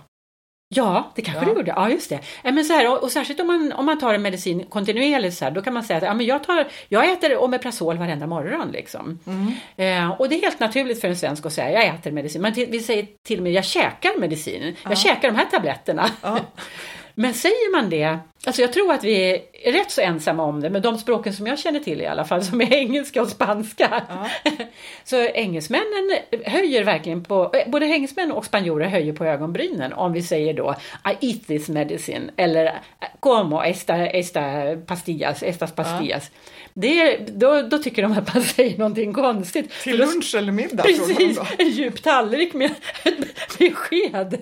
Ja, 0.74 1.12
det 1.14 1.22
kanske 1.22 1.44
Ja. 1.44 1.50
du 1.52 1.58
gjorde. 1.58 1.72
Ja, 1.76 1.88
just 1.90 2.11
det. 2.11 2.20
Men 2.42 2.64
så 2.64 2.72
här, 2.72 2.90
och, 2.90 3.02
och 3.02 3.12
särskilt 3.12 3.40
om 3.40 3.46
man, 3.46 3.72
om 3.72 3.87
man 3.87 3.98
tar 3.98 4.14
en 4.14 4.22
medicin 4.22 4.64
kontinuerligt 4.68 5.37
så 5.37 5.44
här, 5.44 5.52
då 5.52 5.62
kan 5.62 5.74
man 5.74 5.82
säga 5.82 5.96
att 5.96 6.02
ja, 6.02 6.14
men 6.14 6.26
jag, 6.26 6.44
tar, 6.44 6.66
jag 6.88 7.12
äter 7.12 7.37
Omeprazol 7.37 7.98
varenda 7.98 8.26
morgon. 8.26 8.70
Liksom. 8.70 9.18
Mm. 9.26 9.52
Eh, 9.76 10.11
och 10.20 10.28
det 10.28 10.35
är 10.37 10.40
helt 10.40 10.61
naturligt 10.61 11.00
för 11.00 11.08
en 11.08 11.16
svensk 11.16 11.46
att 11.46 11.52
säga 11.52 11.70
jag 11.85 11.94
äter 11.94 12.11
medicin. 12.11 12.42
Man 12.42 12.52
till, 12.54 12.68
vi 12.70 12.80
säger 12.80 13.06
till 13.22 13.38
och 13.38 13.42
med 13.42 13.52
jag 13.52 13.64
käkar 13.64 14.20
medicin. 14.20 14.76
Ja. 14.82 14.90
Jag 14.90 14.98
käkar 14.98 15.30
de 15.30 15.37
här 15.37 15.44
tabletterna. 15.44 16.11
Ja. 16.22 16.38
Men 17.14 17.35
säger 17.35 17.72
man 17.72 17.90
det, 17.90 18.18
alltså 18.44 18.62
jag 18.62 18.72
tror 18.72 18.92
att 18.92 19.05
vi 19.05 19.42
är 19.62 19.72
rätt 19.72 19.90
så 19.90 20.01
ensamma 20.01 20.42
om 20.44 20.61
det, 20.61 20.70
med 20.70 20.83
de 20.83 20.98
språken 20.98 21.33
som 21.33 21.46
jag 21.46 21.59
känner 21.59 21.81
till 21.81 22.01
i 22.01 22.07
alla 22.07 22.25
fall, 22.25 22.44
som 22.44 22.61
är 22.61 22.72
engelska 22.75 23.22
och 23.22 23.29
spanska. 23.29 24.03
Ja. 24.09 24.29
Så 25.05 25.16
engelsmännen 25.16 26.18
höjer 26.44 26.85
verkligen 26.85 27.25
på, 27.25 27.51
eh, 27.55 27.70
både 27.70 27.87
engelsmän 27.87 28.33
och 28.33 28.44
spanjorer 28.44 28.87
höjer 28.87 29.12
på 29.12 29.25
ögonbrynen 29.25 29.92
om 29.92 30.12
vi 30.12 30.22
säger 30.22 30.55
då 30.55 30.75
I 31.20 31.27
eat 31.31 31.46
this 31.46 31.68
medicine 31.68 32.31
eller 32.37 32.81
como 33.20 33.62
esta, 33.64 33.96
esta 34.07 34.40
pastillas, 34.87 35.42
estas 35.42 35.72
pastillas. 35.72 36.31
Det 36.75 37.01
är, 37.01 37.27
då, 37.29 37.62
då 37.62 37.79
tycker 37.79 38.03
de 38.03 38.12
att 38.12 38.35
man 38.35 38.42
säger 38.57 38.79
någonting 38.79 39.12
konstigt. 39.12 39.70
Till 39.83 39.98
då- 39.98 40.05
lunch 40.05 40.35
eller 40.35 40.53
middag 40.53 40.83
Precis, 40.83 41.38
en 41.59 41.70
djup 41.70 42.03
tallrik 42.03 42.55
med, 42.55 42.75
med 43.59 43.77
sked. 43.77 44.40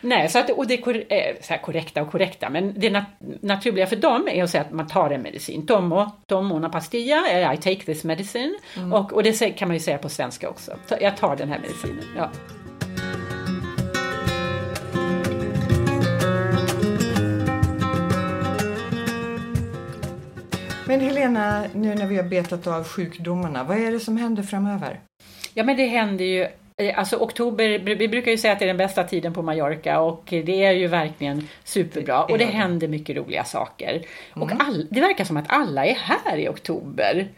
Nej, 0.00 0.28
så 0.28 0.38
att, 0.38 0.50
och 0.50 0.66
det 0.66 0.74
är 0.74 0.80
kor 0.80 0.96
eh, 1.08 1.36
så 1.40 1.54
korrekta 1.62 2.02
och 2.02 2.10
korrekta, 2.10 2.50
men 2.50 2.74
det 2.76 2.90
nat 2.90 3.04
naturliga 3.40 3.86
för 3.86 3.96
dem 3.96 4.28
är 4.28 4.44
att 4.44 4.50
säga 4.50 4.64
att 4.64 4.72
man 4.72 4.86
tar 4.86 5.10
en 5.10 5.22
medicin. 5.22 5.66
Tomo, 5.66 6.10
tomo 6.26 6.68
pastilla, 6.68 7.28
eh, 7.30 7.54
I 7.54 7.56
take 7.56 7.84
this 7.84 8.04
medicine. 8.04 8.54
Mm. 8.76 8.92
Och, 8.92 9.12
och 9.12 9.22
det 9.22 9.50
kan 9.58 9.68
man 9.68 9.76
ju 9.76 9.80
säga 9.80 9.98
på 9.98 10.08
svenska 10.08 10.48
också. 10.48 10.76
Jag 11.00 11.16
tar 11.16 11.36
den 11.36 11.48
här 11.48 11.58
medicinen. 11.58 12.04
Ja. 12.16 12.30
Men 20.86 21.00
Helena, 21.00 21.64
nu 21.74 21.94
när 21.94 22.06
vi 22.06 22.16
har 22.16 22.24
betat 22.24 22.66
av 22.66 22.84
sjukdomarna, 22.84 23.64
vad 23.64 23.78
är 23.78 23.92
det 23.92 24.00
som 24.00 24.16
händer 24.16 24.42
framöver? 24.42 25.00
Ja, 25.54 25.64
men 25.64 25.76
det 25.76 25.86
händer 25.86 26.24
ju 26.24 26.48
Alltså 26.88 27.16
oktober, 27.16 27.78
vi 27.78 28.08
brukar 28.08 28.30
ju 28.30 28.38
säga 28.38 28.52
att 28.52 28.58
det 28.58 28.64
är 28.64 28.66
den 28.66 28.76
bästa 28.76 29.04
tiden 29.04 29.34
på 29.34 29.42
Mallorca 29.42 30.00
och 30.00 30.22
det 30.26 30.64
är 30.64 30.72
ju 30.72 30.86
verkligen 30.86 31.48
superbra 31.64 32.24
och 32.24 32.38
det 32.38 32.44
händer 32.44 32.88
mycket 32.88 33.16
roliga 33.16 33.44
saker. 33.44 34.02
Mm. 34.36 34.42
Och 34.42 34.52
all, 34.66 34.86
det 34.90 35.00
verkar 35.00 35.24
som 35.24 35.36
att 35.36 35.52
alla 35.52 35.86
är 35.86 35.94
här 35.94 36.36
i 36.36 36.48
oktober. 36.48 37.28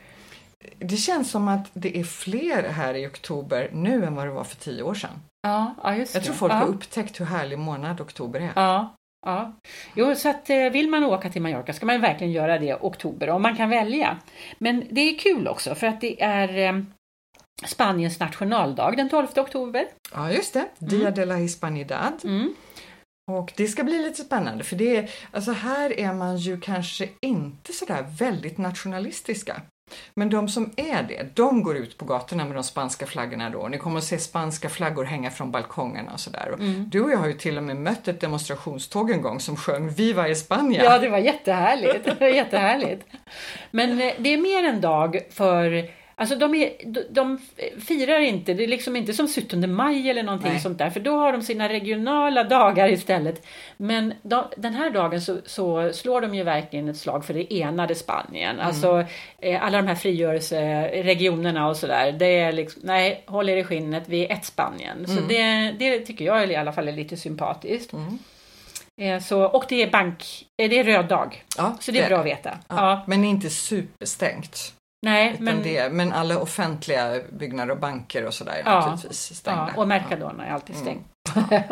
Det 0.78 0.96
känns 0.96 1.30
som 1.30 1.48
att 1.48 1.70
det 1.72 1.98
är 1.98 2.04
fler 2.04 2.68
här 2.68 2.94
i 2.94 3.06
oktober 3.06 3.70
nu 3.72 4.04
än 4.04 4.14
vad 4.14 4.26
det 4.26 4.30
var 4.30 4.44
för 4.44 4.56
tio 4.56 4.82
år 4.82 4.94
sedan. 4.94 5.20
Ja, 5.42 5.74
ja 5.82 5.96
just 5.96 6.14
Jag 6.14 6.24
tror 6.24 6.34
folk 6.34 6.52
ja. 6.52 6.56
har 6.56 6.66
upptäckt 6.66 7.20
hur 7.20 7.24
härlig 7.24 7.58
månad 7.58 8.00
oktober 8.00 8.40
är. 8.40 8.52
Ja, 8.54 8.94
Ja, 9.26 9.52
jo, 9.94 10.14
så 10.14 10.28
att 10.28 10.50
eh, 10.50 10.70
vill 10.70 10.90
man 10.90 11.04
åka 11.04 11.30
till 11.30 11.42
Mallorca 11.42 11.72
ska 11.72 11.86
man 11.86 12.00
verkligen 12.00 12.32
göra 12.32 12.58
det 12.58 12.66
i 12.66 12.74
oktober 12.80 13.30
om 13.30 13.42
man 13.42 13.56
kan 13.56 13.70
välja. 13.70 14.18
Men 14.58 14.84
det 14.90 15.00
är 15.00 15.18
kul 15.18 15.48
också 15.48 15.74
för 15.74 15.86
att 15.86 16.00
det 16.00 16.22
är 16.22 16.58
eh, 16.58 16.82
Spaniens 17.66 18.20
nationaldag 18.20 18.96
den 18.96 19.08
12 19.08 19.26
oktober. 19.36 19.86
Ja, 20.14 20.32
just 20.32 20.54
det. 20.54 20.68
Dia 20.78 21.00
mm. 21.00 21.14
de 21.14 21.24
la 21.24 21.34
Hispanidad. 21.34 22.20
Mm. 22.24 22.54
Och 23.30 23.52
det 23.56 23.68
ska 23.68 23.84
bli 23.84 23.98
lite 23.98 24.22
spännande 24.22 24.64
för 24.64 24.76
det 24.76 24.96
är, 24.96 25.10
alltså 25.30 25.52
här 25.52 26.00
är 26.00 26.12
man 26.12 26.36
ju 26.36 26.60
kanske 26.60 27.08
inte 27.20 27.72
sådär 27.72 28.06
väldigt 28.18 28.58
nationalistiska. 28.58 29.62
Men 30.14 30.30
de 30.30 30.48
som 30.48 30.72
är 30.76 31.02
det, 31.02 31.36
de 31.36 31.62
går 31.62 31.76
ut 31.76 31.98
på 31.98 32.04
gatorna 32.04 32.44
med 32.44 32.56
de 32.56 32.62
spanska 32.62 33.06
flaggorna 33.06 33.50
då. 33.50 33.68
Ni 33.68 33.78
kommer 33.78 33.98
att 33.98 34.04
se 34.04 34.18
spanska 34.18 34.68
flaggor 34.68 35.04
hänga 35.04 35.30
från 35.30 35.50
balkongerna 35.50 36.12
och 36.12 36.20
sådär. 36.20 36.54
Mm. 36.58 36.88
Du 36.90 37.00
och 37.00 37.10
jag 37.10 37.18
har 37.18 37.26
ju 37.26 37.32
till 37.32 37.56
och 37.58 37.64
med 37.64 37.76
mött 37.76 38.08
ett 38.08 38.20
demonstrationståg 38.20 39.10
en 39.10 39.22
gång 39.22 39.40
som 39.40 39.56
sjöng 39.56 39.88
Viva 39.88 40.28
España! 40.28 40.84
Ja, 40.84 40.98
det 40.98 41.08
var 41.08 41.18
jättehärligt. 41.18 42.04
Det 42.04 42.14
var 42.20 42.28
jättehärligt. 42.28 43.06
Men 43.70 44.00
eh, 44.00 44.12
det 44.18 44.28
är 44.28 44.38
mer 44.38 44.68
en 44.68 44.80
dag 44.80 45.20
för 45.30 45.90
Alltså 46.14 46.36
de, 46.36 46.54
är, 46.54 46.72
de, 46.86 47.00
de 47.10 47.38
firar 47.86 48.20
inte, 48.20 48.54
det 48.54 48.64
är 48.64 48.68
liksom 48.68 48.96
inte 48.96 49.12
som 49.12 49.28
17 49.28 49.74
maj 49.74 50.10
eller 50.10 50.22
någonting 50.22 50.52
Nej. 50.52 50.60
sånt 50.60 50.78
där, 50.78 50.90
för 50.90 51.00
då 51.00 51.16
har 51.16 51.32
de 51.32 51.42
sina 51.42 51.68
regionala 51.68 52.44
dagar 52.44 52.88
istället. 52.88 53.46
Men 53.76 54.14
de, 54.22 54.44
den 54.56 54.74
här 54.74 54.90
dagen 54.90 55.20
så, 55.20 55.36
så, 55.46 55.92
slår 55.92 56.20
de 56.20 56.34
ju 56.34 56.42
verkligen 56.42 56.88
ett 56.88 56.96
slag 56.96 57.24
för 57.24 57.34
det 57.34 57.54
enade 57.54 57.94
Spanien. 57.94 58.54
Mm. 58.54 58.66
Alltså 58.66 59.04
eh, 59.38 59.64
alla 59.64 59.78
de 59.82 59.86
här 59.88 59.94
frigörelseregionerna 59.94 61.68
och 61.68 61.76
sådär, 61.76 62.12
det 62.12 62.38
är 62.38 62.52
liksom, 62.52 62.82
nej, 62.84 63.24
håll 63.26 63.48
er 63.48 63.56
i 63.56 63.64
skinnet, 63.64 64.02
vi 64.06 64.26
är 64.26 64.32
ett 64.32 64.44
Spanien. 64.44 65.04
Mm. 65.04 65.16
Så 65.16 65.22
det, 65.28 65.72
det 65.78 65.98
tycker 65.98 66.24
jag 66.24 66.50
i 66.50 66.56
alla 66.56 66.72
fall 66.72 66.88
är 66.88 66.92
lite 66.92 67.16
sympatiskt. 67.16 67.92
Mm. 67.92 68.18
Eh, 69.00 69.22
så, 69.22 69.42
och 69.42 69.64
det 69.68 69.82
är 69.82 69.90
bank, 69.90 70.46
eh, 70.62 70.70
det 70.70 70.78
är 70.78 70.84
röd 70.84 71.08
dag. 71.08 71.44
Ja, 71.56 71.76
så 71.80 71.92
det 71.92 72.00
är 72.00 72.08
bra 72.08 72.18
att 72.18 72.26
veta. 72.26 72.58
Ja, 72.68 72.76
ja. 72.76 73.04
Men 73.06 73.24
inte 73.24 73.50
superstängt. 73.50 74.74
Nej, 75.02 75.36
men... 75.40 75.62
Det, 75.62 75.92
men 75.92 76.12
alla 76.12 76.38
offentliga 76.38 77.20
byggnader 77.32 77.72
och 77.74 77.80
banker 77.80 78.26
och 78.26 78.34
sådär 78.34 78.52
är 78.52 78.62
ja, 78.64 78.80
naturligtvis 78.80 79.34
stängda. 79.38 79.72
Ja, 79.74 79.80
och 79.80 79.88
Mercadona 79.88 80.46
är 80.46 80.50
alltid 80.52 80.76
stängt. 80.76 81.06
Mm. 81.34 81.62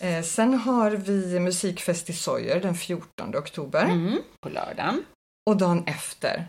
eh, 0.18 0.24
sen 0.24 0.54
har 0.54 0.90
vi 0.90 1.40
musikfest 1.40 2.10
i 2.10 2.12
Sojer 2.12 2.60
den 2.60 2.74
14 2.74 3.36
oktober. 3.36 3.84
Mm, 3.84 4.18
på 4.40 4.48
lördagen. 4.48 5.04
Och 5.50 5.56
dagen 5.56 5.84
efter 5.86 6.46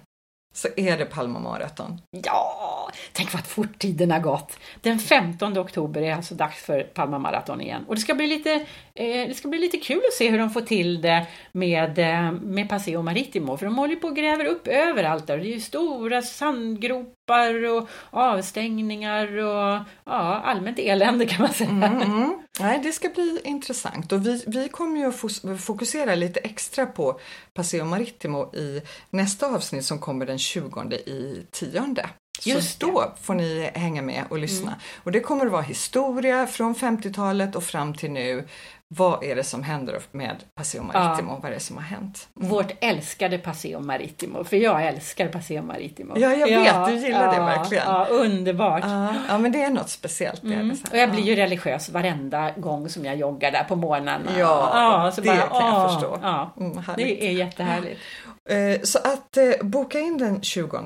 så 0.60 0.68
är 0.76 0.98
det 0.98 1.06
Palma 1.06 1.40
Marathon. 1.40 2.02
Ja, 2.12 2.90
tänk 3.14 3.34
vad 3.34 3.46
fort 3.46 3.80
tiden 3.80 4.12
har 4.12 4.20
gått. 4.20 4.58
Den 4.82 5.00
15 5.00 5.58
oktober 5.58 6.02
är 6.02 6.14
alltså 6.14 6.36
dags 6.36 6.64
för 6.64 6.84
Palma 6.84 7.20
Marathon 7.20 7.62
igen. 7.62 7.86
Och 7.88 7.96
det 7.96 8.02
ska 8.02 8.14
bli 8.14 8.28
lite, 8.28 8.54
eh, 8.96 9.28
det 9.28 9.38
ska 9.38 9.48
bli 9.48 9.60
lite 9.60 9.78
kul 9.78 10.02
att 10.08 10.14
se 10.14 10.30
hur 10.30 10.38
de 10.38 10.50
får 10.50 10.62
till 10.62 11.02
det 11.02 11.28
med, 11.52 12.00
eh, 12.00 12.32
med 12.32 12.70
Paseo 12.70 13.02
Maritimo. 13.02 13.58
För 13.58 13.66
de 13.66 13.78
håller 13.78 13.96
på 13.96 14.08
och 14.08 14.16
gräver 14.16 14.46
upp 14.46 14.68
överallt 14.68 15.28
där. 15.28 15.38
Det 15.38 15.48
är 15.48 15.54
ju 15.54 15.60
stora 15.60 16.22
sandgropar 16.22 17.19
och 17.66 17.90
avstängningar 18.10 19.38
och 19.38 19.80
ja, 20.06 20.42
allmänt 20.46 20.80
elände 20.80 21.26
kan 21.26 21.42
man 21.42 21.54
säga. 21.54 21.70
Mm, 21.70 22.02
mm. 22.02 22.40
Nej, 22.60 22.80
det 22.84 22.92
ska 22.92 23.10
bli 23.10 23.42
intressant 23.44 24.12
och 24.12 24.26
vi, 24.26 24.44
vi 24.48 24.70
kommer 24.70 25.00
ju 25.00 25.06
att 25.06 25.62
fokusera 25.62 26.16
lite 26.16 26.40
extra 26.40 26.86
på 26.86 27.20
Paseo 27.54 27.86
Maritimo 27.86 28.56
i 28.56 28.82
nästa 29.10 29.48
avsnitt 29.48 29.86
som 29.86 30.00
kommer 30.00 30.26
den 30.26 30.40
20 30.40 30.94
i 30.94 31.46
tionde. 31.52 32.10
Just 32.46 32.82
så 32.82 32.88
då 32.88 33.14
får 33.22 33.34
ni 33.34 33.72
hänga 33.74 34.02
med 34.02 34.24
och 34.30 34.40
lyssna. 34.40 34.68
Mm. 34.68 34.80
Och 35.04 35.12
det 35.12 35.20
kommer 35.20 35.46
att 35.46 35.52
vara 35.52 35.62
historia 35.62 36.48
från 36.48 36.76
50-talet 36.76 37.56
och 37.56 37.64
fram 37.64 37.94
till 37.94 38.12
nu. 38.12 38.48
Vad 38.96 39.24
är 39.24 39.36
det 39.36 39.44
som 39.44 39.64
händer 39.64 40.02
med 40.12 40.36
Paseo 40.56 40.84
Maritimo? 40.84 41.32
Ja. 41.32 41.40
Vad 41.42 41.52
är 41.52 41.56
det 41.56 41.60
som 41.60 41.78
har 41.78 41.84
hänt? 41.84 42.28
Mm. 42.38 42.50
Vårt 42.50 42.72
älskade 42.82 43.38
Paseo 43.38 43.80
Maritimo, 43.80 44.44
för 44.44 44.58
jag 44.58 44.88
älskar 44.88 45.28
Paseo 45.28 45.62
Maritimo. 45.62 46.14
Ja, 46.18 46.34
jag 46.34 46.48
vet, 46.48 46.66
ja, 46.66 46.88
du 46.88 46.96
gillar 46.96 47.26
ja, 47.26 47.32
det 47.32 47.40
verkligen. 47.40 47.84
Ja, 47.88 48.08
underbart. 48.10 48.84
Ja, 49.28 49.38
men 49.38 49.52
det 49.52 49.64
är 49.64 49.70
något 49.70 49.90
speciellt. 49.90 50.44
Mm. 50.44 50.76
Och 50.92 50.98
jag 50.98 51.12
blir 51.12 51.24
ju 51.24 51.36
religiös 51.36 51.90
varenda 51.90 52.52
gång 52.58 52.90
som 52.90 53.06
jag 53.06 53.16
joggar 53.16 53.52
där 53.52 53.64
på 53.64 53.76
morgnarna. 53.76 54.32
Ja, 54.38 55.12
det 55.16 55.22
bara, 55.22 55.38
kan 55.38 55.66
jag 55.66 55.92
förstå. 55.92 56.16
Mm, 56.58 56.84
det 56.96 57.28
är 57.28 57.32
jättehärligt. 57.32 58.02
Eh, 58.50 58.82
så 58.84 59.00
att 59.00 59.38
eh, 59.38 59.52
boka 59.62 60.00
in 60.00 60.18
den 60.18 60.42
20 60.42 60.78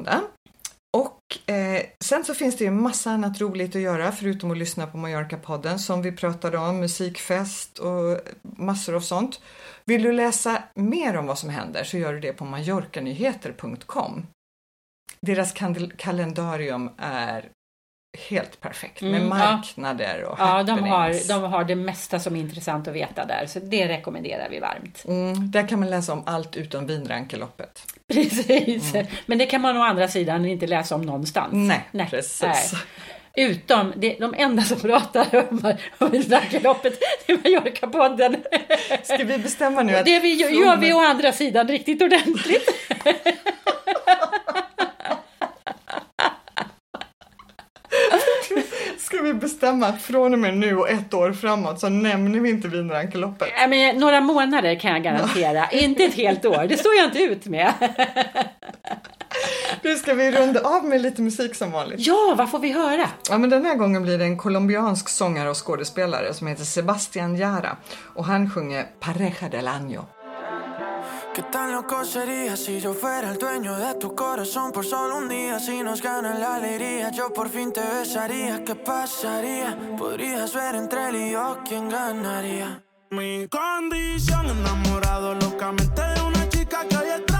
och 1.33 1.49
eh, 1.49 1.81
sen 1.99 2.25
så 2.25 2.33
finns 2.33 2.57
det 2.57 2.63
ju 2.63 2.71
massa 2.71 3.11
annat 3.11 3.41
roligt 3.41 3.75
att 3.75 3.81
göra 3.81 4.11
förutom 4.11 4.51
att 4.51 4.57
lyssna 4.57 4.87
på 4.87 4.97
Mallorca-podden 4.97 5.77
som 5.77 6.01
vi 6.01 6.11
pratade 6.11 6.57
om, 6.57 6.79
musikfest 6.79 7.79
och 7.79 8.19
massor 8.41 8.95
av 8.95 9.01
sånt. 9.01 9.41
Vill 9.85 10.03
du 10.03 10.11
läsa 10.11 10.63
mer 10.75 11.17
om 11.17 11.25
vad 11.25 11.39
som 11.39 11.49
händer 11.49 11.83
så 11.83 11.97
gör 11.97 12.13
du 12.13 12.19
det 12.19 12.33
på 12.33 12.45
mallorcanyheter.com. 12.45 14.27
Deras 15.21 15.53
kalendarium 15.97 16.89
är 16.97 17.49
helt 18.17 18.61
perfekt 18.61 19.01
med 19.01 19.15
mm, 19.15 19.29
marknader 19.29 20.19
ja. 20.21 20.27
och 20.27 20.39
Ja, 20.39 20.63
de 20.63 20.83
har, 20.83 21.27
de 21.27 21.43
har 21.43 21.63
det 21.63 21.75
mesta 21.75 22.19
som 22.19 22.35
är 22.35 22.39
intressant 22.39 22.87
att 22.87 22.93
veta 22.93 23.25
där, 23.25 23.45
så 23.47 23.59
det 23.59 23.87
rekommenderar 23.87 24.49
vi 24.49 24.59
varmt. 24.59 25.03
Mm, 25.07 25.51
där 25.51 25.67
kan 25.67 25.79
man 25.79 25.89
läsa 25.89 26.13
om 26.13 26.23
allt 26.25 26.55
utom 26.55 26.87
vinrankeloppet. 26.87 27.83
Precis, 28.07 28.95
mm. 28.95 29.07
men 29.25 29.37
det 29.37 29.45
kan 29.45 29.61
man 29.61 29.77
å 29.77 29.83
andra 29.83 30.07
sidan 30.07 30.45
inte 30.45 30.67
läsa 30.67 30.95
om 30.95 31.01
någonstans. 31.01 31.53
Nej, 31.53 31.87
Nej. 31.91 32.07
precis. 32.09 32.41
Nej. 32.41 32.81
Utom 33.35 33.93
det, 33.95 34.15
de 34.19 34.33
enda 34.37 34.63
som 34.63 34.79
pratar 34.79 35.47
om, 35.49 35.73
om 35.97 36.11
vinrankeloppet, 36.11 36.99
det 37.25 37.33
är 37.33 37.37
Mallorca-podden. 37.37 38.43
Ska 39.03 39.23
vi 39.23 39.37
bestämma 39.37 39.83
nu 39.83 39.95
att... 39.95 40.05
Det 40.05 40.19
vi, 40.19 40.33
gör 40.33 40.77
vi 40.77 40.93
å 40.93 40.99
andra 40.99 41.31
sidan 41.31 41.67
riktigt 41.67 42.01
ordentligt. 42.01 42.69
Ska 49.13 49.21
vi 49.21 49.33
bestämma 49.33 49.87
att 49.87 50.01
från 50.01 50.33
och 50.33 50.39
med 50.39 50.57
nu 50.57 50.77
och 50.77 50.89
ett 50.89 51.13
år 51.13 51.33
framåt 51.33 51.79
så 51.79 51.89
nämner 51.89 52.39
vi 52.39 52.49
inte 52.49 52.67
vinrankeloppet? 52.67 53.49
Men 53.69 53.97
några 53.97 54.21
månader 54.21 54.79
kan 54.79 54.91
jag 54.91 55.03
garantera, 55.03 55.69
inte 55.71 56.03
ett 56.03 56.13
helt 56.13 56.45
år. 56.45 56.65
Det 56.69 56.77
står 56.77 56.93
jag 56.93 57.05
inte 57.05 57.19
ut 57.19 57.45
med. 57.45 57.73
Nu 59.81 59.95
ska 59.95 60.13
vi 60.13 60.31
runda 60.31 60.59
av 60.59 60.85
med 60.85 61.01
lite 61.01 61.21
musik 61.21 61.55
som 61.55 61.71
vanligt. 61.71 61.99
Ja, 61.99 62.35
vad 62.37 62.51
får 62.51 62.59
vi 62.59 62.71
höra? 62.71 63.09
Ja, 63.29 63.37
men 63.37 63.49
den 63.49 63.65
här 63.65 63.75
gången 63.75 64.03
blir 64.03 64.17
det 64.17 64.25
en 64.25 64.37
colombiansk 64.37 65.09
sångare 65.09 65.49
och 65.49 65.67
skådespelare 65.67 66.33
som 66.33 66.47
heter 66.47 66.63
Sebastian 66.63 67.35
Jara 67.35 67.77
och 68.15 68.25
han 68.25 68.49
sjunger 68.49 68.85
Pareja 68.99 69.49
del 69.51 69.67
Año. 69.67 70.01
¿Qué 71.33 71.41
tan 71.41 71.71
loco 71.71 72.05
sería 72.05 72.55
si 72.55 72.79
yo 72.79 72.93
fuera 72.93 73.31
el 73.31 73.39
dueño 73.39 73.75
de 73.75 73.95
tu 73.95 74.13
corazón 74.13 74.71
por 74.71 74.85
solo 74.85 75.17
un 75.17 75.27
día? 75.27 75.57
Si 75.59 75.81
nos 75.81 75.99
gana 75.99 76.35
la 76.35 76.57
alegría, 76.57 77.09
yo 77.09 77.33
por 77.33 77.49
fin 77.49 77.73
te 77.73 77.81
besaría. 77.81 78.63
¿Qué 78.63 78.75
pasaría? 78.75 79.75
Podrías 79.97 80.53
ver 80.53 80.75
entre 80.75 81.09
él 81.09 81.15
y 81.15 81.31
yo 81.31 81.57
quién 81.65 81.89
ganaría. 81.89 82.83
Mi 83.09 83.47
condición 83.47 84.45
enamorado 84.47 85.33
locamente 85.33 86.03
de 86.03 86.21
una 86.21 86.47
chica 86.49 86.87
que 86.87 86.97
hoy 86.97 87.07
extraño. 87.07 87.32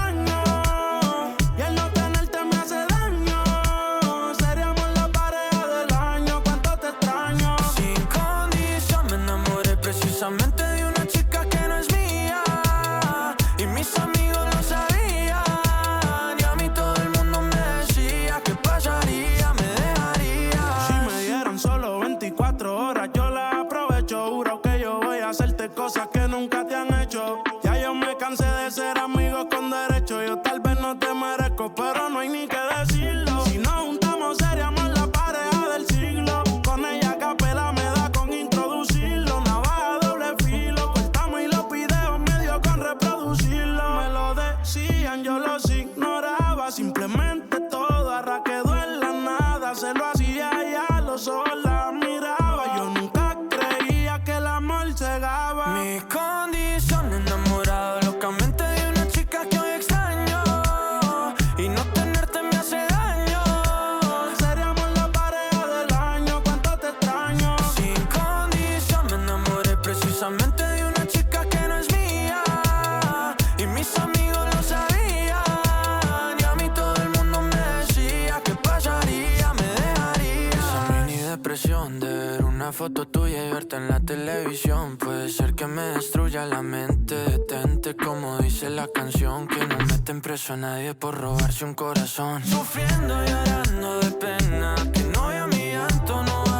Puede 84.98 85.28
ser 85.28 85.54
que 85.54 85.66
me 85.66 85.82
destruya 85.82 86.46
la 86.46 86.62
mente. 86.62 87.14
Detente, 87.16 87.96
como 87.96 88.38
dice 88.38 88.70
la 88.70 88.86
canción. 88.86 89.48
Que 89.48 89.66
no 89.66 89.76
meten 89.78 90.20
preso 90.20 90.52
a 90.52 90.56
nadie 90.56 90.94
por 90.94 91.18
robarse 91.18 91.64
un 91.64 91.74
corazón. 91.74 92.44
Sufriendo 92.44 93.22
y 93.24 93.26
llorando 93.26 94.00
de 94.00 94.10
pena. 94.12 94.74
Que 94.92 95.02
no 95.04 95.28
a 95.28 95.46
mi 95.48 95.72
llanto 95.72 96.22
no 96.22 96.53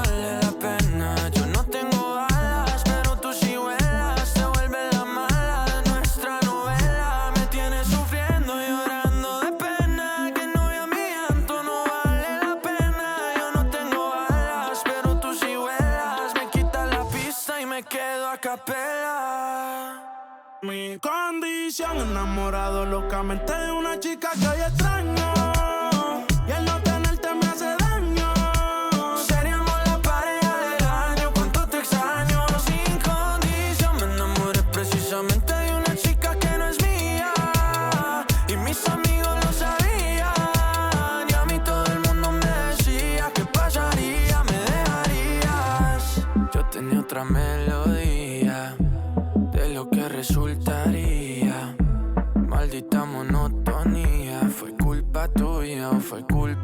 Mi 20.63 20.99
condición, 20.99 21.99
enamorado 21.99 22.87
locamente 22.87 23.53
de 23.53 23.73
una 23.73 24.01
chica 24.01 24.31
que 24.41 24.49
hoy 24.49 24.61
extraño. 24.61 25.54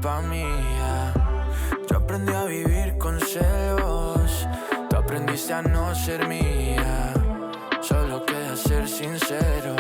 Culpa 0.00 0.22
mía. 0.22 1.12
Yo 1.88 1.98
aprendí 1.98 2.32
a 2.32 2.44
vivir 2.44 2.96
con 2.96 3.20
celos. 3.20 4.46
Tú 4.88 4.96
aprendiste 4.96 5.52
a 5.52 5.62
no 5.62 5.94
ser 5.94 6.26
mía. 6.26 7.12
Solo 7.82 8.24
queda 8.24 8.56
ser 8.56 8.88
sincero. 8.88 9.76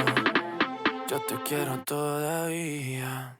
Yo 1.08 1.20
te 1.26 1.36
quiero 1.44 1.78
todavía 1.84 3.39